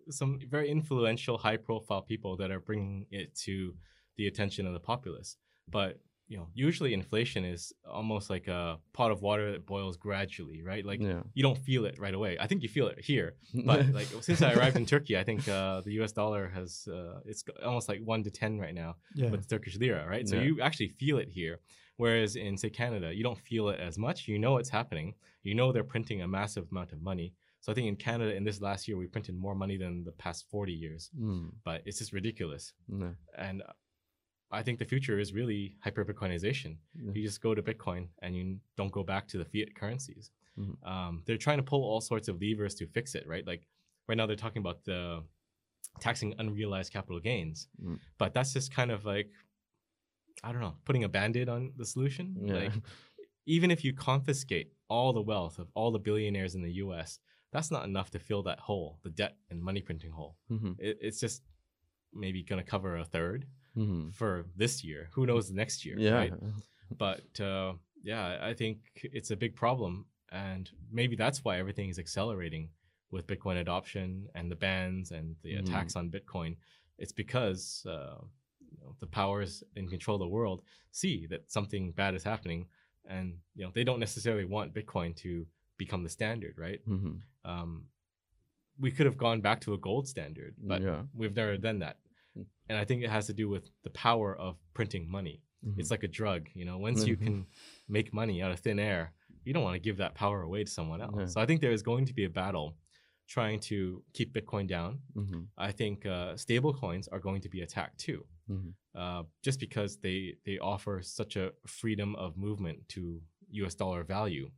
some 0.10 0.40
very 0.50 0.70
influential, 0.70 1.38
high-profile 1.38 2.02
people 2.04 2.38
that 2.38 2.52
are 2.52 2.60
bringing 2.60 3.06
it 3.12 3.36
to 3.46 3.76
the 4.18 4.28
attention 4.28 4.66
of 4.68 4.74
the 4.74 4.80
populace. 4.80 5.38
But 5.70 6.00
you 6.30 6.38
know, 6.38 6.48
usually 6.54 6.94
inflation 6.94 7.44
is 7.44 7.74
almost 7.88 8.30
like 8.30 8.48
a 8.48 8.80
pot 8.94 9.12
of 9.12 9.22
water 9.22 9.52
that 9.52 9.66
boils 9.66 9.98
gradually, 9.98 10.64
right? 10.64 10.86
Like 10.86 11.02
yeah. 11.02 11.22
you 11.34 11.44
don't 11.44 11.58
feel 11.58 11.86
it 11.86 12.00
right 12.00 12.14
away. 12.14 12.38
I 12.40 12.48
think 12.48 12.64
you 12.64 12.70
feel 12.70 12.88
it 12.88 13.00
here, 13.00 13.36
but 13.66 13.88
like 13.90 14.08
since 14.22 14.42
I 14.42 14.54
arrived 14.54 14.78
in 14.78 14.86
Turkey, 14.86 15.18
I 15.18 15.24
think 15.24 15.48
uh, 15.48 15.82
the 15.82 15.92
U.S. 15.94 16.12
dollar 16.14 16.50
has 16.50 16.88
uh, 16.88 17.20
it's 17.26 17.44
almost 17.64 17.90
like 17.90 18.00
one 18.04 18.24
to 18.24 18.32
ten 18.32 18.58
right 18.58 18.74
now 18.74 18.96
Yeah. 19.14 19.30
with 19.30 19.48
Turkish 19.50 19.78
lira, 19.78 20.08
right? 20.08 20.28
So 20.28 20.38
Yeah. 20.38 20.44
you 20.44 20.62
actually 20.62 20.90
feel 20.90 21.18
it 21.18 21.30
here. 21.30 21.60
Whereas 21.98 22.36
in 22.36 22.58
say 22.58 22.70
Canada, 22.70 23.14
you 23.14 23.24
don't 23.24 23.38
feel 23.38 23.70
it 23.70 23.80
as 23.80 23.98
much. 23.98 24.28
You 24.28 24.40
know 24.40 24.58
it's 24.58 24.70
happening. 24.70 25.14
You 25.44 25.54
know 25.56 25.72
they're 25.72 25.84
printing 25.84 26.22
a 26.22 26.28
massive 26.28 26.66
amount 26.72 26.94
of 26.94 27.02
money. 27.02 27.34
So 27.64 27.72
I 27.72 27.76
think 27.76 27.88
in 27.88 27.96
Canada 27.96 28.36
in 28.36 28.44
this 28.44 28.60
last 28.60 28.88
year 28.90 28.98
we 28.98 29.08
printed 29.08 29.36
more 29.36 29.56
money 29.56 29.78
than 29.78 30.04
the 30.04 30.12
past 30.12 30.46
40 30.52 30.74
years. 30.74 31.10
Mm, 31.18 31.52
But 31.64 31.82
it's 31.86 31.98
just 32.00 32.12
ridiculous. 32.12 32.74
And 33.38 33.64
I 34.52 34.62
think 34.64 34.80
the 34.80 34.86
future 34.86 35.18
is 35.18 35.34
really 35.34 35.78
hyper 35.82 36.04
Bitcoinization. 36.04 36.76
Yeah. 36.94 37.14
You 37.16 37.24
just 37.24 37.42
go 37.42 37.56
to 37.56 37.62
Bitcoin 37.64 38.10
and 38.22 38.36
you 38.36 38.58
don't 38.76 38.92
go 38.92 39.02
back 39.04 39.28
to 39.30 39.38
the 39.38 39.46
fiat 39.46 39.74
currencies. 39.76 40.30
Mhm. 40.60 40.76
Um, 40.86 41.24
they're 41.26 41.38
trying 41.38 41.58
to 41.58 41.64
pull 41.64 41.84
all 41.84 42.02
sorts 42.02 42.28
of 42.28 42.42
levers 42.42 42.76
to 42.76 42.86
fix 42.88 43.16
it, 43.16 43.26
right? 43.28 43.48
Like 43.48 43.66
right 44.10 44.18
now 44.18 44.26
they're 44.28 44.36
talking 44.46 44.60
about 44.60 44.84
the 44.84 45.24
taxing 46.02 46.36
unrealized 46.40 46.92
capital 46.92 47.20
gains, 47.22 47.70
Mm. 47.82 47.98
but 48.18 48.34
that's 48.34 48.52
just 48.54 48.74
kind 48.74 48.92
of 48.92 49.06
like 49.06 49.30
I 50.44 50.52
don't 50.52 50.60
know, 50.62 50.76
putting 50.84 51.06
a 51.06 51.10
band-aid 51.10 51.48
on 51.48 51.72
the 51.78 51.86
solution. 51.86 52.26
Yeah. 52.46 52.54
Like 52.56 52.74
even 53.46 53.72
if 53.72 53.84
you 53.86 53.94
confiscate 53.94 54.74
all 54.94 55.12
the 55.14 55.28
wealth 55.34 55.56
of 55.60 55.68
all 55.78 55.92
the 55.92 56.04
billionaires 56.08 56.54
in 56.58 56.62
the 56.68 56.74
U.S., 56.86 57.20
that's 57.54 57.72
not 57.76 57.86
enough 57.92 58.10
to 58.12 58.20
fill 58.20 58.44
that 58.44 58.60
hole, 58.68 58.90
the 59.06 59.10
debt 59.22 59.36
and 59.50 59.58
money 59.70 59.82
printing 59.88 60.12
hole. 60.20 60.34
Mhm, 60.56 60.76
It, 60.88 60.96
it's 61.08 61.20
just 61.26 61.40
maybe 62.24 62.40
going 62.50 62.62
to 62.64 62.70
cover 62.76 62.92
a 62.98 63.06
third 63.16 63.40
mhm. 63.76 64.14
for 64.20 64.46
this 64.56 64.84
year. 64.84 65.02
Who 65.16 65.26
knows 65.30 65.46
next 65.52 65.78
year, 65.86 65.98
Yeah. 66.08 66.16
right? 66.22 66.34
But 67.06 67.40
uh, 67.52 67.74
yeah, 68.12 68.24
I 68.50 68.54
think 68.62 68.76
it's 69.20 69.32
a 69.32 69.36
big 69.44 69.54
problem, 69.64 69.94
and 70.32 70.70
maybe 71.00 71.16
that's 71.24 71.40
why 71.46 71.54
everything 71.64 71.90
is 71.94 72.00
accelerating 72.00 72.70
with 73.14 73.28
Bitcoin 73.32 73.58
adoption 73.66 74.08
and 74.36 74.46
the 74.54 74.60
bans 74.68 75.12
and 75.18 75.36
the 75.44 75.52
Mhm. 75.54 75.62
attacks 75.64 75.96
on 76.00 76.10
Bitcoin. 76.18 76.52
It's 77.02 77.16
because 77.24 77.62
uh, 77.96 78.18
you 78.72 78.78
know, 78.82 78.92
the 79.04 79.12
powers 79.22 79.52
in 79.80 79.88
control 79.96 80.16
of 80.18 80.24
the 80.26 80.34
world 80.40 80.60
see 81.02 81.18
that 81.32 81.42
something 81.58 81.84
bad 82.02 82.14
is 82.20 82.24
happening, 82.24 82.62
and 83.08 83.38
you 83.56 83.64
know 83.66 83.72
they 83.74 83.84
don't 83.84 84.00
necessarily 84.00 84.46
want 84.46 84.74
Bitcoin 84.74 85.16
to 85.18 85.46
become 85.78 86.04
the 86.04 86.10
standard, 86.10 86.56
right? 86.58 86.80
Mhm. 86.88 87.22
um, 87.46 87.88
we 88.80 88.90
could 88.90 89.06
have 89.06 89.18
gone 89.18 89.42
back 89.42 89.60
to 89.62 89.74
a 89.74 89.78
gold 89.78 90.08
standard, 90.08 90.56
but 90.58 90.82
Yeah. 90.82 91.04
we've 91.14 91.36
never 91.36 91.58
done 91.58 91.80
that. 91.80 92.00
Mm. 92.38 92.46
And 92.70 92.78
I 92.78 92.86
think 92.86 93.04
it 93.04 93.10
has 93.10 93.28
to 93.28 93.34
do 93.34 93.48
with 93.50 93.70
the 93.84 93.90
power 93.92 94.36
of 94.36 94.58
printing 94.74 95.08
money. 95.10 95.42
Mhm. 95.66 95.78
It's 95.80 95.92
like 95.92 96.04
a 96.04 96.08
drug, 96.08 96.50
you 96.56 96.66
know. 96.66 96.78
Once 96.80 97.06
you 97.06 97.16
Mhm. 97.18 97.24
can 97.24 97.48
make 97.88 98.14
money 98.14 98.42
out 98.42 98.52
of 98.52 98.60
thin 98.60 98.80
air, 98.80 99.14
you 99.46 99.54
don't 99.54 99.64
want 99.64 99.76
to 99.76 99.80
give 99.80 99.98
that 99.98 100.16
power 100.16 100.42
away 100.42 100.64
to 100.64 100.72
someone 100.72 101.02
else. 101.02 101.14
Yeah. 101.18 101.26
So 101.28 101.42
I 101.42 101.46
think 101.46 101.62
there 101.62 101.72
is 101.72 101.84
going 101.84 102.06
to 102.06 102.14
be 102.14 102.24
a 102.24 102.30
battle 102.30 102.76
trying 103.28 103.60
to 103.60 104.04
keep 104.14 104.34
Bitcoin 104.34 104.68
down. 104.68 105.00
Mhm. 105.16 105.48
I 105.58 105.72
think 105.72 106.06
uh, 106.06 106.36
stable 106.38 106.74
coins 106.74 107.08
are 107.08 107.20
going 107.20 107.42
to 107.42 107.50
be 107.50 107.62
attacked 107.62 107.98
too, 108.00 108.26
Mhm. 108.50 108.74
uh, 108.96 109.24
just 109.42 109.60
because 109.60 109.98
they 109.98 110.36
they 110.46 110.58
offer 110.60 111.02
such 111.02 111.36
a 111.38 111.52
freedom 111.66 112.16
of 112.16 112.38
movement 112.38 112.88
to 112.90 113.22
U.S. 113.62 113.76
dollar 113.76 114.04
value 114.04 114.52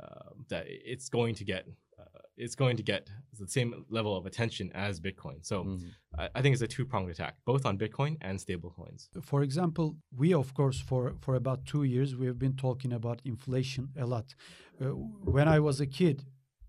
uh, 0.00 0.30
that 0.48 0.64
it's 0.68 1.08
going 1.08 1.34
to 1.34 1.44
get 1.44 1.66
uh, 1.98 2.20
it's 2.36 2.54
going 2.54 2.76
to 2.76 2.82
get 2.82 3.10
the 3.38 3.46
same 3.46 3.84
level 3.90 4.16
of 4.16 4.24
attention 4.24 4.70
as 4.72 5.00
Bitcoin. 5.00 5.44
So 5.44 5.64
Mhm. 5.64 5.90
I, 6.18 6.28
I 6.36 6.42
think 6.42 6.52
it's 6.54 6.62
a 6.62 6.68
two 6.76 6.86
pronged 6.86 7.10
attack, 7.10 7.34
both 7.44 7.66
on 7.66 7.76
Bitcoin 7.76 8.16
and 8.22 8.38
stablecoins. 8.38 9.08
for 9.22 9.42
example, 9.42 9.96
we 10.20 10.32
of 10.32 10.54
course 10.54 10.78
for 10.80 11.02
for 11.24 11.34
about 11.34 11.66
two 11.66 11.84
years 11.84 12.14
we 12.16 12.26
have 12.26 12.38
been 12.38 12.56
talking 12.56 12.92
about 12.92 13.20
inflation 13.24 13.84
a 13.96 14.06
lot. 14.06 14.34
Uh, 14.80 14.94
when 15.36 15.46
I 15.56 15.58
was 15.60 15.80
a 15.80 15.86
kid, 15.86 16.24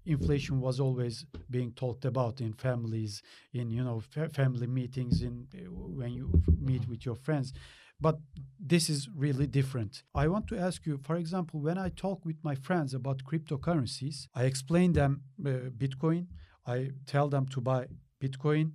inflation 0.06 0.60
was 0.60 0.80
always 0.80 1.26
being 1.50 1.72
talked 1.72 2.06
about 2.06 2.42
in 2.42 2.54
families 2.54 3.22
in 3.54 3.70
you 3.70 3.84
know 3.84 4.02
family 4.34 4.68
meetings 4.68 5.22
in 5.22 5.48
uh, 5.54 5.60
when 5.70 6.14
you 6.14 6.32
meet 6.60 6.88
with 6.88 7.06
your 7.06 7.16
friends. 7.16 7.54
But 8.00 8.18
this 8.60 8.90
is 8.90 9.10
really 9.16 9.46
different. 9.46 10.02
I 10.16 10.28
want 10.28 10.48
to 10.48 10.58
ask 10.58 10.86
you 10.88 10.98
for 11.04 11.16
example 11.18 11.60
when 11.60 11.78
i 11.78 11.90
talk 11.90 12.26
with 12.26 12.38
my 12.44 12.56
friends 12.56 12.94
about 12.94 13.24
cryptocurrencies 13.24 14.28
i 14.36 14.44
explain 14.44 14.94
them 14.94 15.22
uh, 15.46 15.70
bitcoin. 15.82 16.28
I 16.66 16.92
tell 17.08 17.28
them 17.28 17.48
to 17.48 17.62
buy 17.62 17.88
bitcoin 18.22 18.72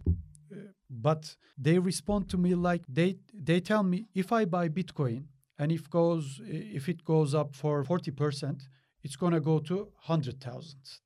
uh, 0.53 0.57
but 0.89 1.37
they 1.59 1.79
respond 1.79 2.29
to 2.31 2.37
me 2.39 2.55
like 2.55 2.83
they 2.89 3.17
they 3.33 3.61
tell 3.61 3.83
me 3.83 4.07
if 4.15 4.33
i 4.33 4.45
buy 4.45 4.69
bitcoin 4.69 5.25
and 5.59 5.73
if 5.73 5.89
goes 5.91 6.41
if 6.45 6.89
it 6.89 7.05
goes 7.05 7.35
up 7.35 7.55
for 7.55 7.85
40% 7.85 8.63
it's 9.07 9.17
going 9.23 9.37
to 9.39 9.45
go 9.53 9.57
to 9.61 9.89
$100,000. 10.09 10.35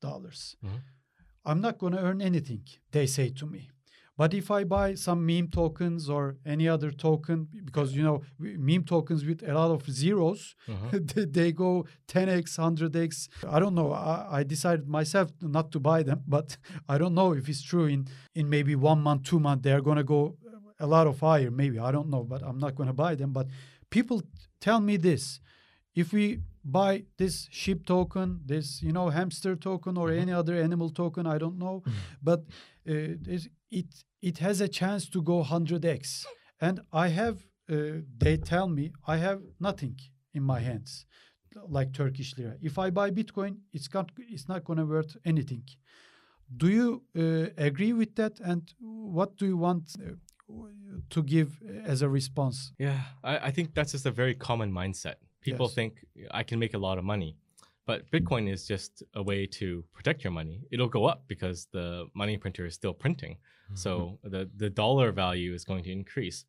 Mm-hmm. 0.02 0.68
I'm 1.44 1.60
not 1.60 1.78
going 1.78 1.92
to 1.92 2.02
earn 2.06 2.20
anything, 2.22 2.64
they 2.92 3.06
say 3.06 3.28
to 3.40 3.46
me. 3.46 3.62
But 4.20 4.34
if 4.34 4.50
I 4.50 4.64
buy 4.64 4.88
some 5.06 5.24
meme 5.24 5.48
tokens 5.48 6.10
or 6.10 6.36
any 6.44 6.66
other 6.68 6.90
token, 6.90 7.48
because 7.68 7.94
you 7.96 8.02
know 8.02 8.16
meme 8.38 8.84
tokens 8.84 9.24
with 9.24 9.40
a 9.50 9.54
lot 9.54 9.70
of 9.70 9.80
zeros, 10.00 10.54
mm-hmm. 10.68 10.98
they, 11.14 11.24
they, 11.36 11.52
go 11.52 11.86
10x, 12.06 12.58
100x. 12.58 13.28
I 13.48 13.58
don't 13.58 13.74
know. 13.74 13.92
I, 13.92 14.16
I, 14.38 14.42
decided 14.42 14.86
myself 14.86 15.30
not 15.40 15.72
to 15.72 15.80
buy 15.80 16.02
them, 16.02 16.20
but 16.36 16.58
I 16.92 16.98
don't 16.98 17.14
know 17.14 17.32
if 17.32 17.48
it's 17.48 17.62
true. 17.62 17.86
In 17.94 18.00
in 18.34 18.50
maybe 18.56 18.74
one 18.76 19.00
month, 19.00 19.22
two 19.30 19.40
month, 19.40 19.62
they 19.62 19.72
are 19.72 19.84
gonna 19.88 20.08
go 20.16 20.36
a 20.86 20.86
lot 20.86 21.06
of 21.06 21.20
higher. 21.20 21.50
Maybe 21.50 21.78
I 21.78 21.90
don't 21.96 22.10
know, 22.14 22.24
but 22.32 22.40
I'm 22.48 22.58
not 22.58 22.74
gonna 22.74 22.98
buy 23.04 23.14
them. 23.14 23.32
But 23.32 23.46
people 23.96 24.18
tell 24.66 24.80
me 24.88 24.98
this 24.98 25.40
if 26.00 26.12
we 26.12 26.40
buy 26.64 27.04
this 27.16 27.48
sheep 27.50 27.80
token, 27.86 28.40
this 28.52 28.82
you 28.86 28.92
know 28.92 29.06
hamster 29.18 29.54
token, 29.56 29.96
or 29.96 30.06
any 30.24 30.32
other 30.40 30.56
animal 30.66 30.90
token, 31.02 31.26
I 31.26 31.38
don't 31.42 31.58
know, 31.58 31.76
but 32.22 32.40
uh, 32.88 33.14
it 33.78 33.88
it 34.30 34.36
has 34.38 34.56
a 34.60 34.68
chance 34.68 35.08
to 35.14 35.18
go 35.22 35.36
100x, 35.42 36.26
and 36.60 36.76
I 36.92 37.08
have. 37.20 37.36
Uh, 37.70 38.02
they 38.24 38.36
tell 38.36 38.66
me 38.78 38.84
I 39.06 39.16
have 39.26 39.40
nothing 39.60 39.96
in 40.34 40.42
my 40.42 40.60
hands 40.68 41.06
like 41.76 41.92
Turkish 41.92 42.30
lira. 42.36 42.54
If 42.70 42.74
I 42.84 42.90
buy 42.90 43.08
Bitcoin, 43.20 43.52
it's 43.72 43.88
not 43.94 44.06
it's 44.34 44.48
not 44.48 44.64
going 44.64 44.80
to 44.82 44.86
worth 44.96 45.16
anything. 45.24 45.64
Do 46.62 46.68
you 46.78 46.88
uh, 47.16 47.64
agree 47.68 47.92
with 47.92 48.12
that? 48.16 48.34
And 48.40 48.62
what 48.80 49.30
do 49.36 49.44
you 49.46 49.56
want 49.56 49.84
uh, 49.94 50.14
to 51.14 51.22
give 51.22 51.50
as 51.92 52.02
a 52.02 52.08
response? 52.08 52.72
Yeah, 52.86 53.00
I, 53.22 53.34
I 53.48 53.50
think 53.52 53.66
that's 53.76 53.92
just 53.92 54.06
a 54.06 54.14
very 54.22 54.34
common 54.34 54.72
mindset. 54.72 55.18
People 55.40 55.66
Yes. 55.66 55.74
think 55.74 55.92
I 56.30 56.42
can 56.42 56.58
make 56.58 56.74
a 56.74 56.78
lot 56.78 56.98
of 56.98 57.04
money, 57.04 57.36
but 57.86 58.10
Bitcoin 58.10 58.48
is 58.52 58.66
just 58.66 59.02
a 59.14 59.22
way 59.22 59.46
to 59.46 59.84
protect 59.92 60.22
your 60.24 60.32
money. 60.32 60.62
It'll 60.70 60.88
go 60.88 61.04
up 61.06 61.24
because 61.28 61.66
the 61.72 62.06
money 62.14 62.36
printer 62.36 62.66
is 62.66 62.74
still 62.74 62.94
printing, 62.94 63.36
so 63.74 64.18
the 64.24 64.50
the 64.56 64.68
dollar 64.70 65.12
value 65.12 65.54
is 65.54 65.64
going 65.64 65.84
to 65.84 65.92
increase. 65.92 66.44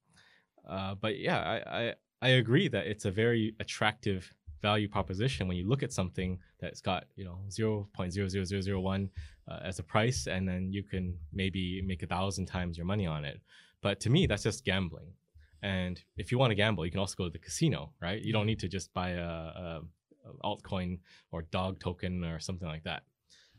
Uh, 0.68 0.96
but 0.96 1.18
yeah, 1.20 1.40
I, 1.40 1.80
I 1.80 1.94
I 2.22 2.30
agree 2.44 2.68
that 2.70 2.86
it's 2.88 3.06
a 3.06 3.12
very 3.12 3.56
attractive 3.60 4.34
value 4.62 4.88
proposition 4.88 5.48
when 5.48 5.58
you 5.58 5.68
look 5.68 5.82
at 5.84 5.92
something 5.92 6.38
that's 6.60 6.82
got 6.82 7.06
you 7.16 7.26
know 7.26 7.40
zero 7.50 7.88
point 7.94 8.12
zero 8.14 8.28
zero 8.28 8.44
zero 8.46 8.62
zero 8.62 8.80
one 8.80 9.10
uh, 9.48 9.60
as 9.64 9.80
a 9.80 9.84
price, 9.84 10.28
and 10.28 10.48
then 10.48 10.72
you 10.72 10.84
can 10.84 11.18
maybe 11.34 11.82
make 11.82 12.04
a 12.04 12.08
thousand 12.08 12.46
times 12.46 12.78
your 12.78 12.86
money 12.86 13.08
on 13.08 13.26
it. 13.26 13.40
But 13.82 14.00
to 14.02 14.10
me, 14.10 14.28
that's 14.28 14.44
just 14.44 14.64
gambling. 14.66 15.14
And 15.62 16.02
if 16.18 16.32
you 16.32 16.38
want 16.38 16.52
to 16.52 16.56
gamble, 16.56 16.86
you 16.86 16.92
can 16.92 17.00
also 17.00 17.16
go 17.16 17.26
to 17.26 17.30
the 17.30 17.40
casino, 17.40 17.94
right? 18.02 18.22
You 18.22 18.34
don't 18.34 18.46
need 18.46 18.60
to 18.60 18.68
just 18.68 18.94
buy 18.94 19.12
a, 19.12 19.24
a, 19.24 19.82
a 20.26 20.34
altcoin 20.44 21.00
or 21.32 21.44
dog 21.44 21.80
token 21.80 22.24
or 22.24 22.40
something 22.40 22.68
like 22.68 22.84
that. 22.84 23.04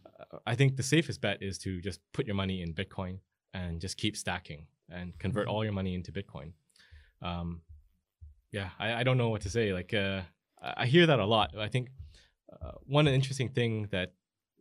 Uh, 0.04 0.38
I 0.46 0.54
think 0.54 0.76
the 0.76 0.82
safest 0.82 1.20
bet 1.20 1.42
is 1.42 1.58
to 1.58 1.80
just 1.80 2.00
put 2.12 2.26
your 2.26 2.34
money 2.34 2.62
in 2.62 2.74
Bitcoin 2.74 3.18
and 3.54 3.80
just 3.80 3.96
keep 3.96 4.16
stacking 4.16 4.66
and 4.90 5.16
convert 5.18 5.46
all 5.46 5.62
your 5.62 5.72
money 5.72 5.94
into 5.94 6.10
Bitcoin. 6.12 6.52
Um, 7.20 7.60
yeah, 8.50 8.70
I, 8.78 8.94
I 8.94 9.02
don't 9.04 9.16
know 9.16 9.28
what 9.28 9.42
to 9.42 9.50
say. 9.50 9.72
Like, 9.72 9.94
uh, 9.94 10.22
I 10.60 10.72
I 10.78 10.86
hear 10.86 11.06
that 11.06 11.20
a 11.20 11.26
lot. 11.26 11.56
I 11.56 11.68
think 11.68 11.88
uh, 12.52 12.72
one 12.84 13.06
interesting 13.08 13.48
thing 13.48 13.88
that 13.90 14.12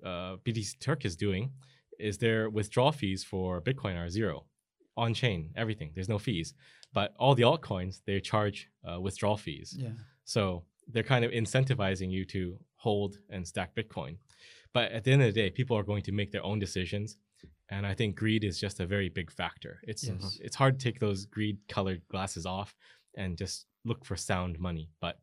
uh, 0.06 0.38
BtcTurk 0.46 1.06
is 1.06 1.16
doing 1.16 1.52
is 2.00 2.18
their 2.18 2.50
withdrawal 2.50 2.92
fees 2.92 3.24
for 3.24 3.62
Bitcoin 3.62 3.98
are 3.98 4.10
zero 4.10 4.46
on 4.98 5.14
chain, 5.14 5.52
everything. 5.56 5.92
There's 5.94 6.10
no 6.10 6.20
fees. 6.20 6.54
But 6.94 7.14
all 7.18 7.36
the 7.36 7.44
altcoins, 7.44 8.02
they 8.06 8.20
charge 8.20 8.70
uh, 8.90 9.00
withdrawal 9.00 9.38
fees. 9.38 9.76
Yeah. 9.78 9.90
So 10.26 10.64
they're 10.88 11.04
kind 11.04 11.24
of 11.24 11.32
incentivizing 11.32 12.12
you 12.12 12.26
to 12.26 12.58
hold 12.76 13.18
and 13.30 13.48
stack 13.48 13.76
Bitcoin. 13.76 14.18
But 14.74 14.92
at 14.92 15.04
the 15.04 15.12
end 15.12 15.22
of 15.22 15.34
the 15.34 15.42
day, 15.42 15.50
people 15.50 15.78
are 15.78 15.84
going 15.84 16.02
to 16.04 16.12
make 16.12 16.32
their 16.32 16.44
own 16.44 16.60
decisions. 16.60 17.18
And 17.70 17.86
I 17.88 17.94
think 17.94 18.16
greed 18.18 18.44
is 18.44 18.60
just 18.60 18.80
a 18.82 18.86
very 18.86 19.08
big 19.10 19.32
factor. 19.32 19.80
It's 19.84 20.04
Yes. 20.06 20.40
it's 20.42 20.56
hard 20.58 20.80
to 20.80 20.84
take 20.84 21.00
those 21.00 21.26
greed 21.26 21.58
colored 21.70 22.02
glasses 22.10 22.46
off 22.46 22.76
and 23.16 23.38
just 23.38 23.66
look 23.86 24.04
for 24.04 24.16
sound 24.18 24.60
money. 24.60 24.90
But 25.00 25.20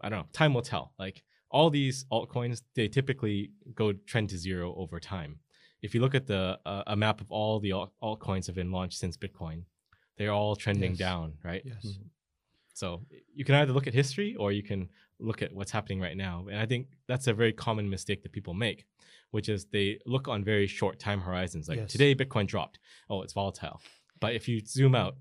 I 0.00 0.08
don't 0.08 0.18
know. 0.20 0.26
Time 0.32 0.52
will 0.54 0.62
tell. 0.62 0.92
Like 0.98 1.22
all 1.50 1.70
these 1.70 2.04
altcoins, 2.10 2.62
they 2.74 2.88
typically 2.88 3.52
go 3.74 3.92
trend 3.92 4.30
to 4.30 4.38
zero 4.38 4.74
over 4.76 4.98
time. 4.98 5.38
If 5.86 5.94
you 5.94 6.00
look 6.04 6.14
at 6.20 6.26
the 6.26 6.42
uh, 6.66 6.82
a 6.94 6.96
map 7.04 7.20
of 7.24 7.28
all 7.36 7.54
the 7.66 7.72
alt- 7.78 7.94
altcoins 8.08 8.44
have 8.48 8.56
been 8.62 8.72
launched 8.78 8.98
since 8.98 9.14
Bitcoin, 9.24 9.58
they're 10.16 10.32
all 10.38 10.54
trending 10.64 10.92
Yes. 10.92 10.98
down, 11.06 11.26
right? 11.50 11.62
Yes. 11.72 11.84
Mhm. 11.86 12.08
So 12.80 12.86
you 13.38 13.44
can 13.46 13.54
either 13.60 13.72
look 13.76 13.86
at 13.86 13.94
history 13.94 14.30
or 14.42 14.48
you 14.58 14.62
can 14.70 14.80
look 15.28 15.40
at 15.46 15.50
what's 15.58 15.70
happening 15.78 16.00
right 16.06 16.16
now. 16.28 16.34
And 16.50 16.58
I 16.64 16.66
think 16.66 16.82
that's 17.10 17.26
a 17.32 17.34
very 17.42 17.52
common 17.66 17.86
mistake 17.96 18.20
that 18.22 18.32
people 18.38 18.54
make, 18.66 18.78
which 19.34 19.48
is 19.54 19.60
they 19.76 19.98
look 20.14 20.24
on 20.28 20.38
very 20.44 20.66
short 20.66 20.98
time 21.06 21.20
horizons. 21.28 21.64
Like 21.70 21.78
Yes. 21.82 21.92
today, 21.92 22.14
Bitcoin 22.14 22.46
dropped. 22.54 22.76
Oh, 23.10 23.22
it's 23.24 23.32
volatile. 23.32 23.80
But 24.22 24.30
if 24.38 24.42
you 24.48 24.56
zoom 24.76 24.94
out 24.94 25.14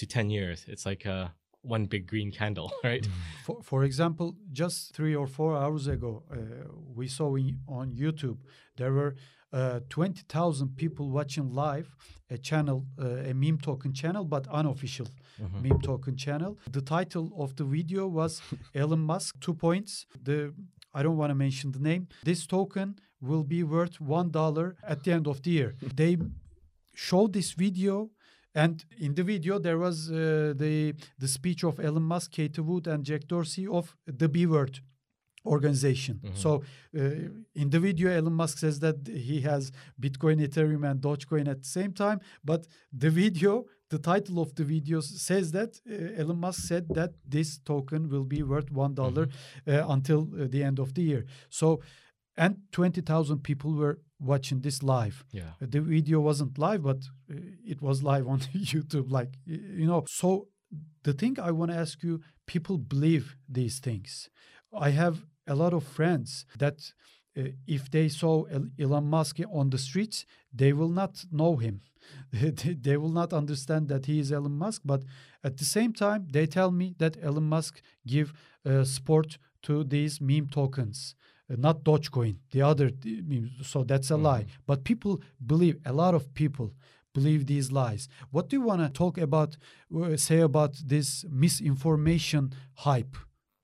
to 0.00 0.04
10 0.06 0.30
years, 0.30 0.58
it's 0.72 0.84
like 0.90 1.06
uh, 1.06 1.28
one 1.74 1.86
big 1.86 2.04
green 2.06 2.30
candle, 2.40 2.68
right? 2.90 3.04
For, 3.44 3.56
for 3.70 3.80
example, 3.84 4.36
just 4.52 4.94
three 4.96 5.14
or 5.22 5.26
four 5.26 5.56
hours 5.62 5.86
ago, 5.96 6.22
uh, 6.30 6.68
we 6.98 7.06
saw 7.08 7.34
in, 7.36 7.58
on 7.66 7.86
YouTube 8.02 8.38
there 8.76 8.92
were 8.92 9.12
uh, 9.52 9.80
20,000 9.88 10.76
people 10.76 11.10
watching 11.10 11.50
live 11.52 11.96
a 12.30 12.38
channel, 12.38 12.86
uh, 12.98 13.30
a 13.30 13.34
meme 13.34 13.58
token 13.58 13.92
channel, 13.92 14.24
but 14.24 14.46
unofficial 14.48 15.08
Mhm. 15.40 15.62
meme 15.62 15.80
token 15.80 16.16
channel. 16.16 16.56
The 16.70 16.80
title 16.82 17.32
of 17.36 17.54
the 17.56 17.64
video 17.64 18.06
was 18.06 18.40
Elon 18.74 19.00
Musk, 19.00 19.40
two 19.40 19.54
points. 19.54 20.06
The 20.24 20.52
I 20.94 21.02
don't 21.04 21.16
want 21.16 21.30
to 21.30 21.34
mention 21.36 21.72
the 21.72 21.78
name. 21.80 22.06
This 22.24 22.46
token 22.46 22.96
will 23.20 23.44
be 23.44 23.62
worth 23.62 24.00
one 24.00 24.30
dollar 24.30 24.76
at 24.82 25.02
the 25.04 25.12
end 25.12 25.26
of 25.26 25.40
the 25.42 25.50
year. 25.50 25.74
they 25.96 26.16
showed 26.94 27.32
this 27.32 27.52
video 27.52 28.10
and 28.54 28.84
in 28.98 29.14
the 29.14 29.22
video 29.22 29.58
there 29.58 29.78
was 29.78 30.10
uh, 30.10 30.52
the 30.56 30.94
the 31.18 31.28
speech 31.28 31.64
of 31.64 31.78
Elon 31.78 32.02
Musk, 32.02 32.32
Cathie 32.32 32.62
Wood, 32.62 32.86
and 32.86 33.04
Jack 33.04 33.26
Dorsey 33.28 33.66
of 33.66 33.96
the 34.06 34.28
B 34.28 34.46
Word 34.46 34.80
organization. 35.46 36.20
Mhm. 36.22 36.36
So 36.36 36.62
uh, 36.96 37.00
in 37.54 37.70
the 37.70 37.80
video, 37.80 38.10
Elon 38.10 38.34
Musk 38.34 38.58
says 38.58 38.78
that 38.80 38.96
he 39.06 39.40
has 39.42 39.72
Bitcoin, 40.00 40.40
Ethereum, 40.46 40.84
and 40.90 41.00
Dogecoin 41.00 41.48
at 41.48 41.62
the 41.62 41.68
same 41.68 41.92
time. 41.92 42.20
But 42.44 42.66
the 42.92 43.10
video, 43.10 43.64
the 43.88 43.98
title 43.98 44.38
of 44.40 44.54
the 44.54 44.64
video 44.64 45.00
says 45.00 45.52
that 45.52 45.80
uh, 45.90 46.20
Elon 46.20 46.38
Musk 46.40 46.60
said 46.66 46.88
that 46.94 47.12
this 47.26 47.58
token 47.58 48.08
will 48.08 48.24
be 48.24 48.42
worth 48.42 48.70
one 48.70 48.94
uh, 48.98 49.26
until 49.66 50.20
uh, 50.34 50.46
the 50.48 50.62
end 50.62 50.78
of 50.78 50.94
the 50.94 51.02
year. 51.02 51.24
So, 51.48 51.80
and 52.36 52.56
twenty 52.72 53.00
thousand 53.00 53.38
people 53.42 53.74
were 53.74 53.98
watching 54.18 54.60
this 54.60 54.82
live. 54.82 55.24
Yeah. 55.32 55.52
The 55.60 55.80
video 55.80 56.20
wasn't 56.20 56.58
live, 56.58 56.82
but 56.82 57.02
uh, 57.30 57.34
it 57.64 57.80
was 57.80 58.02
live 58.02 58.26
on 58.28 58.38
YouTube. 58.54 59.10
Like 59.10 59.30
you 59.46 59.86
know, 59.86 60.04
so 60.06 60.48
the 61.02 61.12
thing 61.12 61.38
I 61.40 61.50
want 61.50 61.70
to 61.72 61.76
ask 61.78 62.02
you: 62.02 62.20
people 62.46 62.76
believe 62.78 63.36
these 63.48 63.80
things. 63.80 64.28
I 64.72 64.90
have 64.90 65.26
a 65.46 65.54
lot 65.54 65.72
of 65.72 65.84
friends 65.84 66.46
that 66.58 66.92
uh, 67.36 67.42
if 67.66 67.90
they 67.90 68.08
saw 68.08 68.44
Elon 68.78 69.04
Musk 69.04 69.38
on 69.52 69.70
the 69.70 69.78
streets, 69.78 70.26
they 70.52 70.72
will 70.72 70.88
not 70.88 71.24
know 71.30 71.56
him. 71.56 71.80
they 72.32 72.96
will 72.96 73.10
not 73.10 73.32
understand 73.32 73.88
that 73.88 74.06
he 74.06 74.18
is 74.18 74.32
Elon 74.32 74.56
Musk. 74.58 74.82
But 74.84 75.02
at 75.44 75.56
the 75.56 75.64
same 75.64 75.92
time, 75.92 76.26
they 76.30 76.46
tell 76.46 76.70
me 76.70 76.94
that 76.98 77.16
Elon 77.22 77.48
Musk 77.48 77.82
give 78.06 78.32
uh, 78.66 78.84
support 78.84 79.38
to 79.62 79.84
these 79.84 80.20
meme 80.20 80.48
tokens, 80.48 81.14
uh, 81.50 81.56
not 81.58 81.84
Dogecoin, 81.84 82.36
the 82.50 82.62
other 82.62 82.86
uh, 82.86 83.08
meme. 83.24 83.50
So 83.62 83.84
that's 83.84 84.10
a 84.10 84.16
lie. 84.16 84.46
But 84.66 84.84
people 84.84 85.20
believe. 85.44 85.76
A 85.84 85.92
lot 85.92 86.14
of 86.14 86.34
people 86.34 86.72
believe 87.12 87.46
these 87.46 87.72
lies. 87.72 88.08
What 88.30 88.48
do 88.48 88.56
you 88.56 88.62
want 88.62 88.82
to 88.82 88.88
talk 88.88 89.18
about? 89.18 89.56
Uh, 89.94 90.16
say 90.16 90.40
about 90.40 90.74
this 90.84 91.24
misinformation 91.30 92.52
hype? 92.74 93.16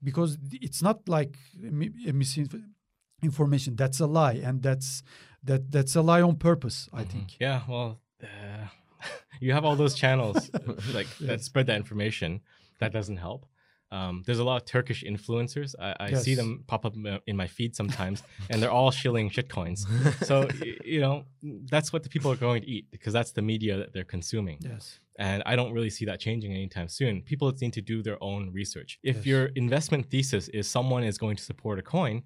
Because 0.03 0.39
it's 0.53 0.83
not 0.83 1.09
like 1.09 1.37
a 1.63 2.13
misinformation. 2.13 3.77
That's 3.77 4.01
a 4.01 4.07
lie, 4.07 4.35
and 4.35 4.63
that's 4.63 5.03
that 5.43 5.71
that's 5.71 5.97
a 5.97 6.03
lie 6.03 6.23
on 6.23 6.37
purpose. 6.37 6.89
I 6.93 7.05
think. 7.05 7.37
Yeah, 7.41 7.63
well, 7.69 8.01
uh, 8.23 8.67
you 9.41 9.53
have 9.53 9.65
all 9.65 9.77
those 9.77 9.95
channels 9.95 10.51
like 10.95 11.09
that 11.21 11.43
spread 11.43 11.67
that 11.67 11.77
information. 11.77 12.41
That 12.79 12.93
doesn't 12.93 13.17
help. 13.17 13.47
Um, 13.93 14.23
there's 14.27 14.41
a 14.41 14.45
lot 14.45 14.61
of 14.61 14.65
Turkish 14.67 15.05
influencers. 15.05 15.75
I, 15.81 15.95
I 16.01 16.13
see 16.15 16.35
them 16.35 16.65
pop 16.67 16.85
up 16.85 16.95
in 17.27 17.37
my- 17.37 17.47
feed 17.47 17.77
sometimes, 17.77 18.23
and 18.51 18.61
they're 18.61 18.71
all 18.71 18.91
shilling 18.91 19.31
shitcoins. 19.31 19.81
So 20.25 20.49
you 20.85 21.01
know 21.01 21.25
that's 21.71 21.93
what 21.93 22.03
the 22.03 22.09
people 22.09 22.31
are 22.33 22.37
going 22.37 22.63
to 22.63 22.69
eat 22.69 22.91
because 22.91 23.13
that's 23.13 23.33
the 23.33 23.43
media 23.43 23.77
that 23.79 23.93
they're 23.93 24.05
consuming. 24.05 24.59
Yes. 24.61 24.99
And 25.19 25.43
I 25.47 25.57
don't 25.57 25.73
really 25.73 25.89
see 25.91 26.05
that 26.07 26.21
changing 26.21 26.53
anytime 26.53 26.89
soon. 26.89 27.23
People 27.23 27.51
need 27.61 27.73
to 27.75 27.81
do 27.81 28.03
their 28.03 28.23
own 28.23 28.51
research. 28.53 28.99
If 29.03 29.17
Yes. 29.19 29.27
your 29.27 29.47
investment 29.55 30.11
thesis 30.11 30.49
is 30.49 30.69
someone 30.69 31.05
is 31.05 31.17
going 31.17 31.37
to 31.37 31.43
support 31.43 31.79
a 31.79 31.83
coin, 31.83 32.23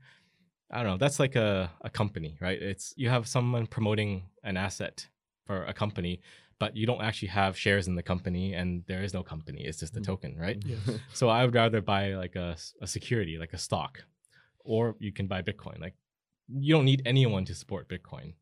I 0.73 0.79
don't 0.83 0.93
know, 0.93 0.97
that's 0.97 1.21
like 1.21 1.37
a, 1.37 1.71
a 1.83 1.91
company, 1.91 2.37
right? 2.41 2.61
It's 2.61 2.95
you 2.97 3.09
have 3.11 3.29
someone 3.29 3.67
promoting 3.67 4.25
an 4.43 4.57
asset 4.57 5.07
for 5.47 5.65
a 5.65 5.73
company, 5.73 6.21
but 6.61 6.77
you 6.77 6.87
don't 6.87 7.03
actually 7.03 7.29
have 7.29 7.57
shares 7.59 7.89
in 7.89 7.95
the 7.97 8.03
company 8.13 8.55
and 8.55 8.85
there 8.87 9.03
is 9.03 9.13
no 9.13 9.23
company. 9.25 9.63
It's 9.69 9.81
just 9.81 9.97
a 9.97 10.01
token, 10.01 10.37
right? 10.39 10.59
Yes. 10.65 10.79
So 11.21 11.29
I 11.29 11.45
would 11.45 11.55
rather 11.55 11.81
buy 11.81 12.15
like 12.25 12.37
a, 12.37 12.57
a 12.81 12.87
security, 12.87 13.35
like 13.39 13.53
a 13.53 13.59
stock, 13.59 13.93
or 14.73 14.95
you 15.01 15.13
can 15.13 15.27
buy 15.27 15.41
Bitcoin. 15.43 15.81
Like 15.81 15.95
you 16.49 16.73
don't 16.75 16.85
need 16.85 17.03
anyone 17.07 17.45
to 17.47 17.55
support 17.55 17.89
Bitcoin. 17.89 18.35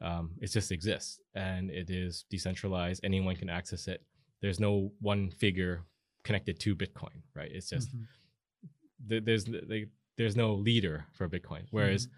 Um, 0.00 0.24
it 0.40 0.50
just 0.50 0.72
exists 0.72 1.20
and 1.34 1.70
it 1.70 1.88
is 1.90 2.24
decentralized. 2.30 3.00
Anyone 3.04 3.36
can 3.36 3.48
access 3.50 3.86
it. 3.88 4.00
There's 4.42 4.58
no 4.60 4.90
one 5.00 5.30
figure 5.30 5.84
connected 6.24 6.58
to 6.60 6.74
Bitcoin, 6.74 7.18
right? 7.34 7.50
It's 7.52 7.70
just 7.70 7.88
Mhm. 7.94 8.06
th- 9.08 9.24
there's 9.24 9.48
like, 9.48 9.88
there's 10.18 10.36
no 10.36 10.54
leader 10.54 11.06
for 11.16 11.28
Bitcoin. 11.28 11.64
Whereas 11.70 12.08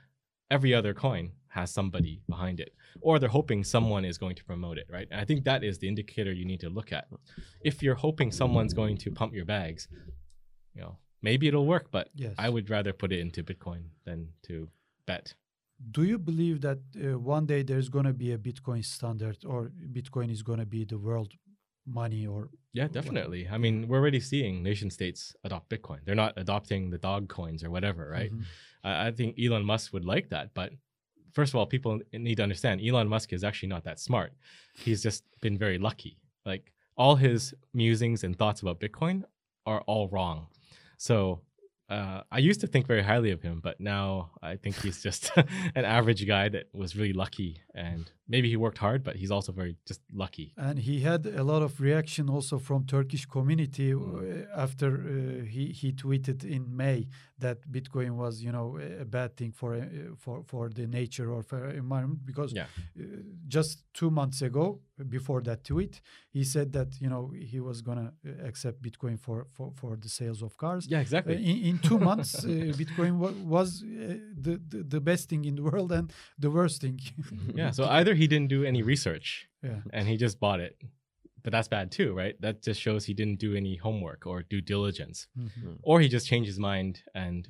every 0.51 0.75
other 0.75 0.95
coin 0.95 1.33
has 1.49 1.71
somebody 1.71 2.21
behind 2.29 2.61
it, 2.61 2.73
or 3.01 3.19
they're 3.19 3.29
hoping 3.29 3.65
someone 3.65 4.05
is 4.05 4.19
going 4.19 4.37
to 4.37 4.45
promote 4.45 4.79
it, 4.79 4.87
right? 4.91 5.09
And 5.11 5.21
I 5.21 5.25
think 5.25 5.45
that 5.45 5.65
is 5.65 5.79
the 5.79 5.89
indicator 5.89 6.33
you 6.33 6.45
need 6.45 6.61
to 6.61 6.69
look 6.69 6.93
at. 6.93 7.09
If 7.63 7.83
you're 7.83 7.95
hoping 7.95 8.31
someone's 8.31 8.75
going 8.75 8.97
to 8.99 9.11
pump 9.11 9.35
your 9.35 9.45
bags, 9.45 9.89
you 10.75 10.83
know, 10.83 10.99
maybe 11.23 11.49
it'll 11.49 11.67
work, 11.67 11.91
but 11.91 12.11
Yes. 12.15 12.35
I 12.39 12.49
would 12.49 12.71
rather 12.71 12.93
put 12.93 13.13
it 13.13 13.21
into 13.21 13.43
Bitcoin 13.43 13.85
than 14.05 14.29
to 14.47 14.69
bet. 15.07 15.35
Do 15.91 16.03
you 16.03 16.19
believe 16.19 16.61
that 16.63 16.81
uh, 16.97 17.19
one 17.19 17.47
day 17.47 17.63
there's 17.63 17.89
going 17.89 18.05
to 18.05 18.13
be 18.13 18.33
a 18.33 18.39
Bitcoin 18.39 18.85
standard, 18.85 19.39
or 19.47 19.71
Bitcoin 19.93 20.31
is 20.31 20.43
going 20.43 20.59
to 20.59 20.67
be 20.67 20.85
the 20.85 20.99
world 20.99 21.33
money, 21.89 22.27
or 22.27 22.51
Yeah, 22.73 22.89
definitely. 22.89 23.49
I 23.49 23.59
mean, 23.59 23.89
we're 23.89 23.99
already 23.99 24.21
seeing 24.21 24.63
nation 24.63 24.91
states 24.91 25.35
adopt 25.45 25.69
Bitcoin. 25.71 25.99
They're 26.05 26.15
not 26.15 26.35
adopting 26.37 26.91
the 26.91 26.99
dog 26.99 27.29
coins 27.29 27.65
or 27.65 27.71
whatever, 27.71 28.09
right? 28.11 28.33
Mhm. 28.33 28.45
I, 28.85 29.07
I 29.09 29.11
think 29.11 29.39
Elon 29.39 29.65
Musk 29.65 29.93
would 29.93 30.05
like 30.05 30.29
that, 30.31 30.55
but 30.55 30.73
first 31.33 31.53
of 31.53 31.57
all, 31.57 31.67
people 31.67 32.01
need 32.13 32.37
to 32.37 32.43
understand 32.43 32.81
Elon 32.81 33.09
Musk 33.09 33.33
is 33.33 33.45
actually 33.45 33.69
not 33.69 33.85
that 33.85 33.99
smart. 34.01 34.33
He's 34.75 35.03
just 35.03 35.25
been 35.41 35.57
very 35.59 35.79
lucky. 35.79 36.19
Like 36.45 36.73
all 36.97 37.17
his 37.17 37.55
musings 37.75 38.25
and 38.25 38.37
thoughts 38.37 38.61
about 38.63 38.81
Bitcoin 38.81 39.25
are 39.67 39.83
all 39.83 40.09
wrong. 40.09 40.47
So 40.97 41.41
uh, 41.89 42.21
I 42.31 42.39
used 42.39 42.61
to 42.61 42.67
think 42.67 42.87
very 42.87 43.03
highly 43.03 43.31
of 43.31 43.41
him, 43.43 43.61
but 43.63 43.81
now 43.81 44.31
I 44.43 44.57
think 44.57 44.75
he's 44.83 45.03
just 45.03 45.33
an 45.75 45.85
average 45.85 46.27
guy 46.27 46.49
that 46.51 46.65
was 46.75 46.95
really 46.97 47.15
lucky. 47.15 47.61
And 47.75 48.11
maybe 48.29 48.49
he 48.49 48.57
worked 48.57 48.79
hard, 48.79 49.03
but 49.03 49.17
he's 49.17 49.31
also 49.31 49.53
very 49.53 49.77
just 49.87 50.01
lucky. 50.13 50.53
and 50.57 50.79
he 50.79 51.01
had 51.01 51.27
a 51.27 51.43
lot 51.53 51.63
of 51.63 51.81
reaction 51.81 52.29
also 52.29 52.59
from 52.59 52.85
Turkish 52.87 53.25
community 53.27 53.95
uh, 53.95 54.01
after 54.65 54.89
uh, 54.97 55.45
he 55.55 55.65
he 55.81 55.93
tweeted 55.93 56.45
in 56.45 56.63
May 56.77 57.09
that 57.39 57.59
Bitcoin 57.71 58.11
was 58.23 58.43
you 58.43 58.53
know 58.53 58.79
a 59.01 59.05
bad 59.05 59.31
thing 59.39 59.53
for 59.53 59.71
uh, 59.75 59.85
for 60.23 60.43
for 60.51 60.69
the 60.79 60.87
nature 60.87 61.29
or 61.37 61.43
for 61.43 61.61
environment 61.71 62.21
because 62.27 62.53
Yeah. 62.53 62.67
uh, 63.01 63.03
just 63.57 63.85
two 63.95 64.11
months 64.11 64.43
ago 64.43 64.81
before 65.17 65.41
that 65.43 65.65
tweet 65.65 66.01
he 66.31 66.43
said 66.45 66.73
that 66.73 66.89
you 67.01 67.09
know 67.09 67.33
he 67.53 67.61
was 67.61 67.83
gonna 67.83 68.13
uh, 68.27 68.47
accept 68.51 68.83
Bitcoin 68.83 69.19
for 69.19 69.47
for, 69.55 69.73
for 69.81 69.97
the 69.97 70.09
sales 70.09 70.43
of 70.43 70.57
cars. 70.57 70.87
Yeah, 70.89 70.99
Uh, 70.99 71.03
exactly. 71.07 71.35
in, 71.51 71.57
in 71.71 71.79
two 71.79 71.99
months, 71.99 72.45
uh, 72.45 72.49
Bitcoin 72.83 73.13
wa- 73.23 73.39
was 73.57 73.83
uh, 73.83 74.17
the, 74.47 74.55
the 74.73 74.83
the 74.95 75.01
best 75.01 75.29
thing 75.29 75.45
in 75.45 75.55
the 75.57 75.63
world 75.63 75.91
and 75.93 76.13
the 76.39 76.51
worst 76.51 76.81
thing. 76.83 76.99
yeah. 77.61 77.71
So 77.71 77.83
either 77.99 78.15
he 78.15 78.27
didn't 78.27 78.49
do 78.49 78.65
any 78.65 78.83
research 78.83 79.49
yeah. 79.63 79.81
and 79.93 80.09
he 80.09 80.17
just 80.17 80.39
bought 80.41 80.61
it. 80.61 80.77
But 81.45 81.53
that's 81.53 81.69
bad 81.69 81.91
too, 81.99 82.13
right? 82.23 82.37
That 82.41 82.63
just 82.69 82.81
shows 82.81 83.05
he 83.07 83.15
didn't 83.15 83.39
do 83.47 83.55
any 83.55 83.77
homework 83.77 84.27
or 84.27 84.43
due 84.43 84.61
diligence. 84.61 85.29
Mhm. 85.39 85.79
Or 85.83 86.01
he 86.01 86.09
just 86.09 86.27
changed 86.27 86.49
his 86.49 86.59
mind 86.59 87.03
and 87.15 87.49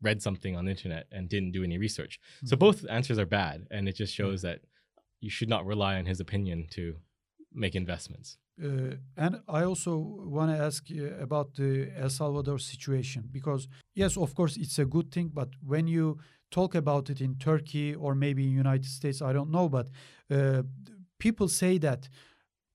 read 0.00 0.22
something 0.22 0.56
on 0.56 0.64
the 0.64 0.70
internet 0.70 1.04
and 1.12 1.28
didn't 1.28 1.52
do 1.52 1.62
any 1.62 1.76
research. 1.78 2.18
So 2.44 2.56
Mhm. 2.56 2.60
both 2.66 2.78
answers 2.88 3.18
are 3.18 3.26
bad. 3.26 3.66
And 3.70 3.88
it 3.88 3.96
just 4.02 4.14
shows 4.14 4.42
that 4.42 4.58
you 5.20 5.30
should 5.30 5.48
not 5.48 5.66
rely 5.66 5.96
on 5.96 6.06
his 6.06 6.20
opinion 6.20 6.66
to 6.70 6.96
make 7.52 7.74
investments. 7.74 8.38
Uh, 8.62 8.96
and 9.16 9.40
I 9.48 9.62
also 9.62 9.96
want 9.96 10.50
to 10.50 10.62
ask 10.62 10.90
you 10.90 11.14
about 11.20 11.54
the 11.54 11.90
El 11.96 12.10
Salvador 12.10 12.58
situation 12.58 13.28
because 13.30 13.68
yes, 13.94 14.16
of 14.16 14.34
course, 14.34 14.56
it's 14.56 14.78
a 14.78 14.84
good 14.84 15.12
thing, 15.12 15.30
but 15.32 15.50
when 15.64 15.86
you 15.86 16.18
talk 16.50 16.74
about 16.74 17.08
it 17.08 17.20
in 17.20 17.36
Turkey 17.36 17.94
or 17.94 18.14
maybe 18.14 18.44
in 18.44 18.50
United 18.50 18.86
States, 18.86 19.22
I 19.22 19.32
don't 19.32 19.50
know, 19.50 19.68
but 19.68 19.88
uh, 20.30 20.62
people 21.18 21.48
say 21.48 21.78
that 21.78 22.08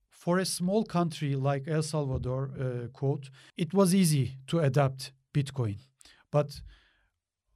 for 0.10 0.38
a 0.38 0.46
small 0.46 0.86
country 0.86 1.36
like 1.36 1.68
El 1.68 1.82
Salvador, 1.82 2.52
uh, 2.58 2.88
quote, 2.94 3.30
it 3.58 3.74
was 3.74 3.94
easy 3.94 4.38
to 4.48 4.60
adapt 4.60 5.12
Bitcoin, 5.34 5.80
but 6.32 6.62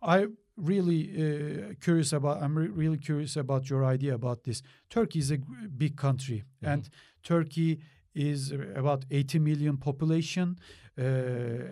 I 0.01 0.27
really 0.57 1.01
uh, 1.11 1.73
curious 1.81 2.13
about. 2.13 2.41
I'm 2.41 2.57
re- 2.57 2.67
really 2.67 2.97
curious 2.97 3.35
about 3.35 3.69
your 3.69 3.85
idea 3.85 4.13
about 4.15 4.43
this. 4.43 4.61
Turkey 4.89 5.19
is 5.19 5.31
a 5.31 5.37
big 5.77 5.95
country, 5.95 6.43
and 6.61 6.89
Turkey 7.23 7.79
is 8.15 8.51
about 8.75 9.05
80 9.11 9.39
million 9.39 9.77
population, 9.77 10.57
uh, 10.99 11.03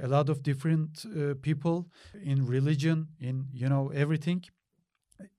a 0.04 0.08
lot 0.08 0.30
of 0.30 0.44
different 0.44 1.04
uh, 1.06 1.34
people 1.42 1.88
in 2.24 2.46
religion, 2.46 3.08
in 3.20 3.48
you 3.52 3.68
know 3.68 3.90
everything. 3.94 4.44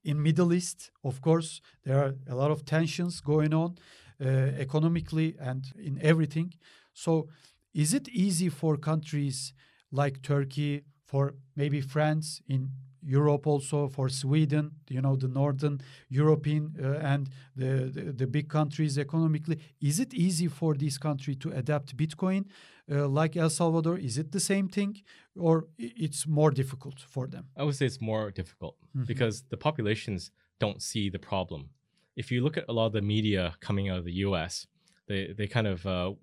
In 0.03 0.21
Middle 0.21 0.53
East, 0.53 0.91
of 1.03 1.21
course, 1.21 1.61
there 1.83 1.97
are 2.03 2.15
a 2.27 2.35
lot 2.35 2.51
of 2.51 2.65
tensions 2.65 3.21
going 3.21 3.53
on 3.53 3.77
uh, 4.19 4.27
economically 4.57 5.35
and 5.39 5.65
in 5.77 5.99
everything. 6.01 6.53
So, 6.93 7.29
is 7.73 7.93
it 7.93 8.09
easy 8.09 8.49
for 8.49 8.75
countries 8.77 9.53
like 9.91 10.21
Turkey, 10.21 10.83
for 11.05 11.35
maybe 11.55 11.79
France 11.81 12.41
in 12.47 12.71
Europe 13.01 13.47
also 13.47 13.87
for 13.87 14.09
Sweden, 14.09 14.71
you 14.89 15.01
know, 15.01 15.15
the 15.15 15.27
northern 15.27 15.81
European 16.09 16.75
uh, 16.81 16.99
and 17.13 17.29
the, 17.55 17.91
the, 17.93 18.13
the 18.13 18.27
big 18.27 18.49
countries 18.49 18.97
economically. 18.97 19.59
Is 19.81 19.99
it 19.99 20.13
easy 20.13 20.47
for 20.47 20.75
this 20.75 20.97
country 20.97 21.35
to 21.35 21.51
adapt 21.51 21.95
Bitcoin 21.95 22.45
uh, 22.91 23.07
like 23.07 23.35
El 23.35 23.49
Salvador? 23.49 23.97
Is 23.97 24.17
it 24.17 24.31
the 24.31 24.39
same 24.39 24.67
thing 24.67 25.01
or 25.35 25.67
it's 25.77 26.27
more 26.27 26.51
difficult 26.51 26.99
for 26.99 27.27
them? 27.27 27.45
I 27.55 27.63
would 27.63 27.75
say 27.75 27.85
it's 27.85 28.01
more 28.01 28.31
difficult 28.31 28.75
mm-hmm. 28.95 29.05
because 29.05 29.43
the 29.49 29.57
populations 29.57 30.31
don't 30.59 30.81
see 30.81 31.09
the 31.09 31.19
problem. 31.19 31.69
If 32.15 32.31
you 32.31 32.41
look 32.41 32.57
at 32.57 32.65
a 32.67 32.73
lot 32.73 32.87
of 32.87 32.93
the 32.93 33.01
media 33.01 33.55
coming 33.59 33.89
out 33.89 33.99
of 33.99 34.05
the 34.05 34.13
US, 34.27 34.67
they, 35.07 35.33
they 35.37 35.47
kind 35.47 35.67
of 35.67 35.85
uh, 35.85 36.13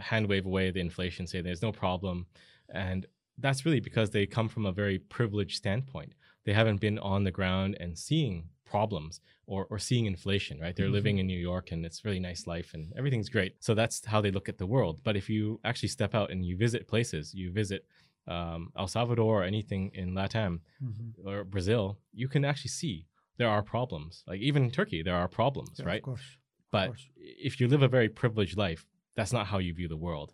hand 0.00 0.28
wave 0.28 0.46
away 0.46 0.70
the 0.70 0.80
inflation, 0.80 1.26
say 1.26 1.40
there's 1.40 1.62
no 1.62 1.72
problem. 1.72 2.26
And 2.68 3.06
that's 3.38 3.64
really 3.64 3.80
because 3.80 4.10
they 4.10 4.26
come 4.26 4.48
from 4.48 4.66
a 4.66 4.72
very 4.72 4.98
privileged 4.98 5.56
standpoint. 5.56 6.14
They 6.44 6.52
haven't 6.52 6.80
been 6.80 6.98
on 6.98 7.24
the 7.24 7.30
ground 7.30 7.76
and 7.80 7.96
seeing 7.96 8.48
problems 8.64 9.20
or, 9.46 9.66
or 9.70 9.78
seeing 9.78 10.06
inflation, 10.06 10.58
right? 10.58 10.74
They're 10.74 10.86
mm-hmm. 10.86 10.94
living 10.94 11.18
in 11.18 11.26
New 11.26 11.38
York 11.38 11.72
and 11.72 11.84
it's 11.84 12.04
really 12.04 12.20
nice 12.20 12.46
life 12.46 12.70
and 12.74 12.92
everything's 12.96 13.28
great. 13.28 13.56
So 13.60 13.74
that's 13.74 14.04
how 14.04 14.20
they 14.20 14.30
look 14.30 14.48
at 14.48 14.58
the 14.58 14.66
world. 14.66 15.00
But 15.04 15.16
if 15.16 15.28
you 15.28 15.60
actually 15.64 15.90
step 15.90 16.14
out 16.14 16.30
and 16.30 16.44
you 16.44 16.56
visit 16.56 16.88
places, 16.88 17.34
you 17.34 17.52
visit 17.52 17.84
um, 18.26 18.70
El 18.78 18.88
Salvador 18.88 19.42
or 19.42 19.44
anything 19.44 19.90
in 19.94 20.14
Latam 20.14 20.60
mm-hmm. 20.82 21.28
or 21.28 21.44
Brazil, 21.44 21.98
you 22.12 22.28
can 22.28 22.44
actually 22.44 22.70
see 22.70 23.06
there 23.36 23.48
are 23.48 23.62
problems. 23.62 24.24
Like 24.26 24.40
even 24.40 24.64
in 24.64 24.70
Turkey, 24.70 25.02
there 25.02 25.16
are 25.16 25.28
problems, 25.28 25.76
yeah, 25.78 25.86
right? 25.86 26.00
Of 26.00 26.04
course. 26.04 26.36
But 26.70 26.92
if 27.16 27.60
you 27.60 27.68
live 27.68 27.82
a 27.82 27.88
very 27.88 28.08
privileged 28.08 28.56
life, 28.56 28.86
that's 29.14 29.32
not 29.32 29.46
how 29.46 29.58
you 29.58 29.74
view 29.74 29.88
the 29.88 29.96
world 29.96 30.32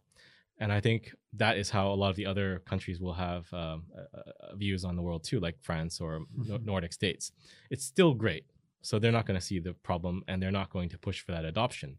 and 0.60 0.72
I 0.72 0.80
think 0.80 1.14
that 1.34 1.56
is 1.56 1.70
how 1.70 1.88
a 1.88 1.94
lot 1.94 2.10
of 2.10 2.16
the 2.16 2.26
other 2.26 2.60
countries 2.60 3.00
will 3.00 3.14
have 3.14 3.52
um, 3.52 3.84
uh, 3.96 4.54
views 4.56 4.84
on 4.84 4.96
the 4.96 5.02
world 5.02 5.24
too, 5.24 5.40
like 5.40 5.56
France 5.60 6.00
or 6.00 6.20
mm-hmm. 6.20 6.64
Nordic 6.64 6.92
states. 6.92 7.32
It's 7.70 7.84
still 7.84 8.14
great, 8.14 8.44
so 8.82 8.98
they're 8.98 9.12
not 9.12 9.26
going 9.26 9.38
to 9.38 9.44
see 9.44 9.58
the 9.58 9.74
problem, 9.74 10.24
and 10.26 10.42
they're 10.42 10.50
not 10.50 10.70
going 10.70 10.88
to 10.90 10.98
push 10.98 11.20
for 11.20 11.32
that 11.32 11.44
adoption. 11.44 11.98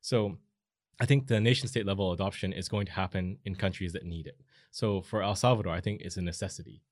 So, 0.00 0.38
I 1.02 1.06
think 1.06 1.26
the 1.26 1.40
nation-state 1.40 1.86
level 1.86 2.12
adoption 2.12 2.52
is 2.52 2.68
going 2.68 2.86
to 2.86 2.92
happen 2.92 3.38
in 3.44 3.54
countries 3.54 3.92
that 3.94 4.04
need 4.04 4.26
it. 4.26 4.38
So, 4.70 5.02
for 5.02 5.22
El 5.22 5.34
Salvador, 5.34 5.72
I 5.72 5.80
think 5.80 6.02
it's 6.02 6.16
a 6.16 6.22
necessity, 6.22 6.82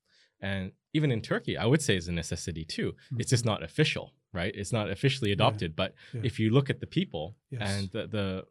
and 0.41 0.73
even 0.93 1.13
in 1.13 1.21
Turkey, 1.21 1.57
I 1.57 1.67
would 1.67 1.83
say 1.83 1.97
it's 1.97 2.09
a 2.09 2.13
necessity 2.13 2.65
too. 2.65 2.93
Mm-hmm. 2.93 3.21
It's 3.21 3.31
just 3.31 3.45
not 3.45 3.63
official, 3.63 4.15
right? 4.33 4.53
It's 4.55 4.73
not 4.73 4.91
officially 4.91 5.33
adopted, 5.33 5.73
yeah. 5.73 5.77
but 5.77 5.95
yeah. 6.13 6.21
if 6.25 6.41
you 6.41 6.51
look 6.51 6.71
at 6.71 6.81
the 6.81 6.87
people 6.87 7.37
yes. 7.51 7.63
and 7.63 7.91
the, 7.93 8.07
the 8.07 8.45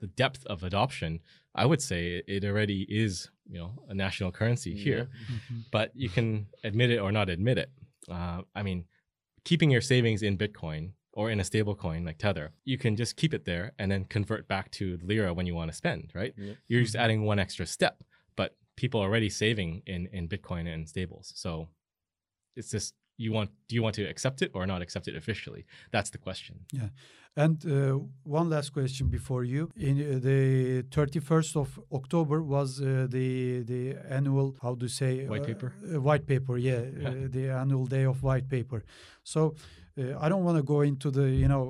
the 0.00 0.06
depth 0.06 0.46
of 0.46 0.62
adoption, 0.62 1.20
I 1.54 1.66
would 1.66 1.82
say 1.82 2.22
it 2.26 2.44
already 2.44 2.86
is, 2.88 3.30
you 3.48 3.58
know, 3.58 3.72
a 3.88 3.94
national 3.94 4.32
currency 4.32 4.74
here. 4.74 5.08
Mm-hmm. 5.30 5.60
But 5.70 5.92
you 5.94 6.08
can 6.08 6.46
admit 6.64 6.90
it 6.90 6.98
or 6.98 7.12
not 7.12 7.28
admit 7.28 7.58
it. 7.58 7.70
Uh, 8.10 8.42
I 8.54 8.62
mean, 8.62 8.84
keeping 9.44 9.70
your 9.70 9.80
savings 9.80 10.22
in 10.22 10.38
Bitcoin 10.38 10.92
or 11.12 11.30
in 11.30 11.40
a 11.40 11.44
stable 11.44 11.74
coin 11.74 12.04
like 12.04 12.18
Tether, 12.18 12.52
you 12.64 12.78
can 12.78 12.96
just 12.96 13.16
keep 13.16 13.34
it 13.34 13.44
there 13.44 13.72
and 13.78 13.90
then 13.90 14.04
convert 14.04 14.48
back 14.48 14.70
to 14.72 14.98
lira 15.02 15.34
when 15.34 15.46
you 15.46 15.54
want 15.54 15.70
to 15.70 15.76
spend, 15.76 16.12
right? 16.14 16.32
You're 16.68 16.82
just 16.82 16.96
adding 16.96 17.24
one 17.24 17.38
extra 17.38 17.66
step, 17.66 18.02
but 18.36 18.56
people 18.76 19.00
are 19.00 19.08
already 19.08 19.28
saving 19.28 19.82
in, 19.86 20.08
in 20.12 20.28
Bitcoin 20.28 20.72
and 20.72 20.88
stables. 20.88 21.32
So 21.34 21.68
it's 22.56 22.70
just 22.70 22.94
you 23.20 23.32
want 23.36 23.50
do 23.68 23.74
you 23.76 23.82
want 23.86 23.94
to 24.00 24.04
accept 24.12 24.38
it 24.44 24.50
or 24.54 24.62
not 24.72 24.80
accept 24.86 25.06
it 25.10 25.14
officially 25.22 25.62
that's 25.94 26.10
the 26.10 26.18
question 26.26 26.54
yeah 26.72 26.88
and 27.36 27.56
uh, 27.66 27.98
one 28.24 28.48
last 28.50 28.72
question 28.72 29.04
before 29.18 29.44
you 29.44 29.70
in 29.76 29.94
uh, 29.98 30.18
the 30.28 30.82
31st 30.96 31.52
of 31.62 31.68
october 31.92 32.42
was 32.42 32.80
uh, 32.80 33.06
the 33.16 33.28
the 33.72 33.82
annual 34.08 34.48
how 34.64 34.74
to 34.74 34.88
say 34.88 35.12
white 35.26 35.46
paper 35.50 35.70
uh, 35.72 36.00
white 36.08 36.26
paper 36.26 36.56
yeah, 36.58 36.82
yeah. 37.00 37.08
Uh, 37.08 37.14
the 37.36 37.44
annual 37.62 37.86
day 37.86 38.04
of 38.12 38.22
white 38.22 38.48
paper 38.48 38.82
so 39.22 39.54
uh, 39.98 40.24
I 40.24 40.28
don't 40.30 40.44
want 40.44 40.56
to 40.56 40.62
go 40.74 40.80
into 40.90 41.08
the 41.10 41.26
you 41.42 41.48
know 41.48 41.64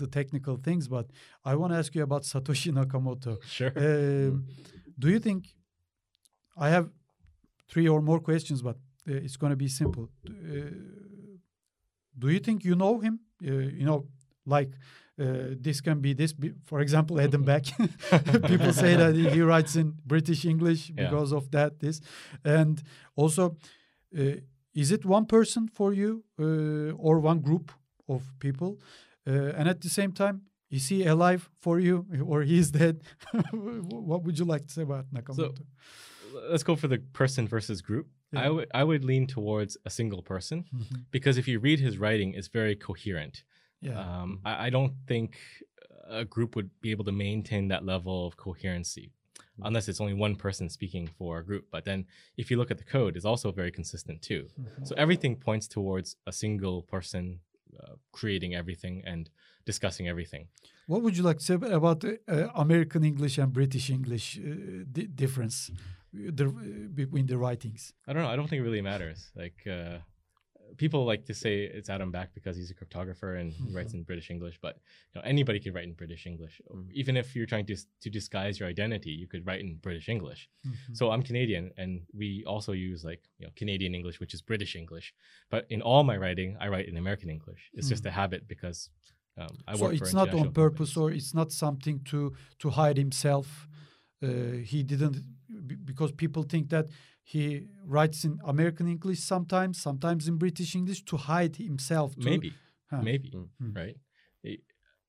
the 0.00 0.08
technical 0.18 0.56
things, 0.66 0.88
but 0.88 1.06
I 1.44 1.54
want 1.54 1.72
to 1.72 1.78
ask 1.78 1.94
you 1.94 2.02
about 2.02 2.22
Satoshi 2.30 2.70
Nakamoto. 2.72 3.32
Sure. 3.58 3.72
Um, 3.76 4.46
do 4.98 5.08
you 5.08 5.20
think 5.20 5.54
I 6.56 6.68
have 6.70 6.86
three 7.68 7.88
or 7.88 8.00
more 8.02 8.20
questions, 8.20 8.60
but 8.60 8.76
uh, 9.08 9.24
it's 9.24 9.36
going 9.36 9.50
to 9.50 9.56
be 9.56 9.68
simple. 9.68 10.08
Uh, 10.26 10.70
do 12.18 12.28
you 12.28 12.38
think 12.38 12.64
you 12.64 12.74
know 12.74 13.00
him? 13.00 13.20
Uh, 13.42 13.52
you 13.52 13.84
know, 13.84 14.06
like 14.46 14.70
uh, 15.20 15.54
this 15.60 15.80
can 15.80 16.00
be 16.00 16.12
this. 16.12 16.32
Be, 16.32 16.52
for 16.64 16.80
example, 16.80 17.20
Adam 17.20 17.42
Back. 17.42 17.64
People 18.46 18.72
say 18.72 18.96
that 18.96 19.14
he 19.14 19.40
writes 19.40 19.76
in 19.76 19.94
British 20.04 20.44
English 20.44 20.90
because 20.90 21.32
yeah. 21.32 21.38
of 21.38 21.50
that. 21.50 21.80
This, 21.80 22.00
and 22.44 22.82
also, 23.16 23.56
uh, 24.18 24.36
is 24.74 24.90
it 24.90 25.04
one 25.04 25.26
person 25.26 25.68
for 25.68 25.92
you 25.92 26.24
uh, 26.38 26.96
or 26.96 27.18
one 27.20 27.40
group 27.40 27.72
of 28.08 28.22
people? 28.38 28.78
and 29.26 29.68
at 29.70 29.80
the 29.80 29.88
same 29.88 30.12
time, 30.12 30.42
is 30.70 30.88
he 30.88 31.06
alive 31.06 31.48
for 31.60 31.78
you 31.78 32.06
or 32.26 32.42
he's 32.42 32.70
dead? 32.70 33.02
what 33.52 34.22
would 34.24 34.38
you 34.38 34.44
like 34.44 34.66
to 34.66 34.72
say 34.72 34.82
about 34.82 35.06
Nakamoto? 35.12 35.36
So, 35.36 35.54
let's 36.50 36.62
go 36.62 36.76
for 36.76 36.88
the 36.88 36.98
person 36.98 37.46
versus 37.46 37.80
group. 37.80 38.08
Yeah. 38.34 38.42
I 38.42 38.50
would 38.50 38.68
I 38.74 38.84
would 38.84 39.04
lean 39.04 39.26
towards 39.26 39.76
a 39.84 39.90
single 39.90 40.22
person 40.22 40.64
mm-hmm. 40.74 41.00
because 41.10 41.38
if 41.38 41.46
you 41.48 41.58
read 41.58 41.80
his 41.80 41.98
writing, 41.98 42.34
it's 42.34 42.48
very 42.48 42.76
coherent. 42.76 43.44
Yeah. 43.80 43.98
Um, 44.00 44.40
I, 44.44 44.66
I, 44.66 44.70
don't 44.70 44.94
think 45.06 45.36
a 46.08 46.24
group 46.24 46.56
would 46.56 46.70
be 46.80 46.90
able 46.90 47.04
to 47.04 47.12
maintain 47.12 47.68
that 47.68 47.84
level 47.84 48.26
of 48.26 48.34
coherency 48.38 49.12
mm-hmm. 49.38 49.66
unless 49.66 49.88
it's 49.88 50.00
only 50.00 50.14
one 50.14 50.36
person 50.36 50.68
speaking 50.68 51.06
for 51.18 51.38
a 51.38 51.44
group. 51.44 51.66
But 51.70 51.84
then 51.84 52.06
if 52.36 52.50
you 52.50 52.56
look 52.56 52.70
at 52.70 52.78
the 52.78 52.84
code, 52.84 53.14
it's 53.16 53.26
also 53.26 53.52
very 53.52 53.70
consistent 53.70 54.22
too. 54.22 54.48
Mm-hmm. 54.58 54.84
So 54.84 54.94
everything 54.96 55.36
points 55.36 55.68
towards 55.68 56.16
a 56.26 56.32
single 56.32 56.82
person 56.82 57.40
uh, 57.82 57.94
creating 58.12 58.54
everything 58.54 59.02
and 59.04 59.28
discussing 59.64 60.08
everything. 60.08 60.48
What 60.86 61.02
would 61.02 61.16
you 61.16 61.22
like 61.22 61.38
to 61.38 61.44
say 61.44 61.54
about 61.54 62.04
uh, 62.04 62.48
American 62.54 63.04
English 63.04 63.38
and 63.38 63.52
British 63.52 63.90
English 63.90 64.38
uh, 64.38 64.84
di- 64.92 65.06
difference? 65.06 65.70
The 66.14 66.46
between 66.94 67.26
the 67.26 67.38
writings? 67.38 67.92
I 68.06 68.12
don't 68.12 68.22
know. 68.22 68.28
I 68.28 68.36
don't 68.36 68.48
think 68.48 68.60
it 68.60 68.64
really 68.64 68.82
matters. 68.82 69.30
Like 69.34 69.66
uh, 69.70 69.98
people 70.76 71.04
like 71.04 71.26
to 71.26 71.34
say 71.34 71.62
it's 71.62 71.88
Adam 71.88 72.10
Back 72.10 72.34
because 72.34 72.56
he's 72.56 72.70
a 72.70 72.74
cryptographer 72.74 73.40
and 73.40 73.52
he 73.52 73.72
writes 73.74 73.90
mm-hmm. 73.90 73.98
in 73.98 74.04
British 74.04 74.30
English, 74.30 74.58
but 74.60 74.76
you 75.12 75.20
know 75.20 75.26
anybody 75.26 75.60
could 75.60 75.74
write 75.74 75.84
in 75.84 75.94
British 75.94 76.26
English. 76.26 76.60
Mm-hmm. 76.70 76.90
Even 76.92 77.16
if 77.16 77.34
you're 77.34 77.46
trying 77.46 77.66
to 77.66 77.76
to 78.00 78.10
disguise 78.10 78.60
your 78.60 78.68
identity, 78.68 79.10
you 79.10 79.26
could 79.26 79.46
write 79.46 79.60
in 79.60 79.76
British 79.76 80.08
English. 80.08 80.48
Mm-hmm. 80.66 80.94
So 80.94 81.10
I'm 81.10 81.22
Canadian, 81.22 81.70
and 81.76 82.02
we 82.12 82.44
also 82.46 82.72
use 82.72 83.04
like 83.04 83.22
you 83.38 83.46
know 83.46 83.52
Canadian 83.56 83.94
English, 83.94 84.20
which 84.20 84.34
is 84.34 84.42
British 84.42 84.76
English. 84.76 85.14
But 85.50 85.66
in 85.70 85.82
all 85.82 86.04
my 86.04 86.16
writing, 86.16 86.56
I 86.60 86.68
write 86.68 86.88
in 86.88 86.96
American 86.96 87.30
English. 87.30 87.70
It's 87.74 87.88
just 87.88 88.06
a 88.06 88.10
mm. 88.10 88.12
habit 88.12 88.48
because 88.48 88.90
um, 89.36 89.48
I 89.66 89.76
so 89.76 89.82
work. 89.82 89.96
So 89.96 90.04
it's 90.04 90.14
not 90.14 90.32
on 90.34 90.52
purpose, 90.52 90.94
companies. 90.94 91.14
or 91.14 91.16
it's 91.16 91.34
not 91.34 91.52
something 91.52 92.00
to 92.10 92.34
to 92.60 92.70
hide 92.70 92.96
himself. 92.96 93.68
Uh, 94.24 94.56
he 94.70 94.82
didn't 94.82 95.16
because 95.84 96.12
people 96.12 96.42
think 96.42 96.70
that 96.70 96.86
he 97.22 97.68
writes 97.84 98.24
in 98.24 98.40
American 98.44 98.88
English 98.88 99.20
sometimes, 99.20 99.80
sometimes 99.80 100.28
in 100.28 100.36
British 100.36 100.74
English 100.74 101.04
to 101.04 101.16
hide 101.16 101.56
himself. 101.56 102.14
To, 102.16 102.24
maybe, 102.24 102.52
huh. 102.90 103.02
maybe, 103.02 103.32
mm. 103.62 103.76
right? 103.76 103.96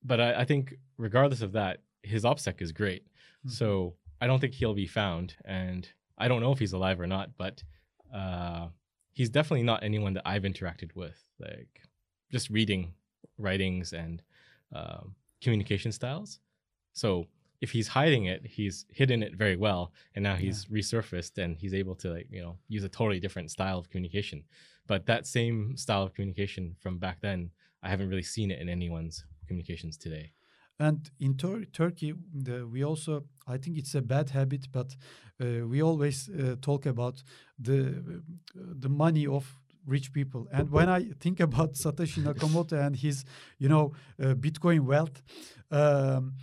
But 0.02 0.20
I, 0.20 0.40
I, 0.42 0.44
think 0.44 0.74
regardless 0.98 1.42
of 1.42 1.52
that, 1.52 1.80
his 2.02 2.22
OPSEC 2.24 2.62
is 2.62 2.72
great. 2.72 3.04
Mm. 3.46 3.50
So 3.50 3.94
I 4.20 4.26
don't 4.26 4.40
think 4.40 4.54
he'll 4.54 4.74
be 4.74 4.86
found, 4.86 5.34
and 5.44 5.88
I 6.16 6.28
don't 6.28 6.40
know 6.40 6.52
if 6.52 6.58
he's 6.58 6.72
alive 6.72 7.00
or 7.00 7.06
not. 7.06 7.30
But 7.36 7.62
uh, 8.14 8.68
he's 9.12 9.30
definitely 9.30 9.64
not 9.64 9.82
anyone 9.82 10.14
that 10.14 10.22
I've 10.24 10.44
interacted 10.44 10.94
with. 10.94 11.18
Like 11.38 11.82
just 12.30 12.50
reading 12.50 12.92
writings 13.38 13.92
and 13.92 14.22
um, 14.74 15.14
communication 15.42 15.92
styles. 15.92 16.40
So 16.92 17.26
if 17.60 17.70
he's 17.70 17.88
hiding 17.88 18.26
it, 18.26 18.46
he's 18.46 18.86
hidden 18.90 19.22
it 19.22 19.34
very 19.34 19.56
well, 19.56 19.92
and 20.14 20.22
now 20.22 20.34
he's 20.34 20.66
yeah. 20.68 20.78
resurfaced 20.78 21.38
and 21.42 21.56
he's 21.56 21.74
able 21.74 21.94
to 21.96 22.10
like 22.10 22.28
you 22.30 22.42
know 22.42 22.56
use 22.68 22.84
a 22.84 22.88
totally 22.88 23.20
different 23.20 23.50
style 23.50 23.78
of 23.78 23.88
communication. 23.90 24.44
But 24.86 25.06
that 25.06 25.26
same 25.26 25.76
style 25.76 26.02
of 26.02 26.14
communication 26.14 26.76
from 26.80 26.98
back 26.98 27.20
then, 27.20 27.50
I 27.82 27.88
haven't 27.88 28.08
really 28.08 28.22
seen 28.22 28.50
it 28.50 28.60
in 28.60 28.68
anyone's 28.68 29.24
communications 29.48 29.96
today. 29.96 30.32
And 30.78 31.10
in 31.18 31.36
Tur- 31.36 31.64
Turkey, 31.72 32.14
the, 32.34 32.66
we 32.66 32.84
also, 32.84 33.24
I 33.46 33.56
think 33.56 33.78
it's 33.78 33.94
a 33.94 34.02
bad 34.02 34.30
habit, 34.30 34.68
but 34.70 34.94
uh, 35.40 35.66
we 35.66 35.82
always 35.82 36.28
uh, 36.28 36.56
talk 36.60 36.86
about 36.86 37.22
the 37.58 38.22
the 38.54 38.88
money 38.88 39.26
of 39.26 39.44
rich 39.86 40.12
people. 40.12 40.46
And 40.52 40.70
when 40.70 40.88
I 40.88 41.12
think 41.20 41.40
about 41.40 41.74
Satoshi 41.82 42.22
Nakamoto 42.28 42.78
and 42.78 42.94
his, 42.96 43.24
you 43.58 43.68
know, 43.68 43.92
uh, 44.20 44.34
Bitcoin 44.34 44.80
wealth. 44.80 45.22
Um, 45.70 46.34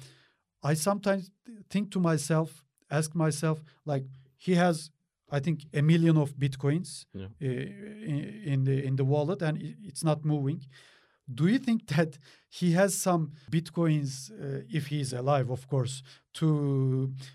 I 0.71 0.75
sometimes 0.75 1.29
think 1.69 1.91
to 1.91 1.99
myself, 1.99 2.63
ask 2.89 3.13
myself, 3.15 3.57
like 3.85 4.05
he 4.37 4.55
has, 4.55 4.89
I 5.31 5.39
think, 5.39 5.65
a 5.73 5.81
million 5.81 6.17
of 6.17 6.35
bitcoins 6.37 7.05
Yeah. 7.13 7.25
uh, 7.41 7.45
in, 8.11 8.41
in 8.53 8.63
the 8.63 8.83
in 8.87 8.95
the 8.95 9.03
wallet, 9.05 9.41
and 9.41 9.57
it's 9.89 10.03
not 10.03 10.23
moving. 10.25 10.61
Do 11.33 11.47
you 11.47 11.59
think 11.59 11.87
that 11.95 12.17
he 12.49 12.71
has 12.73 12.93
some 12.95 13.31
bitcoins, 13.51 14.11
uh, 14.31 14.61
if 14.77 14.87
he 14.87 14.99
is 14.99 15.13
alive, 15.13 15.49
of 15.51 15.67
course? 15.67 16.03
To 16.33 16.47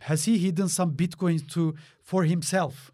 has 0.01 0.25
he 0.27 0.39
hidden 0.39 0.69
some 0.69 0.93
bitcoins 0.93 1.43
to 1.55 1.75
for 2.03 2.25
himself, 2.25 2.93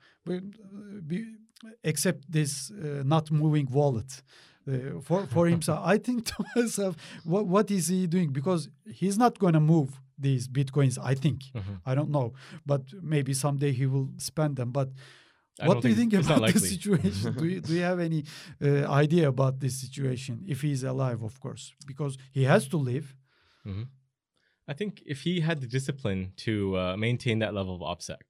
except 1.82 2.30
this 2.30 2.70
uh, 2.70 3.02
not 3.04 3.30
moving 3.30 3.68
wallet? 3.70 4.22
Uh, 4.66 5.00
for 5.02 5.26
for 5.26 5.46
himself, 5.54 5.80
I 5.84 5.98
think 5.98 6.24
to 6.30 6.44
myself, 6.56 6.96
what 7.24 7.46
what 7.46 7.70
is 7.70 7.88
he 7.88 8.06
doing? 8.06 8.32
Because 8.32 8.68
he's 9.00 9.18
not 9.18 9.38
going 9.38 9.52
to 9.54 9.60
move 9.60 10.00
these 10.18 10.48
bitcoins. 10.48 10.98
I 11.12 11.14
think 11.14 11.38
Mhm. 11.54 11.80
I 11.84 11.94
don't 11.94 12.10
know, 12.10 12.32
but 12.66 12.82
maybe 13.02 13.32
someday 13.34 13.72
he 13.72 13.86
will 13.86 14.08
spend 14.18 14.56
them. 14.56 14.70
But 14.72 14.88
I 15.60 15.68
what 15.68 15.74
don't 15.82 15.90
you 15.90 15.96
think- 15.96 16.12
about 16.14 16.52
the 16.52 16.58
situation? 16.76 17.34
do 17.36 17.44
you 17.46 17.60
do 17.60 17.72
you 17.74 17.82
have 17.82 18.00
any 18.00 18.24
uh, 18.62 18.86
idea 19.04 19.28
about 19.28 19.60
this 19.60 19.74
situation? 19.80 20.44
If 20.46 20.62
he's 20.62 20.82
alive, 20.84 21.22
of 21.22 21.38
course, 21.40 21.72
because 21.86 22.16
he 22.32 22.44
has 22.44 22.68
to 22.68 22.76
live. 22.76 23.14
hmm 23.64 23.84
I 24.66 24.72
think 24.72 25.02
if 25.04 25.22
he 25.26 25.40
had 25.40 25.60
the 25.60 25.66
discipline 25.66 26.32
to 26.46 26.52
uh, 26.78 26.96
maintain 26.96 27.38
that 27.40 27.52
level 27.52 27.74
of 27.74 27.82
OPSEC, 27.82 28.20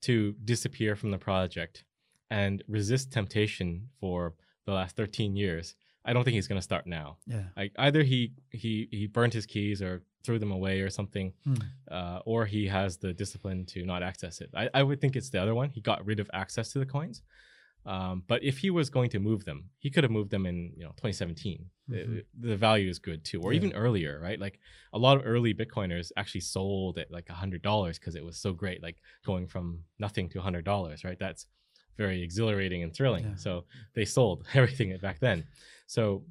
to 0.00 0.32
disappear 0.44 0.96
from 0.96 1.10
the 1.12 1.18
project 1.18 1.84
and 2.28 2.62
resist 2.66 3.12
temptation 3.12 3.88
for 4.00 4.34
the 4.66 4.72
last 4.72 4.96
13 4.96 5.36
years, 5.36 5.76
I 6.04 6.12
don't 6.12 6.24
think 6.24 6.34
he's 6.34 6.48
going 6.48 6.58
to 6.58 6.68
start 6.72 6.86
now. 6.86 7.18
Yeah. 7.26 7.44
Like 7.56 7.72
either 7.78 8.02
he 8.02 8.32
he 8.50 8.88
he 8.90 9.06
burned 9.06 9.32
his 9.34 9.46
keys 9.46 9.80
or 9.80 10.02
threw 10.26 10.38
them 10.38 10.52
away 10.52 10.76
or 10.84 10.90
something, 10.90 11.32
Hmm. 11.44 11.54
uh, 11.90 12.18
or 12.30 12.40
he 12.54 12.62
has 12.78 12.90
the 13.04 13.12
discipline 13.22 13.64
to 13.72 13.78
not 13.92 14.02
access 14.02 14.40
it. 14.44 14.50
I, 14.62 14.68
I 14.74 14.82
would 14.82 15.00
think 15.00 15.14
it's 15.16 15.30
the 15.30 15.40
other 15.40 15.54
one. 15.54 15.70
He 15.70 15.80
got 15.80 16.04
rid 16.04 16.18
of 16.20 16.28
access 16.42 16.66
to 16.72 16.78
the 16.80 16.86
coins. 16.96 17.22
Um, 17.94 18.24
but 18.26 18.42
if 18.42 18.58
he 18.58 18.70
was 18.70 18.90
going 18.90 19.10
to 19.10 19.20
move 19.20 19.44
them, 19.44 19.70
he 19.78 19.90
could 19.92 20.02
have 20.02 20.10
moved 20.10 20.30
them 20.32 20.44
in 20.44 20.56
you 20.76 20.82
know 20.84 20.90
2017. 20.96 21.70
The- 21.88 21.96
Mhm. 21.96 22.24
The, 22.48 22.56
value 22.56 22.90
is 22.90 22.98
good 22.98 23.20
too, 23.24 23.40
or 23.40 23.52
Yeah. 23.52 23.58
even 23.60 23.72
earlier, 23.74 24.18
right? 24.20 24.40
Like 24.46 24.58
a 24.92 24.98
lot 24.98 25.16
of 25.18 25.22
early 25.24 25.54
Bitcoiners 25.54 26.10
actually 26.16 26.40
sold 26.56 26.98
at 26.98 27.08
like 27.16 27.28
hundred 27.28 27.62
dollars 27.62 27.96
because 28.00 28.16
it 28.16 28.24
was 28.24 28.36
so 28.44 28.52
great, 28.62 28.82
like 28.82 28.98
going 29.24 29.46
from 29.46 29.84
nothing 30.00 30.28
to 30.30 30.40
hundred 30.40 30.64
dollars, 30.64 31.04
right? 31.04 31.18
That's 31.26 31.46
very 31.96 32.22
exhilarating 32.22 32.82
and 32.82 32.92
thrilling. 32.92 33.24
Yeah. 33.24 33.36
So 33.36 33.52
they 33.94 34.04
sold 34.04 34.38
everything 34.60 34.88
back 34.98 35.20
then. 35.20 35.44
So 35.86 36.24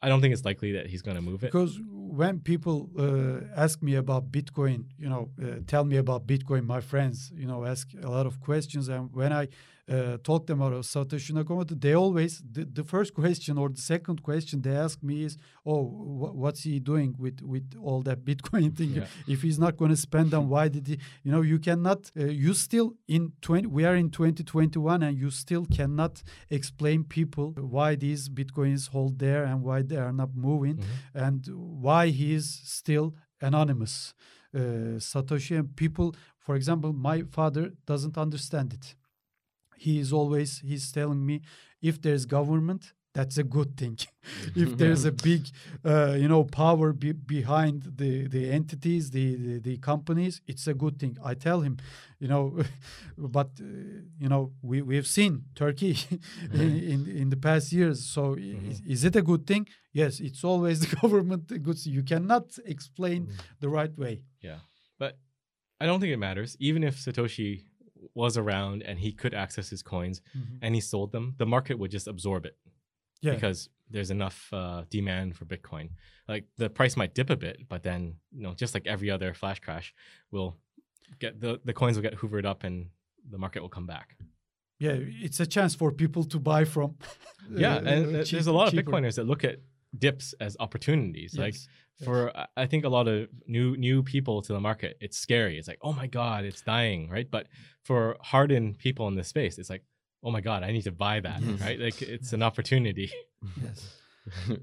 I 0.00 0.08
don't 0.08 0.20
think 0.20 0.32
it's 0.32 0.44
likely 0.44 0.72
that 0.72 0.86
he's 0.86 1.02
going 1.02 1.16
to 1.16 1.22
move 1.22 1.42
it. 1.42 1.52
Because 1.52 1.80
when 1.84 2.40
people 2.40 2.90
uh, 2.98 3.46
ask 3.56 3.82
me 3.82 3.96
about 3.96 4.30
Bitcoin, 4.30 4.84
you 4.98 5.08
know, 5.08 5.30
uh, 5.42 5.56
tell 5.66 5.84
me 5.84 5.96
about 5.96 6.26
Bitcoin, 6.26 6.64
my 6.64 6.80
friends, 6.80 7.32
you 7.34 7.46
know, 7.46 7.64
ask 7.64 7.88
a 8.02 8.08
lot 8.08 8.26
of 8.26 8.40
questions. 8.40 8.88
And 8.88 9.12
when 9.12 9.32
I 9.32 9.48
uh, 9.88 10.18
talk 10.22 10.46
them 10.46 10.60
about 10.60 10.82
Satoshi 10.84 11.32
Nakamoto, 11.32 11.80
they 11.80 11.94
always, 11.94 12.42
the, 12.52 12.64
the 12.64 12.84
first 12.84 13.14
question 13.14 13.56
or 13.56 13.68
the 13.70 13.80
second 13.80 14.22
question 14.22 14.60
they 14.62 14.76
ask 14.76 15.02
me 15.02 15.24
is, 15.24 15.38
oh, 15.64 15.82
wh- 15.84 16.34
what's 16.36 16.62
he 16.64 16.78
doing 16.78 17.14
with, 17.18 17.40
with 17.42 17.74
all 17.82 18.02
that 18.02 18.24
Bitcoin 18.24 18.76
thing? 18.76 18.90
Yeah. 18.94 19.06
If 19.26 19.42
he's 19.42 19.58
not 19.58 19.76
going 19.76 19.90
to 19.90 19.96
spend 19.96 20.30
them, 20.30 20.48
why 20.48 20.68
did 20.68 20.86
he, 20.88 20.98
you 21.24 21.32
know, 21.32 21.40
you 21.42 21.58
cannot, 21.58 22.10
uh, 22.18 22.24
you 22.24 22.52
still 22.54 22.94
in 23.06 23.32
20, 23.40 23.66
we 23.68 23.84
are 23.84 23.96
in 23.96 24.10
2021 24.10 25.02
and 25.02 25.16
you 25.16 25.30
still 25.30 25.64
cannot 25.66 26.22
explain 26.50 27.04
people 27.04 27.52
why 27.58 27.94
these 27.94 28.28
Bitcoins 28.28 28.90
hold 28.90 29.18
there 29.18 29.44
and 29.44 29.62
why 29.62 29.82
they 29.82 29.96
are 29.96 30.12
not 30.12 30.30
moving 30.34 30.76
Mhm. 30.76 30.84
and 31.26 31.46
why 31.54 32.08
he 32.08 32.34
is 32.34 32.46
still 32.64 33.14
anonymous. 33.40 34.12
Uh, 34.54 34.98
Satoshi 34.98 35.58
and 35.58 35.74
people, 35.76 36.14
for 36.38 36.56
example, 36.56 36.92
my 36.92 37.22
father 37.22 37.72
doesn't 37.86 38.16
understand 38.18 38.72
it. 38.72 38.94
He 39.78 39.98
is 40.04 40.12
always 40.12 40.50
he's 40.70 40.92
telling 40.92 41.22
me 41.30 41.36
if 41.80 41.94
there's 42.04 42.24
government, 42.26 42.82
that's 43.14 43.38
a 43.38 43.44
good 43.56 43.70
thing. 43.80 43.96
if 44.64 44.70
there's 44.80 45.04
a 45.04 45.12
big, 45.12 45.42
uh, 45.84 46.12
you 46.22 46.28
know, 46.32 46.44
power 46.44 46.92
be- 46.92 47.12
behind 47.36 47.78
the 48.00 48.12
the 48.34 48.42
entities, 48.58 49.04
the, 49.10 49.26
the 49.46 49.54
the 49.68 49.76
companies, 49.90 50.34
it's 50.50 50.66
a 50.68 50.74
good 50.74 50.96
thing. 51.00 51.16
I 51.30 51.34
tell 51.34 51.60
him, 51.66 51.74
you 52.22 52.28
know, 52.32 52.44
but 53.36 53.50
uh, 53.60 53.64
you 54.22 54.28
know, 54.32 54.42
we 54.62 54.76
we 54.88 54.94
have 55.00 55.06
seen 55.18 55.32
Turkey 55.54 55.96
in, 56.52 56.70
in 56.92 57.00
in 57.22 57.26
the 57.30 57.36
past 57.48 57.72
years. 57.72 57.98
So 58.14 58.22
i- 58.36 58.58
is, 58.70 58.80
is 58.94 59.04
it 59.08 59.14
a 59.16 59.22
good 59.22 59.44
thing? 59.46 59.66
Yes, 59.92 60.20
it's 60.20 60.42
always 60.44 60.76
the 60.84 60.96
government 61.02 61.44
good. 61.66 61.78
You 61.86 62.02
cannot 62.12 62.46
explain 62.74 63.20
the 63.60 63.68
right 63.78 63.94
way. 63.98 64.14
Yeah. 64.48 64.58
But 64.98 65.12
I 65.80 65.86
don't 65.86 66.00
think 66.00 66.12
it 66.12 66.18
matters. 66.28 66.56
Even 66.60 66.82
if 66.84 66.94
Satoshi 67.04 67.64
was 68.14 68.36
around 68.36 68.82
and 68.82 68.98
he 68.98 69.12
could 69.12 69.34
access 69.34 69.68
his 69.70 69.82
coins 69.82 70.20
and 70.62 70.74
he 70.74 70.80
sold 70.80 71.12
them, 71.12 71.34
the 71.38 71.46
market 71.46 71.78
would 71.78 71.90
just 71.90 72.06
absorb 72.08 72.46
it 72.46 72.56
Yeah, 73.20 73.34
because 73.34 73.68
there's 73.90 74.10
enough 74.10 74.48
uh, 74.52 74.84
demand 74.90 75.36
for 75.36 75.44
Bitcoin. 75.46 75.90
Like 76.28 76.44
the 76.56 76.68
price 76.68 76.96
might 76.96 77.14
dip 77.14 77.30
a 77.30 77.36
bit, 77.36 77.68
but 77.68 77.82
then, 77.82 78.16
you 78.32 78.42
know, 78.42 78.54
just 78.54 78.74
like 78.74 78.86
every 78.86 79.10
other 79.10 79.32
flash 79.34 79.60
crash, 79.60 79.94
will 80.30 80.56
get 81.18 81.40
the, 81.40 81.60
the 81.64 81.72
coins 81.72 81.96
will 81.96 82.02
get 82.02 82.14
hoovered 82.16 82.44
up 82.44 82.64
and 82.64 82.90
the 83.30 83.38
market 83.38 83.60
will 83.62 83.68
come 83.70 83.86
back. 83.86 84.16
yeah, 84.78 84.92
it's 84.96 85.40
a 85.40 85.46
chance 85.46 85.74
for 85.74 85.90
people 85.90 86.24
to 86.24 86.38
buy 86.38 86.64
from. 86.64 86.96
yeah. 87.50 87.76
uh, 87.76 87.80
And 87.80 88.16
uh, 88.16 88.22
cheap- 88.24 88.32
there's 88.32 88.46
a 88.46 88.52
lot 88.52 88.68
of 88.68 88.74
cheaper. 88.74 88.90
Bitcoiners 88.92 89.14
that 89.16 89.24
look 89.26 89.42
at 89.44 89.56
dips 89.98 90.34
as 90.40 90.56
opportunities. 90.60 91.36
Like 91.36 91.54
Yes, 91.54 91.66
yes. 91.66 91.68
For 92.04 92.36
I- 92.36 92.46
I 92.56 92.66
think 92.66 92.84
a 92.84 92.88
lot 92.88 93.08
of 93.08 93.28
new 93.46 93.76
new 93.76 94.02
people 94.02 94.42
to 94.42 94.52
the 94.52 94.60
market, 94.60 94.96
it's 95.00 95.18
scary. 95.18 95.58
It's 95.58 95.68
like, 95.68 95.78
oh 95.82 95.92
my 95.92 96.06
god, 96.06 96.44
it's 96.44 96.62
dying, 96.62 97.08
right? 97.10 97.28
But 97.30 97.46
for 97.84 98.16
hardened 98.20 98.78
people 98.78 99.08
in 99.08 99.14
this 99.16 99.28
space, 99.28 99.58
it's 99.58 99.70
like, 99.70 99.84
oh 100.22 100.30
my 100.30 100.40
god, 100.40 100.62
I 100.62 100.70
need 100.72 100.82
to 100.84 100.92
buy 100.92 101.20
that, 101.20 101.40
Yes. 101.42 101.60
right? 101.60 101.78
Like 101.80 102.00
it's 102.02 102.32
an 102.32 102.42
opportunity. 102.50 103.10
yes. 103.62 103.94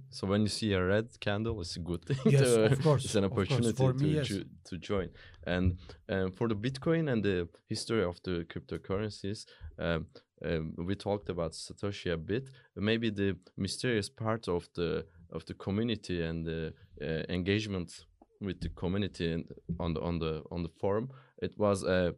so 0.10 0.28
when 0.28 0.42
you 0.42 0.48
see 0.48 0.74
a 0.74 0.84
red 0.84 1.08
candle, 1.20 1.60
it's 1.62 1.76
a 1.76 1.80
good 1.80 2.06
thing. 2.06 2.18
Yes, 2.32 2.42
to- 2.42 2.66
of 2.66 2.82
course, 2.84 3.06
it's 3.06 3.16
an 3.16 3.26
opportunity 3.26 3.74
For 3.74 3.94
to 3.94 4.04
me, 4.04 4.10
yes. 4.16 4.28
jo- 4.28 4.44
to 4.70 4.78
join. 4.78 5.10
And 5.48 5.78
um, 6.10 6.32
for 6.32 6.48
the 6.48 6.56
Bitcoin 6.56 7.12
and 7.12 7.24
the 7.24 7.48
history 7.68 8.04
of 8.04 8.22
the 8.24 8.46
cryptocurrencies, 8.52 9.46
um, 9.80 10.06
um, 10.46 10.74
we 10.78 10.96
talked 10.96 11.30
about 11.30 11.54
Satoshi 11.54 12.12
a 12.14 12.18
bit. 12.18 12.50
Maybe 12.76 13.10
the 13.10 13.38
mysterious 13.58 14.10
part 14.10 14.48
of 14.48 14.68
the 14.76 15.06
of 15.32 15.44
the 15.46 15.54
community 15.56 16.22
and 16.22 16.46
the 16.46 16.68
uh, 16.68 16.72
engagement 17.30 18.06
with 18.42 18.60
the 18.62 18.70
community 18.70 19.32
and 19.32 19.46
on 19.80 19.94
the 19.94 20.02
on 20.02 20.20
the 20.20 20.44
on 20.52 20.64
the 20.64 20.70
forum, 20.80 21.10
it 21.42 21.58
was 21.58 21.84
a 21.84 22.16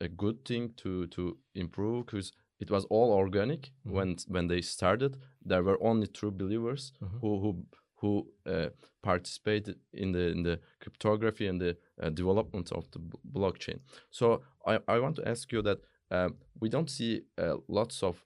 a 0.00 0.08
good 0.08 0.44
thing 0.44 0.74
to 0.76 1.06
to 1.08 1.38
improve 1.54 2.06
because 2.06 2.32
it 2.60 2.70
was 2.70 2.84
all 2.90 3.12
organic 3.12 3.70
Mhm. 3.84 3.92
when 3.92 4.16
when 4.28 4.48
they 4.48 4.62
started. 4.62 5.16
There 5.48 5.62
were 5.62 5.78
only 5.80 6.06
true 6.06 6.30
believers 6.32 6.92
Mhm. 7.00 7.20
who 7.20 7.40
who 7.40 7.66
who 8.00 8.26
uh, 8.46 8.68
participated 9.02 9.76
in 9.92 10.12
the 10.12 10.28
in 10.30 10.42
the 10.42 10.58
cryptography 10.80 11.46
and 11.48 11.60
the 11.60 11.76
uh, 12.02 12.10
development 12.10 12.72
of 12.72 12.90
the 12.90 12.98
blockchain. 13.32 13.80
So 14.10 14.42
I, 14.66 14.78
I 14.88 14.98
want 15.00 15.16
to 15.16 15.28
ask 15.28 15.52
you 15.52 15.62
that 15.62 15.78
um, 16.10 16.36
we 16.60 16.68
don't 16.68 16.90
see 16.90 17.22
uh, 17.38 17.56
lots 17.68 18.02
of 18.02 18.16
uh, 18.16 18.25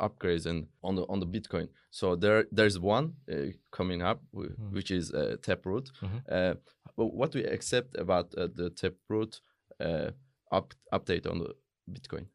upgrades 0.00 0.46
and 0.46 0.66
on 0.82 0.94
the 0.96 1.02
on 1.08 1.20
the 1.20 1.26
Bitcoin. 1.26 1.68
So 1.90 2.16
there 2.16 2.44
there's 2.52 2.78
one 2.78 3.14
uh, 3.30 3.52
coming 3.70 4.02
up 4.02 4.20
Hmm. 4.34 4.72
which 4.72 4.90
is 4.90 5.12
uh, 5.12 5.36
Taproot. 5.42 5.90
Mhm. 6.02 6.22
Uh, 6.30 6.54
but 6.96 7.06
what 7.14 7.32
do 7.32 7.38
you 7.38 7.46
accept 7.46 7.94
about 7.96 8.34
uh, 8.36 8.48
the 8.54 8.70
Taproot 8.70 9.40
uh, 9.80 10.10
up, 10.52 10.74
update 10.92 11.26
on 11.30 11.38
the 11.38 11.54
Bitcoin? 11.90 12.26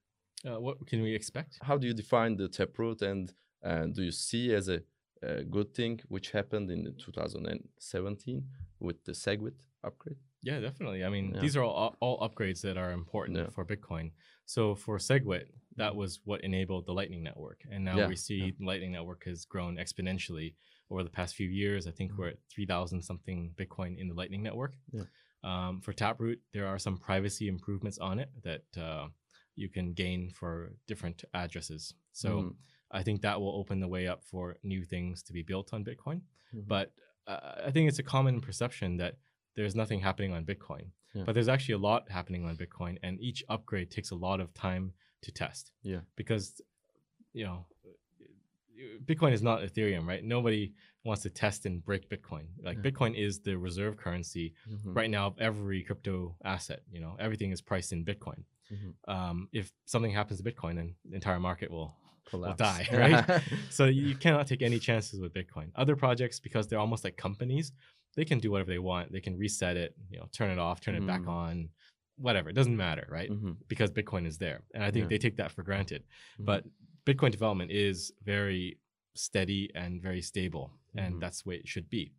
Uh, 0.45 0.59
what 0.59 0.86
can 0.88 1.01
we 1.01 1.15
expect? 1.15 1.57
How 1.61 1.78
do 1.78 1.88
you 1.88 1.93
define 1.93 2.38
the 2.38 2.47
Taproot 2.47 3.01
and 3.01 3.34
uh, 3.63 3.86
do 3.88 4.03
you 4.03 4.11
see 4.11 4.53
as 4.53 4.67
a, 4.69 4.82
a 5.21 5.43
good 5.43 5.74
thing 5.74 6.01
which 6.09 6.32
happened 6.32 6.69
in 6.69 6.84
2017 6.97 8.43
with 8.80 9.03
the 9.05 9.13
Segwit 9.13 9.55
upgrade? 9.84 10.17
Yeah, 10.41 10.59
definitely. 10.59 11.03
I 11.05 11.09
mean, 11.09 11.32
Yeah. 11.34 11.41
these 11.41 11.55
are 11.57 11.63
all, 11.63 11.95
all 12.01 12.19
upgrades 12.19 12.61
that 12.61 12.78
are 12.78 12.91
important 12.91 13.38
Yeah. 13.38 13.49
for 13.49 13.65
Bitcoin. 13.65 14.11
So 14.45 14.76
for 14.76 14.97
SegWit, 14.97 15.47
that 15.78 15.95
was 15.95 16.19
what 16.26 16.41
enabled 16.43 16.86
the 16.86 16.93
Lightning 16.93 17.24
Network, 17.24 17.61
and 17.69 17.84
now 17.84 17.97
Yeah, 17.97 18.07
we 18.07 18.15
see 18.15 18.51
the 18.57 18.65
Lightning 18.65 18.91
Network 18.91 19.24
has 19.26 19.45
grown 19.45 19.78
exponentially 19.78 20.53
over 20.89 21.03
the 21.03 21.09
past 21.09 21.36
few 21.36 21.47
years. 21.49 21.88
I 21.88 21.91
think 21.91 22.11
Mhm. 22.11 22.17
we're 22.17 22.28
at 22.30 22.39
three 22.49 22.65
thousand 22.65 23.01
something 23.01 23.53
Bitcoin 23.55 23.97
in 23.97 24.07
the 24.07 24.13
Lightning 24.13 24.43
Network. 24.43 24.76
Yeah. 24.91 25.03
Um, 25.43 25.82
for 25.82 25.91
Taproot, 25.93 26.41
there 26.53 26.67
are 26.67 26.80
some 26.80 26.97
privacy 26.97 27.47
improvements 27.47 27.97
on 27.97 28.19
it 28.19 28.30
that 28.43 28.78
uh, 28.78 29.09
you 29.55 29.69
can 29.69 29.93
gain 29.93 30.30
for 30.30 30.74
different 30.88 31.24
addresses. 31.34 31.93
So 32.11 32.30
Mm. 32.43 32.55
I 32.91 33.03
think 33.03 33.21
that 33.21 33.39
will 33.41 33.55
open 33.55 33.80
the 33.80 33.88
way 33.88 34.07
up 34.07 34.24
for 34.24 34.57
new 34.63 34.84
things 34.86 35.24
to 35.24 35.34
be 35.34 35.41
built 35.41 35.74
on 35.74 35.84
Bitcoin. 35.84 36.21
Mhm. 36.53 36.67
But 36.67 36.93
uh, 37.28 37.63
I 37.65 37.71
think 37.71 37.88
it's 37.89 37.99
a 37.99 38.03
common 38.03 38.41
perception 38.41 38.97
that 38.97 39.17
there's 39.55 39.76
nothing 39.76 39.99
happening 40.01 40.32
on 40.34 40.45
Bitcoin. 40.45 40.91
Yeah. 41.15 41.24
But 41.26 41.34
there's 41.34 41.47
actually 41.47 41.76
a 41.76 41.78
lot 41.80 42.09
happening 42.11 42.43
on 42.45 42.57
Bitcoin, 42.57 42.97
and 43.03 43.19
each 43.21 43.43
upgrade 43.49 43.89
takes 43.91 44.11
a 44.11 44.15
lot 44.15 44.39
of 44.41 44.53
time 44.53 44.93
to 45.24 45.32
test 45.32 45.71
Yeah. 45.84 46.01
because, 46.15 46.61
you 47.34 47.43
know, 47.45 47.65
Bitcoin 49.05 49.32
is 49.34 49.41
not 49.41 49.61
Ethereum, 49.61 50.05
right? 50.07 50.24
Nobody 50.24 50.74
wants 51.05 51.24
to 51.24 51.30
test 51.30 51.65
and 51.65 51.84
break 51.84 52.09
Bitcoin. 52.09 52.45
Like 52.61 52.78
Yeah. 52.78 52.91
Bitcoin 52.91 53.15
is 53.15 53.39
the 53.39 53.57
reserve 53.57 53.97
currency 53.97 54.53
Mhm. 54.69 54.95
right 54.95 55.09
now 55.09 55.28
of 55.28 55.38
every 55.39 55.84
crypto 55.84 56.36
asset. 56.43 56.82
You 56.91 56.99
know, 57.01 57.15
everything 57.19 57.51
is 57.51 57.61
priced 57.61 57.91
in 57.93 58.03
Bitcoin. 58.05 58.43
Mhm. 58.71 58.93
Um, 59.07 59.49
if 59.51 59.71
something 59.86 60.11
happens 60.11 60.41
to 60.41 60.49
Bitcoin, 60.51 60.76
then 60.76 60.95
the 61.05 61.15
entire 61.15 61.39
market 61.39 61.69
will 61.69 61.95
Collapse. 62.26 62.57
die, 62.57 62.88
right? 62.91 63.41
so 63.69 63.86
you 63.86 64.15
cannot 64.15 64.47
take 64.47 64.61
any 64.61 64.80
chances 64.80 65.19
with 65.19 65.34
Bitcoin. 65.34 65.71
Other 65.76 65.95
projects, 65.95 66.39
because 66.39 66.67
they're 66.67 66.80
almost 66.80 67.03
like 67.03 67.15
companies, 67.17 67.74
they 68.15 68.26
can 68.26 68.39
do 68.39 68.51
whatever 68.51 68.71
they 68.71 68.80
want. 68.80 69.11
They 69.11 69.21
can 69.21 69.38
reset 69.38 69.76
it, 69.78 69.95
you 70.09 70.17
know, 70.19 70.28
turn 70.32 70.49
it 70.49 70.59
off, 70.59 70.80
turn 70.82 70.95
it 70.95 71.05
back 71.05 71.21
Mm. 71.21 71.28
on, 71.30 71.69
whatever. 72.18 72.49
It 72.49 72.53
doesn't 72.53 72.76
matter, 72.78 73.05
right? 73.09 73.30
Mhm. 73.30 73.57
Because 73.68 73.91
Bitcoin 73.91 74.26
is 74.26 74.38
there, 74.38 74.64
and 74.74 74.84
I 74.84 74.91
think 74.91 75.03
Yeah. 75.05 75.09
they 75.09 75.18
take 75.18 75.38
that 75.38 75.51
for 75.51 75.64
granted. 75.64 76.03
Mhm. 76.39 76.45
But 76.45 76.66
Bitcoin 77.05 77.32
development 77.32 77.72
is 77.72 78.14
very 78.24 78.80
steady 79.16 79.70
and 79.76 80.01
very 80.01 80.22
stable, 80.22 80.72
and 80.95 81.16
Mhm. 81.16 81.20
that's 81.20 81.43
the 81.43 81.49
way 81.49 81.55
it 81.57 81.68
should 81.68 81.89
be. 81.89 82.14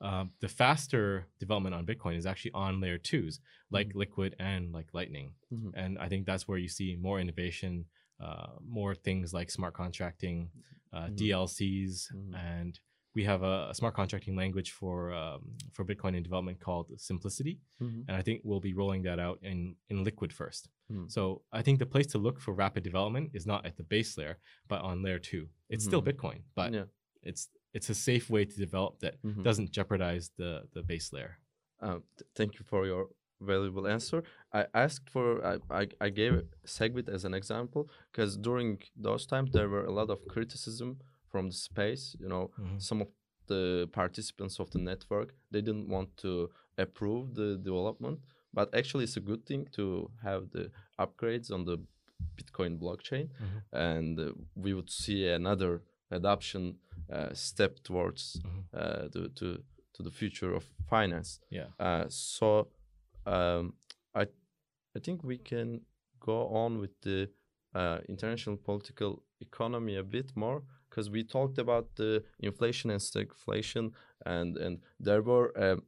Um, 0.00 0.32
the 0.40 0.48
faster 0.48 1.26
development 1.40 1.74
on 1.74 1.84
Bitcoin 1.84 2.16
is 2.16 2.24
actually 2.24 2.52
on 2.52 2.80
layer 2.80 2.98
twos, 2.98 3.40
like 3.70 3.94
Liquid 3.94 4.36
and 4.38 4.70
like 4.72 4.94
Lightning. 4.94 5.34
Mhm. 5.52 5.72
And 5.74 5.98
I 5.98 6.08
think 6.08 6.24
that's 6.24 6.46
where 6.46 6.58
you 6.58 6.68
see 6.68 6.94
more 6.94 7.18
innovation, 7.20 7.86
uh, 8.20 8.58
more 8.62 8.94
things 8.94 9.34
like 9.34 9.50
smart 9.50 9.74
contracting, 9.74 10.50
uh, 10.92 11.08
Mhm. 11.08 11.16
DLCs, 11.16 12.12
and 12.34 12.78
we 13.18 13.24
have 13.32 13.42
a, 13.54 13.56
a 13.72 13.74
smart 13.80 13.94
contracting 14.00 14.34
language 14.42 14.70
for 14.80 14.96
um, 15.22 15.40
for 15.74 15.82
Bitcoin 15.90 16.12
in 16.18 16.22
development 16.28 16.56
called 16.66 16.86
Simplicity, 17.10 17.54
Mhm. 17.84 18.00
and 18.08 18.14
I 18.20 18.22
think 18.26 18.36
we'll 18.46 18.66
be 18.70 18.74
rolling 18.82 19.02
that 19.08 19.18
out 19.26 19.38
in 19.50 19.58
in 19.90 19.96
Liquid 20.08 20.30
first. 20.40 20.62
Mhm. 20.92 21.06
So 21.16 21.20
I 21.58 21.60
think 21.64 21.76
the 21.84 21.90
place 21.94 22.08
to 22.14 22.18
look 22.26 22.36
for 22.44 22.52
rapid 22.64 22.82
development 22.90 23.26
is 23.38 23.44
not 23.52 23.60
at 23.68 23.74
the 23.80 23.86
base 23.94 24.12
layer, 24.18 24.36
but 24.72 24.80
on 24.88 24.94
layer 25.06 25.20
two. 25.30 25.44
It's 25.72 25.84
still 25.90 26.02
Mhm. 26.02 26.08
Bitcoin, 26.10 26.38
but 26.60 26.68
yeah. 26.78 26.86
it's 27.30 27.42
it's 27.76 27.88
a 27.94 27.98
safe 28.08 28.26
way 28.34 28.42
to 28.52 28.56
develop 28.66 28.92
that 29.04 29.14
Mhm. 29.26 29.42
doesn't 29.48 29.68
jeopardize 29.76 30.24
the 30.40 30.52
the 30.76 30.82
base 30.90 31.08
layer. 31.16 31.32
Uh, 31.86 31.98
th- 32.16 32.28
thank 32.38 32.50
you 32.58 32.64
for 32.72 32.80
your 32.90 33.02
valuable 33.52 33.86
answer. 33.96 34.18
I 34.60 34.62
asked 34.84 35.06
for 35.14 35.26
I, 35.52 35.54
I, 35.80 35.84
I 36.06 36.08
gave 36.20 36.32
Segwit 36.76 37.08
as 37.16 37.22
an 37.28 37.34
example 37.40 37.82
because 38.10 38.30
during 38.48 38.70
those 39.08 39.24
times 39.32 39.48
there 39.56 39.68
were 39.74 39.86
a 39.92 39.94
lot 40.00 40.08
of 40.14 40.18
criticism 40.34 40.90
from 41.30 41.48
the 41.50 41.56
space. 41.56 42.16
You 42.20 42.28
know, 42.28 42.50
Mhm. 42.58 42.80
some 42.80 43.00
of 43.02 43.08
the 43.46 43.88
participants 43.92 44.60
of 44.60 44.70
the 44.70 44.78
network 44.78 45.34
they 45.50 45.62
didn't 45.62 45.88
want 45.88 46.16
to 46.16 46.50
approve 46.76 47.34
the 47.34 47.56
development, 47.56 48.20
but 48.52 48.74
actually 48.74 49.04
it's 49.04 49.16
a 49.16 49.20
good 49.30 49.44
thing 49.46 49.66
to 49.72 50.10
have 50.22 50.50
the 50.50 50.70
upgrades 50.98 51.50
on 51.50 51.64
the 51.64 51.78
Bitcoin 52.36 52.78
blockchain, 52.78 53.28
Mhm. 53.40 53.62
and 53.72 54.18
uh, 54.20 54.32
we 54.54 54.74
would 54.74 54.90
see 54.90 55.28
another 55.28 55.82
adoption 56.10 56.78
uh, 57.10 57.32
step 57.34 57.78
towards 57.82 58.40
Mhm. 58.42 58.64
uh, 58.72 59.08
the, 59.08 59.28
to 59.30 59.64
to 59.94 60.02
the 60.02 60.10
future 60.10 60.54
of 60.54 60.64
finance. 60.90 61.40
Yeah. 61.50 61.68
Uh, 61.78 62.06
so 62.08 62.68
um, 63.26 63.74
I 64.14 64.26
I 64.96 65.00
think 65.00 65.22
we 65.24 65.38
can 65.38 65.80
go 66.20 66.46
on 66.48 66.78
with 66.80 67.00
the 67.00 67.30
uh, 67.74 68.00
international 68.08 68.56
political 68.56 69.22
economy 69.40 69.96
a 69.96 70.02
bit 70.02 70.36
more 70.36 70.62
because 70.98 71.10
we 71.10 71.22
talked 71.22 71.58
about 71.58 71.94
the 71.94 72.24
inflation 72.40 72.90
and 72.90 73.00
stagflation 73.00 73.92
and 74.26 74.56
and 74.56 74.80
there 74.98 75.22
were 75.22 75.52
um, 75.56 75.82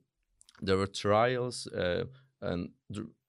there 0.63 0.77
were 0.77 0.87
trials 0.87 1.67
uh, 1.67 2.05
and 2.43 2.71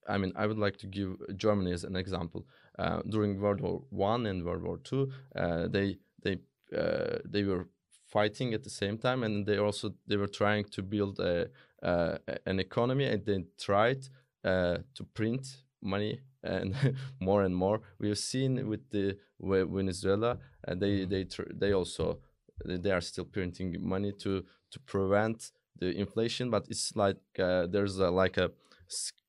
I 0.07 0.17
mean 0.17 0.31
I 0.35 0.45
would 0.45 0.59
like 0.59 0.77
to 0.77 0.87
give 0.87 1.11
Germany 1.35 1.73
as 1.73 1.83
an 1.83 1.95
example. 1.95 2.45
Uh, 2.79 3.01
during 3.09 3.39
World 3.41 3.61
War 3.61 3.81
One 3.89 4.27
and 4.27 4.43
World 4.45 4.63
War 4.63 4.77
Two 4.77 5.11
uh, 5.35 5.67
they 5.67 5.97
they 6.23 6.37
uh, 6.77 7.17
they 7.25 7.43
were 7.43 7.65
fighting 8.05 8.53
at 8.53 8.63
the 8.63 8.69
same 8.69 8.97
time 8.97 9.23
and 9.23 9.45
they 9.45 9.57
also 9.57 9.93
they 10.07 10.17
were 10.17 10.33
trying 10.41 10.65
to 10.65 10.81
build 10.83 11.19
a, 11.19 11.47
uh, 11.81 12.17
an 12.45 12.59
economy 12.59 13.05
and 13.05 13.25
they 13.25 13.43
tried 13.57 14.01
uh, 14.43 14.77
to 14.93 15.03
print 15.13 15.63
money 15.81 16.21
and 16.43 16.73
more 17.19 17.43
and 17.45 17.55
more 17.55 17.81
we 17.99 18.07
have 18.09 18.17
seen 18.19 18.67
with 18.69 18.89
the 18.89 19.17
Ve- 19.39 19.63
Venezuela 19.77 20.37
uh, 20.67 20.75
they 20.75 21.05
Mhm. 21.05 21.09
they 21.09 21.23
tr- 21.25 21.53
they 21.59 21.73
also 21.73 22.19
they 22.65 22.91
are 22.91 23.01
still 23.01 23.25
printing 23.25 23.75
money 23.79 24.11
to 24.11 24.43
to 24.71 24.79
prevent 24.85 25.51
the 25.79 25.89
inflation 25.99 26.49
but 26.51 26.67
it's 26.69 26.95
like 26.95 27.19
uh, 27.39 27.65
there's 27.67 27.97
a, 27.99 28.09
like 28.11 28.37
a 28.37 28.51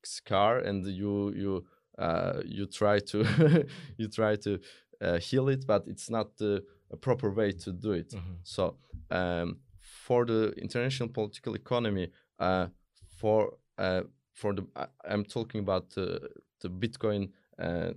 scar 0.03 0.59
and 0.59 0.85
you 0.87 1.31
you 1.35 1.65
uh, 1.97 2.41
you 2.45 2.65
try 2.65 2.99
to 2.99 3.23
you 3.97 4.07
try 4.07 4.35
to 4.35 4.59
uh, 5.01 5.17
heal 5.19 5.49
it 5.49 5.65
but 5.67 5.87
it's 5.87 6.09
not 6.09 6.37
the 6.37 6.63
a 6.91 6.97
proper 6.97 7.31
way 7.31 7.51
to 7.51 7.71
do 7.71 7.91
it 7.93 8.13
Mhm. 8.13 8.37
so 8.43 8.77
um, 9.11 9.59
for 9.79 10.25
the 10.25 10.51
international 10.57 11.09
political 11.09 11.55
economy, 11.55 12.11
uh, 12.39 12.67
for 13.19 13.57
uh, 13.77 14.01
for 14.33 14.53
the 14.53 14.65
I, 14.75 14.87
I'm 15.05 15.23
talking 15.23 15.59
about 15.59 15.91
the 15.91 16.29
the 16.61 16.69
Bitcoin. 16.69 17.29
Uh, 17.59 17.93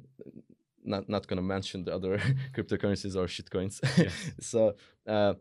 not 0.84 1.08
not 1.08 1.26
gonna 1.26 1.42
mention 1.42 1.84
the 1.84 1.94
other 1.94 2.18
cryptocurrencies 2.54 3.16
or 3.16 3.26
shitcoins. 3.26 3.80
Yes. 3.98 4.12
so 4.40 4.74
uh, 5.06 5.34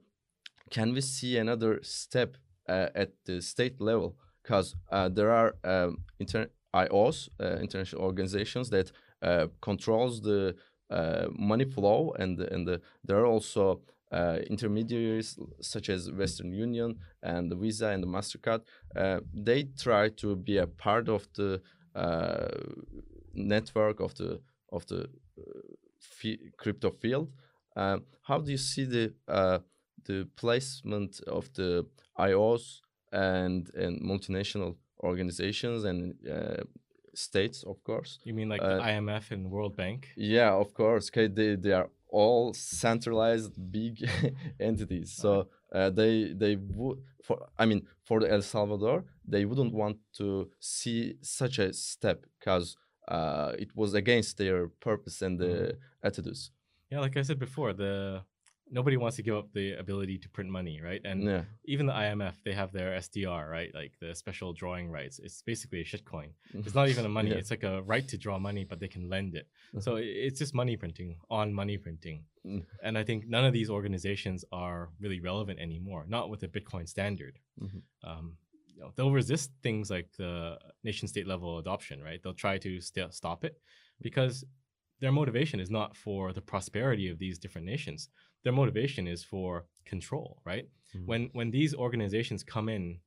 can 0.71 0.93
we 0.93 1.01
see 1.01 1.37
another 1.37 1.79
step 1.83 2.37
uh, 2.67 2.89
at 2.95 3.11
the 3.25 3.41
state 3.41 3.79
level? 3.79 4.17
Because 4.41 4.75
uh, 4.91 5.09
there 5.09 5.31
are 5.31 5.55
um, 5.63 5.99
inter- 6.19 6.49
IOs, 6.73 7.29
uh, 7.39 7.57
international 7.57 8.01
organizations 8.01 8.69
that 8.69 8.91
uh, 9.21 9.47
controls 9.61 10.21
the 10.21 10.55
uh, 10.89 11.25
money 11.31 11.65
flow, 11.65 12.13
and 12.19 12.39
and 12.39 12.67
the, 12.67 12.81
there 13.03 13.17
are 13.19 13.25
also 13.25 13.81
uh, 14.15 14.37
intermediaries 14.49 15.37
such 15.61 15.89
as 15.89 16.11
Western 16.21 16.51
Union 16.65 16.89
and 17.21 17.51
the 17.51 17.55
Visa 17.63 17.87
and 17.93 18.01
the 18.03 18.07
Mastercard. 18.15 18.61
Uh, 18.95 19.19
they 19.47 19.63
try 19.85 20.09
to 20.21 20.35
be 20.35 20.57
a 20.57 20.67
part 20.67 21.09
of 21.09 21.21
the 21.33 21.61
uh, 21.95 22.47
network 23.33 23.99
of 23.99 24.13
the 24.15 24.39
of 24.71 24.85
the 24.87 25.01
uh, 25.39 26.35
crypto 26.57 26.91
field. 27.01 27.27
Um, 27.75 28.03
how 28.21 28.39
do 28.39 28.51
you 28.51 28.57
see 28.57 28.85
the 28.85 29.13
uh, 29.27 29.59
the 30.05 30.27
placement 30.35 31.21
of 31.27 31.51
the 31.53 31.85
IOs 32.19 32.81
and 33.11 33.69
and 33.75 34.01
multinational 34.01 34.75
organizations 35.03 35.83
and 35.83 36.15
uh, 36.27 36.63
states, 37.13 37.63
of 37.63 37.83
course? 37.83 38.19
You 38.23 38.33
mean 38.33 38.49
like 38.49 38.61
Uh, 38.61 38.75
the 38.77 38.81
IMF 38.81 39.31
and 39.31 39.49
World 39.51 39.75
Bank? 39.75 40.07
Yeah, 40.15 40.53
of 40.53 40.73
course. 40.73 41.09
Okay, 41.11 41.27
they 41.27 41.55
they 41.55 41.73
are 41.73 41.89
all 42.15 42.53
centralized 42.53 43.53
big 43.71 43.93
entities. 44.59 45.11
So 45.11 45.49
uh, 45.73 45.89
they 45.89 46.13
they 46.41 46.55
would 46.55 46.99
for 47.25 47.35
I 47.57 47.65
mean 47.65 47.81
for 48.07 48.21
the 48.21 48.31
El 48.31 48.41
Salvador 48.41 49.03
they 49.27 49.43
wouldn't 49.45 49.73
want 49.73 49.97
to 50.19 50.49
see 50.59 51.17
such 51.21 51.59
a 51.59 51.73
step 51.73 52.25
because 52.39 52.77
uh, 53.07 53.51
it 53.63 53.75
was 53.75 53.93
against 53.93 54.37
their 54.37 54.59
purpose 54.87 55.21
and 55.21 55.37
the 55.37 55.77
attitudes. 56.01 56.51
Yeah, 56.89 57.01
like 57.01 57.17
I 57.17 57.23
said 57.23 57.39
before, 57.39 57.73
the 57.73 58.23
nobody 58.69 58.97
wants 58.97 59.15
to 59.17 59.23
give 59.23 59.35
up 59.35 59.51
the 59.53 59.73
ability 59.73 60.17
to 60.17 60.29
print 60.29 60.49
money, 60.49 60.81
right? 60.81 61.01
And 61.05 61.23
yeah, 61.23 61.43
even 61.65 61.85
the 61.85 61.93
IMF, 61.93 62.33
they 62.43 62.53
have 62.53 62.71
their 62.71 62.97
SDR, 62.97 63.49
right? 63.49 63.71
Like 63.73 63.93
the 63.99 64.15
special 64.15 64.53
drawing 64.53 64.89
rights. 64.89 65.19
It's 65.19 65.41
basically 65.41 65.81
a 65.81 65.85
shitcoin. 65.85 66.29
It's 66.53 66.75
not 66.75 66.89
even 66.89 67.05
a 67.05 67.09
money. 67.09 67.29
Yeah. 67.29 67.37
It's 67.37 67.51
like 67.51 67.63
a 67.63 67.81
right 67.83 68.07
to 68.07 68.17
draw 68.17 68.39
money, 68.39 68.63
but 68.63 68.79
they 68.79 68.87
can 68.87 69.09
lend 69.09 69.35
it. 69.35 69.47
So 69.79 69.95
it's 69.99 70.39
just 70.39 70.53
money 70.53 70.77
printing 70.77 71.17
on 71.29 71.53
money 71.53 71.77
printing. 71.77 72.23
Mm. 72.45 72.63
And 72.83 72.97
I 72.97 73.03
think 73.03 73.27
none 73.27 73.45
of 73.45 73.53
these 73.53 73.69
organizations 73.69 74.43
are 74.51 74.89
really 74.99 75.19
relevant 75.19 75.59
anymore, 75.59 76.05
not 76.07 76.29
with 76.29 76.39
the 76.39 76.47
Bitcoin 76.47 76.87
standard. 76.87 77.39
Mhm. 77.61 77.81
Um, 78.03 78.37
you 78.67 78.81
know, 78.81 78.91
they'll 78.95 79.11
resist 79.11 79.51
things 79.63 79.89
like 79.89 80.09
the 80.17 80.57
nation 80.83 81.07
state 81.07 81.27
level 81.27 81.59
adoption, 81.59 82.01
right? 82.03 82.19
They'll 82.21 82.33
try 82.33 82.57
to 82.57 82.81
st- 82.81 83.13
stop 83.13 83.45
it 83.45 83.57
because 84.01 84.43
their 84.99 85.11
motivation 85.11 85.59
is 85.59 85.69
not 85.69 85.95
for 85.95 86.33
the 86.33 86.41
prosperity 86.41 87.09
of 87.09 87.17
these 87.19 87.39
different 87.39 87.67
nations. 87.67 88.09
Their 88.45 88.53
motivation 88.53 89.07
is 89.07 89.23
for 89.23 89.65
control, 89.85 90.39
right? 90.45 90.69
Mhm. 90.95 91.05
When 91.09 91.21
when 91.33 91.49
these 91.51 91.73
organizations 91.75 92.43
come 92.43 92.69
in, 92.69 92.99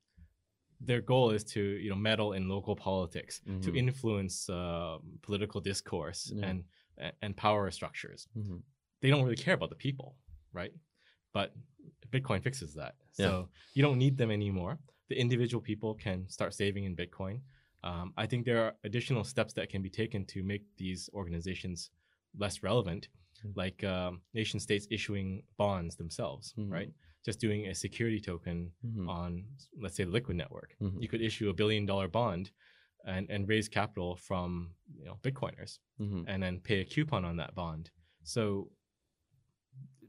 their 0.80 1.00
goal 1.00 1.30
is 1.30 1.44
to 1.54 1.60
you 1.84 1.88
know 1.90 1.96
meddle 2.08 2.32
in 2.38 2.48
local 2.48 2.74
politics, 2.76 3.40
to 3.64 3.70
Mhm. 3.70 3.76
influence 3.84 4.36
um 4.50 5.18
political 5.22 5.60
discourse 5.70 6.20
Yeah. 6.34 6.48
and 6.48 6.58
and 7.24 7.36
power 7.36 7.70
structures. 7.70 8.20
Mhm. 8.36 8.62
They 9.00 9.10
don't 9.10 9.22
really 9.26 9.42
care 9.46 9.54
about 9.54 9.70
the 9.70 9.80
people, 9.86 10.08
right? 10.52 10.72
But 11.32 11.48
Bitcoin 12.14 12.42
fixes 12.42 12.74
that. 12.74 12.94
So 13.12 13.22
Yeah. 13.22 13.46
you 13.74 13.82
don't 13.86 13.98
need 14.04 14.16
them 14.16 14.30
anymore. 14.32 14.74
The 15.10 15.16
individual 15.24 15.62
people 15.70 15.94
can 15.94 16.28
start 16.28 16.52
saving 16.54 16.84
in 16.84 16.96
Bitcoin. 16.96 17.36
Um, 17.84 18.12
I 18.16 18.26
think 18.26 18.44
there 18.44 18.60
are 18.64 18.72
additional 18.88 19.22
steps 19.24 19.52
that 19.54 19.68
can 19.72 19.82
be 19.82 19.90
taken 19.90 20.24
to 20.26 20.42
make 20.42 20.64
these 20.76 21.08
organizations 21.20 21.90
less 22.42 22.56
relevant. 22.64 23.08
Like 23.54 23.82
um, 23.84 24.20
nation 24.34 24.60
states 24.60 24.86
issuing 24.90 25.42
bonds 25.56 25.96
themselves, 25.96 26.54
Mhm. 26.58 26.70
right? 26.70 26.92
Just 27.24 27.40
doing 27.40 27.66
a 27.66 27.74
security 27.74 28.20
token 28.20 28.72
Mhm. 28.84 29.08
on, 29.08 29.44
let's 29.80 29.96
say, 29.96 30.04
the 30.04 30.10
Liquid 30.10 30.36
network. 30.36 30.74
Mhm. 30.80 31.00
You 31.02 31.08
could 31.08 31.20
issue 31.22 31.48
a 31.50 31.54
billion 31.54 31.86
dollar 31.86 32.08
bond 32.08 32.50
and, 33.04 33.30
and 33.30 33.48
raise 33.48 33.68
capital 33.68 34.16
from 34.16 34.74
you 34.98 35.04
know 35.04 35.18
Bitcoiners 35.22 35.78
Mhm. 36.00 36.24
and 36.26 36.42
then 36.42 36.60
pay 36.60 36.80
a 36.80 36.84
coupon 36.84 37.24
on 37.24 37.36
that 37.36 37.54
bond. 37.54 37.90
So 38.22 38.70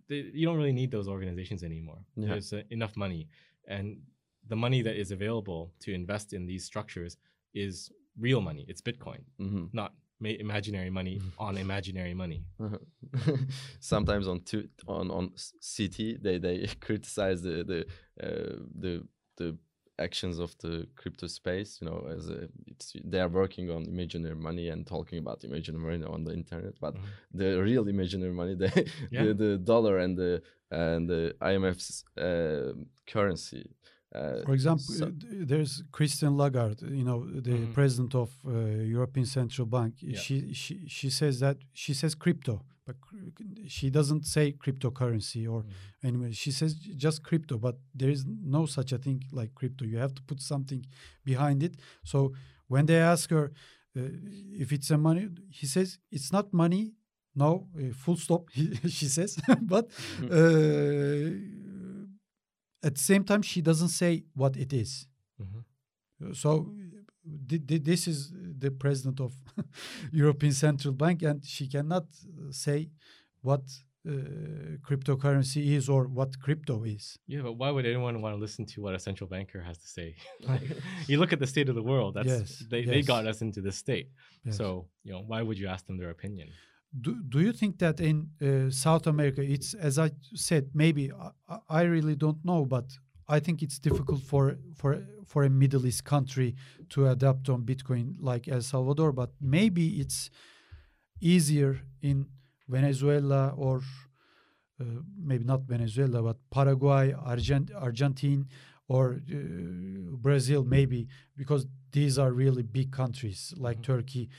they, 0.08 0.32
you 0.34 0.46
don't 0.46 0.58
really 0.58 0.72
need 0.74 0.92
those 0.92 1.08
organizations 1.08 1.64
anymore. 1.64 2.04
Yeah. 2.16 2.30
There's 2.30 2.54
uh, 2.54 2.64
enough 2.70 2.96
money, 2.98 3.28
and 3.68 4.02
the 4.48 4.56
money 4.56 4.82
that 4.82 4.96
is 4.96 5.12
available 5.12 5.74
to 5.82 5.94
invest 5.94 6.34
in 6.34 6.46
these 6.46 6.66
structures 6.66 7.18
is 7.54 7.92
real 8.18 8.42
money. 8.42 8.66
It's 8.68 8.82
Bitcoin, 8.82 9.22
hmm 9.38 9.66
not 9.74 9.94
imaginary 10.22 10.90
money 10.90 11.22
on 11.38 11.58
imaginary 11.58 12.14
money. 12.14 12.44
Sometimes 13.80 14.28
on 14.28 14.42
tu- 14.42 14.70
on 14.88 15.10
on 15.12 15.32
CT 15.62 16.22
they 16.22 16.38
they 16.38 16.68
criticize 16.80 17.42
the 17.42 17.64
the 17.64 17.80
uh, 18.26 18.56
the 18.80 19.04
the 19.38 19.58
actions 19.98 20.40
of 20.40 20.56
the 20.60 20.88
crypto 20.96 21.28
space. 21.28 21.80
You 21.82 21.88
know, 21.90 22.08
as 22.16 22.30
a, 22.30 22.48
it's 22.68 22.94
they 23.04 23.20
are 23.20 23.28
working 23.30 23.70
on 23.70 23.84
imaginary 23.86 24.36
money 24.36 24.70
and 24.70 24.86
talking 24.86 25.20
about 25.20 25.44
imaginary 25.44 25.84
money 26.00 26.06
on 26.14 26.24
the 26.24 26.34
internet, 26.34 26.74
but 26.80 26.96
Mhm. 26.96 27.04
the 27.34 27.62
real 27.62 27.88
imaginary 27.88 28.34
money, 28.34 28.56
the 28.64 28.72
Yeah. 29.12 29.24
the, 29.26 29.34
the 29.34 29.58
dollar 29.58 29.98
and 30.00 30.18
the 30.18 30.42
and 30.72 31.10
the 31.10 31.36
IMF's 31.42 32.04
uh, 32.18 32.74
currency. 33.08 33.70
Uh, 34.16 34.42
For 34.48 34.54
example, 34.54 34.86
so- 35.00 35.12
there's 35.52 35.84
Christine 35.92 36.36
Lagarde, 36.36 36.82
you 37.00 37.04
know, 37.10 37.20
the 37.48 37.52
Mhm. 37.60 37.74
president 37.74 38.16
of 38.16 38.30
uh, 38.46 38.52
European 38.98 39.26
Central 39.26 39.68
Bank. 39.68 39.94
Yeah. 40.02 40.18
She 40.26 40.36
she 40.62 40.74
she 40.98 41.10
says 41.20 41.36
that 41.40 41.58
she 41.74 41.94
says 41.94 42.16
crypto, 42.16 42.54
but 42.88 42.96
she 43.76 43.90
doesn't 43.98 44.24
say 44.26 44.46
cryptocurrency 44.64 45.44
or 45.54 45.62
Mm-hmm. 45.64 46.08
anyway. 46.08 46.32
She 46.44 46.52
says 46.52 46.72
just 47.06 47.18
crypto, 47.30 47.56
but 47.60 47.76
there 48.00 48.10
is 48.18 48.22
no 48.58 48.66
such 48.66 48.92
a 48.94 48.98
thing 48.98 49.20
like 49.40 49.52
crypto. 49.60 49.86
You 49.86 50.00
have 50.06 50.14
to 50.16 50.24
put 50.30 50.40
something 50.42 50.82
behind 51.24 51.62
it. 51.68 51.74
So 52.04 52.34
when 52.68 52.86
they 52.88 53.00
ask 53.14 53.30
her 53.30 53.46
uh, 53.98 54.10
if 54.64 54.72
it's 54.72 54.90
a 54.92 54.98
money, 54.98 55.30
he 55.60 55.66
says 55.68 56.00
it's 56.12 56.32
not 56.32 56.52
money. 56.54 56.94
No, 57.36 57.68
uh, 57.78 57.94
full 58.04 58.18
stop. 58.18 58.44
he- 58.58 58.76
she 58.90 59.06
says, 59.18 59.32
but 59.74 59.86
uh, 60.24 61.30
at 62.84 62.96
the 62.96 63.02
same 63.02 63.24
time, 63.24 63.42
she 63.42 63.62
doesn't 63.62 63.90
say 63.90 64.24
what 64.36 64.56
it 64.58 64.72
is. 64.74 65.08
Mhm. 65.42 65.64
Uh, 66.22 66.34
So 66.34 66.50
th- 67.50 67.66
th- 67.68 67.84
this 67.84 68.08
is 68.08 68.32
the 68.64 68.72
president 68.72 69.20
of 69.20 69.32
European 70.12 70.54
Central 70.54 70.94
Bank, 70.94 71.22
and 71.24 71.44
she 71.46 71.68
cannot 71.68 72.04
uh, 72.04 72.52
say 72.52 72.90
what 73.42 73.64
uh, 74.08 74.12
cryptocurrency 74.88 75.62
is 75.78 75.90
or 75.90 76.08
what 76.08 76.40
crypto 76.40 76.84
is. 76.86 77.18
Yeah, 77.28 77.42
but 77.42 77.54
why 77.54 77.70
would 77.70 77.86
anyone 77.86 78.22
want 78.22 78.34
to 78.36 78.40
listen 78.40 78.66
to 78.74 78.82
what 78.82 78.96
a 78.96 79.00
central 79.00 79.30
banker 79.30 79.62
has 79.62 79.78
to 79.78 79.88
say? 79.88 80.16
like, 80.48 80.62
you 81.08 81.18
look 81.20 81.34
at 81.34 81.40
the 81.40 81.48
state 81.48 81.68
of 81.70 81.76
the 81.76 81.84
world. 81.84 82.14
That's 82.16 82.28
Yes, 82.28 82.50
they, 82.72 82.86
they 82.86 83.02
got 83.02 83.28
us 83.28 83.42
into 83.42 83.62
this 83.62 83.76
state. 83.78 84.08
Yes. 84.46 84.58
So 84.58 84.88
you 85.04 85.12
know, 85.14 85.22
why 85.32 85.42
would 85.42 85.58
you 85.60 85.68
ask 85.68 85.86
them 85.86 85.98
their 85.98 86.12
opinion? 86.12 86.50
Do, 86.92 87.22
do 87.30 87.40
you 87.40 87.52
think 87.54 87.78
that 87.80 88.00
in 88.00 88.30
uh, 88.42 88.70
South 88.72 89.06
America, 89.08 89.42
it's 89.42 89.74
as 89.76 89.98
I 90.00 90.12
said, 90.34 90.70
maybe 90.74 91.12
I, 91.12 91.60
I- 91.70 91.84
really 91.84 92.16
don't 92.16 92.44
know, 92.44 92.66
but 92.66 92.86
I 93.28 93.40
think 93.40 93.62
it's 93.62 93.80
difficult 93.80 94.22
for 94.22 94.58
for 94.76 95.06
for 95.26 95.44
a 95.44 95.50
Middle 95.50 95.86
East 95.86 96.04
country 96.04 96.56
to 96.90 97.08
adapt 97.08 97.50
on 97.50 97.64
Bitcoin 97.64 98.16
like 98.20 98.48
El 98.48 98.62
Salvador, 98.62 99.12
but 99.12 99.30
maybe 99.40 100.00
it's 100.02 100.30
easier 101.22 101.82
in 102.02 102.26
Venezuela 102.68 103.54
or 103.56 103.82
uh, 104.82 104.86
maybe 105.18 105.44
not 105.44 105.62
Venezuela, 105.68 106.22
but 106.24 106.38
Paraguay, 106.50 107.14
Argent- 107.14 107.72
Argentine, 107.76 108.48
or 108.88 109.20
uh, 109.32 109.36
Brazil, 110.18 110.64
maybe 110.64 111.08
because 111.36 111.68
these 111.92 112.18
are 112.18 112.32
really 112.32 112.64
big 112.64 112.92
countries 112.92 113.54
like 113.58 113.78
Mhm. 113.80 113.84
Turkey. 113.84 114.30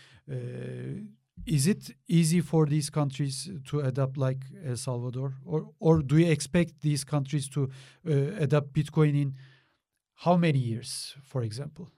Is 1.46 1.66
it 1.66 1.90
easy 2.08 2.40
for 2.40 2.66
these 2.66 2.90
countries 2.90 3.48
to 3.66 3.80
adapt 3.80 4.16
like 4.16 4.44
El 4.64 4.76
Salvador, 4.76 5.34
or 5.44 5.70
or 5.78 6.02
do 6.02 6.16
you 6.18 6.30
expect 6.30 6.80
these 6.82 7.04
countries 7.04 7.48
to 7.50 7.62
uh, 8.06 8.12
adapt 8.44 8.72
Bitcoin 8.72 9.14
in 9.22 9.34
how 10.14 10.36
many 10.36 10.58
years, 10.58 11.14
for 11.22 11.42
example? 11.42 11.88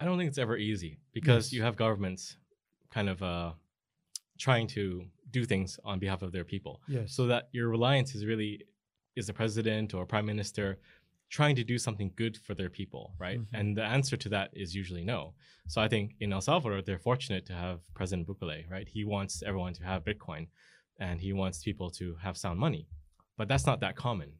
I 0.00 0.04
don't 0.04 0.18
think 0.18 0.28
it's 0.28 0.38
ever 0.38 0.56
easy 0.56 0.98
because 1.12 1.46
Yes. 1.46 1.52
you 1.52 1.62
have 1.62 1.76
governments 1.76 2.36
kind 2.90 3.08
of 3.08 3.22
uh, 3.22 3.52
trying 4.38 4.66
to 4.68 5.04
do 5.30 5.44
things 5.44 5.78
on 5.84 5.98
behalf 5.98 6.22
of 6.22 6.30
their 6.32 6.44
people. 6.44 6.80
Yes. 6.88 7.12
So 7.12 7.26
that 7.26 7.48
your 7.52 7.68
reliance 7.68 8.14
is 8.14 8.24
really 8.24 8.64
is 9.16 9.26
the 9.26 9.32
president 9.32 9.94
or 9.94 10.06
prime 10.06 10.26
minister 10.26 10.78
trying 11.28 11.54
to 11.56 11.64
do 11.64 11.76
something 11.78 12.10
good 12.16 12.36
for 12.38 12.54
their 12.54 12.70
people, 12.70 13.14
right? 13.18 13.40
Mhm. 13.40 13.46
And 13.52 13.76
the 13.76 13.84
answer 13.84 14.16
to 14.16 14.28
that 14.30 14.50
is 14.54 14.74
usually 14.74 15.04
no. 15.04 15.34
So 15.66 15.80
I 15.82 15.88
think 15.88 16.14
in 16.20 16.32
El 16.32 16.40
Salvador 16.40 16.80
they're 16.82 16.98
fortunate 16.98 17.44
to 17.46 17.52
have 17.52 17.80
President 17.94 18.26
Bukele, 18.26 18.68
right? 18.70 18.88
He 18.88 19.04
wants 19.04 19.42
everyone 19.42 19.74
to 19.74 19.84
have 19.84 20.04
Bitcoin 20.04 20.48
and 20.98 21.20
he 21.20 21.32
wants 21.32 21.62
people 21.62 21.90
to 21.90 22.14
have 22.16 22.36
sound 22.36 22.58
money. 22.58 22.88
But 23.36 23.46
that's 23.48 23.66
not 23.66 23.80
that 23.80 23.94
common. 23.96 24.32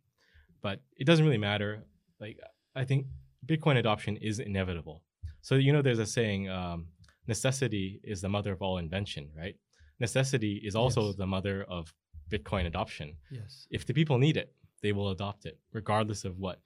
But 0.63 0.81
it 0.97 1.05
doesn't 1.05 1.25
really 1.25 1.39
matter. 1.39 1.85
Like 2.21 2.39
I 2.75 2.85
think 2.85 3.07
Bitcoin 3.47 3.77
adoption 3.77 4.17
is 4.17 4.39
inevitable. 4.41 5.05
So 5.43 5.55
you 5.57 5.73
know, 5.73 5.83
there's 5.83 5.99
a 6.01 6.07
saying, 6.07 6.49
um, 6.49 6.89
necessity 7.27 8.01
is 8.03 8.21
the 8.23 8.29
mother 8.29 8.53
of 8.53 8.63
all 8.63 8.79
invention, 8.79 9.31
right? 9.37 9.57
Necessity 10.01 10.55
is 10.65 10.75
also 10.75 11.03
Yes. 11.09 11.17
the 11.17 11.27
mother 11.27 11.65
of 11.65 11.95
Bitcoin 12.31 12.67
adoption. 12.67 13.17
yes. 13.31 13.67
If 13.71 13.85
the 13.87 13.95
people 13.95 14.19
need 14.19 14.37
it, 14.37 14.55
they 14.83 14.93
will 14.93 15.11
adopt 15.11 15.45
it, 15.47 15.59
regardless 15.73 16.25
of 16.25 16.39
what 16.39 16.61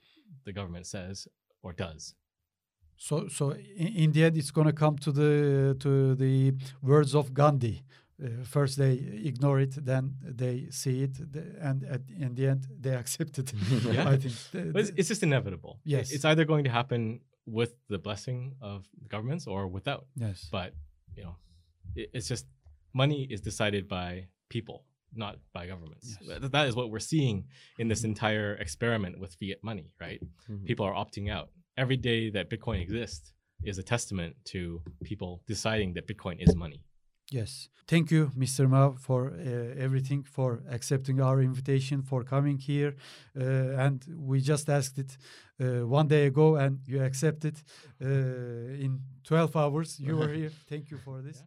the 0.45 0.53
government 0.53 0.87
says 0.87 1.29
or 1.63 1.73
does. 1.73 2.15
So, 2.97 3.29
so 3.29 3.51
in, 3.51 3.89
in 4.05 4.13
the 4.13 4.25
end, 4.25 4.37
it's 4.37 4.51
going 4.51 4.67
to 4.67 4.73
come 4.73 4.97
to 4.99 5.11
the 5.13 5.77
to 5.81 6.15
the 6.15 6.55
words 6.83 7.15
of 7.15 7.33
Gandhi. 7.35 7.83
Uh, 8.23 8.45
first, 8.45 8.77
they 8.79 8.93
ignore 9.25 9.59
it, 9.59 9.75
then 9.85 10.15
they 10.23 10.67
see 10.71 11.03
it, 11.03 11.19
and 11.61 11.83
at, 11.85 12.03
in 12.21 12.35
the 12.35 12.47
end, 12.47 12.69
they 12.81 12.95
accept 13.03 13.39
it. 13.39 13.53
Yeah. 13.93 14.09
I 14.09 14.17
think. 14.17 14.35
th- 14.53 14.77
it's, 14.77 14.93
it's 14.97 15.09
just 15.09 15.23
inevitable. 15.23 15.81
Yes. 15.85 16.13
It's 16.13 16.25
either 16.25 16.45
going 16.45 16.65
to 16.65 16.71
happen 16.71 17.21
with 17.47 17.73
the 17.89 17.99
blessing 17.99 18.55
of 18.61 18.87
governments 19.09 19.47
or 19.49 19.67
without. 19.67 20.07
yes. 20.15 20.49
But, 20.53 20.75
you 21.17 21.25
know, 21.25 21.37
it, 21.97 22.11
it's 22.15 22.29
just 22.29 22.47
money 22.95 23.27
is 23.29 23.41
decided 23.41 23.89
by 23.89 24.29
people, 24.49 24.85
not 25.15 25.37
by 25.53 25.67
governments. 25.67 26.17
Yes. 26.21 26.39
Th- 26.41 26.51
That 26.53 26.67
is 26.69 26.75
what 26.75 26.91
we're 26.91 26.99
seeing 27.15 27.45
in 27.79 27.89
this 27.89 28.05
entire 28.05 28.55
experiment 28.57 29.19
with 29.21 29.35
fiat 29.41 29.59
money, 29.63 29.91
right? 30.01 30.21
Mhm. 30.49 30.65
People 30.67 30.85
are 30.87 30.95
opting 30.95 31.31
out. 31.31 31.51
Every 31.77 31.97
day 31.97 32.31
that 32.31 32.51
Bitcoin 32.51 32.81
exists 32.81 33.33
is 33.65 33.79
a 33.79 33.83
testament 33.83 34.37
to 34.53 34.83
people 35.05 35.43
deciding 35.47 35.95
that 35.95 36.07
Bitcoin 36.07 36.37
is 36.47 36.55
money. 36.57 36.81
Yes. 37.31 37.69
Thank 37.87 38.11
you, 38.11 38.31
Mr. 38.37 38.69
Mow, 38.69 38.97
for 38.99 39.31
uh, 39.33 39.85
everything, 39.87 40.23
for 40.25 40.63
accepting 40.69 41.21
our 41.21 41.41
invitation, 41.41 42.03
for 42.03 42.25
coming 42.25 42.59
here. 42.59 42.95
Uh, 43.35 43.85
and 43.85 44.05
we 44.17 44.41
just 44.41 44.69
asked 44.69 44.99
it 44.99 45.17
uh, 45.61 45.87
one 45.87 46.09
day 46.09 46.27
ago, 46.27 46.57
and 46.57 46.81
you 46.87 47.03
accepted 47.03 47.57
uh, 48.03 48.85
in 48.85 49.01
12 49.25 49.57
hours. 49.57 49.99
You 50.01 50.17
were 50.17 50.29
here. 50.41 50.51
Thank 50.69 50.91
you 50.91 50.99
for 50.99 51.23
this. 51.23 51.39
Yeah. 51.39 51.47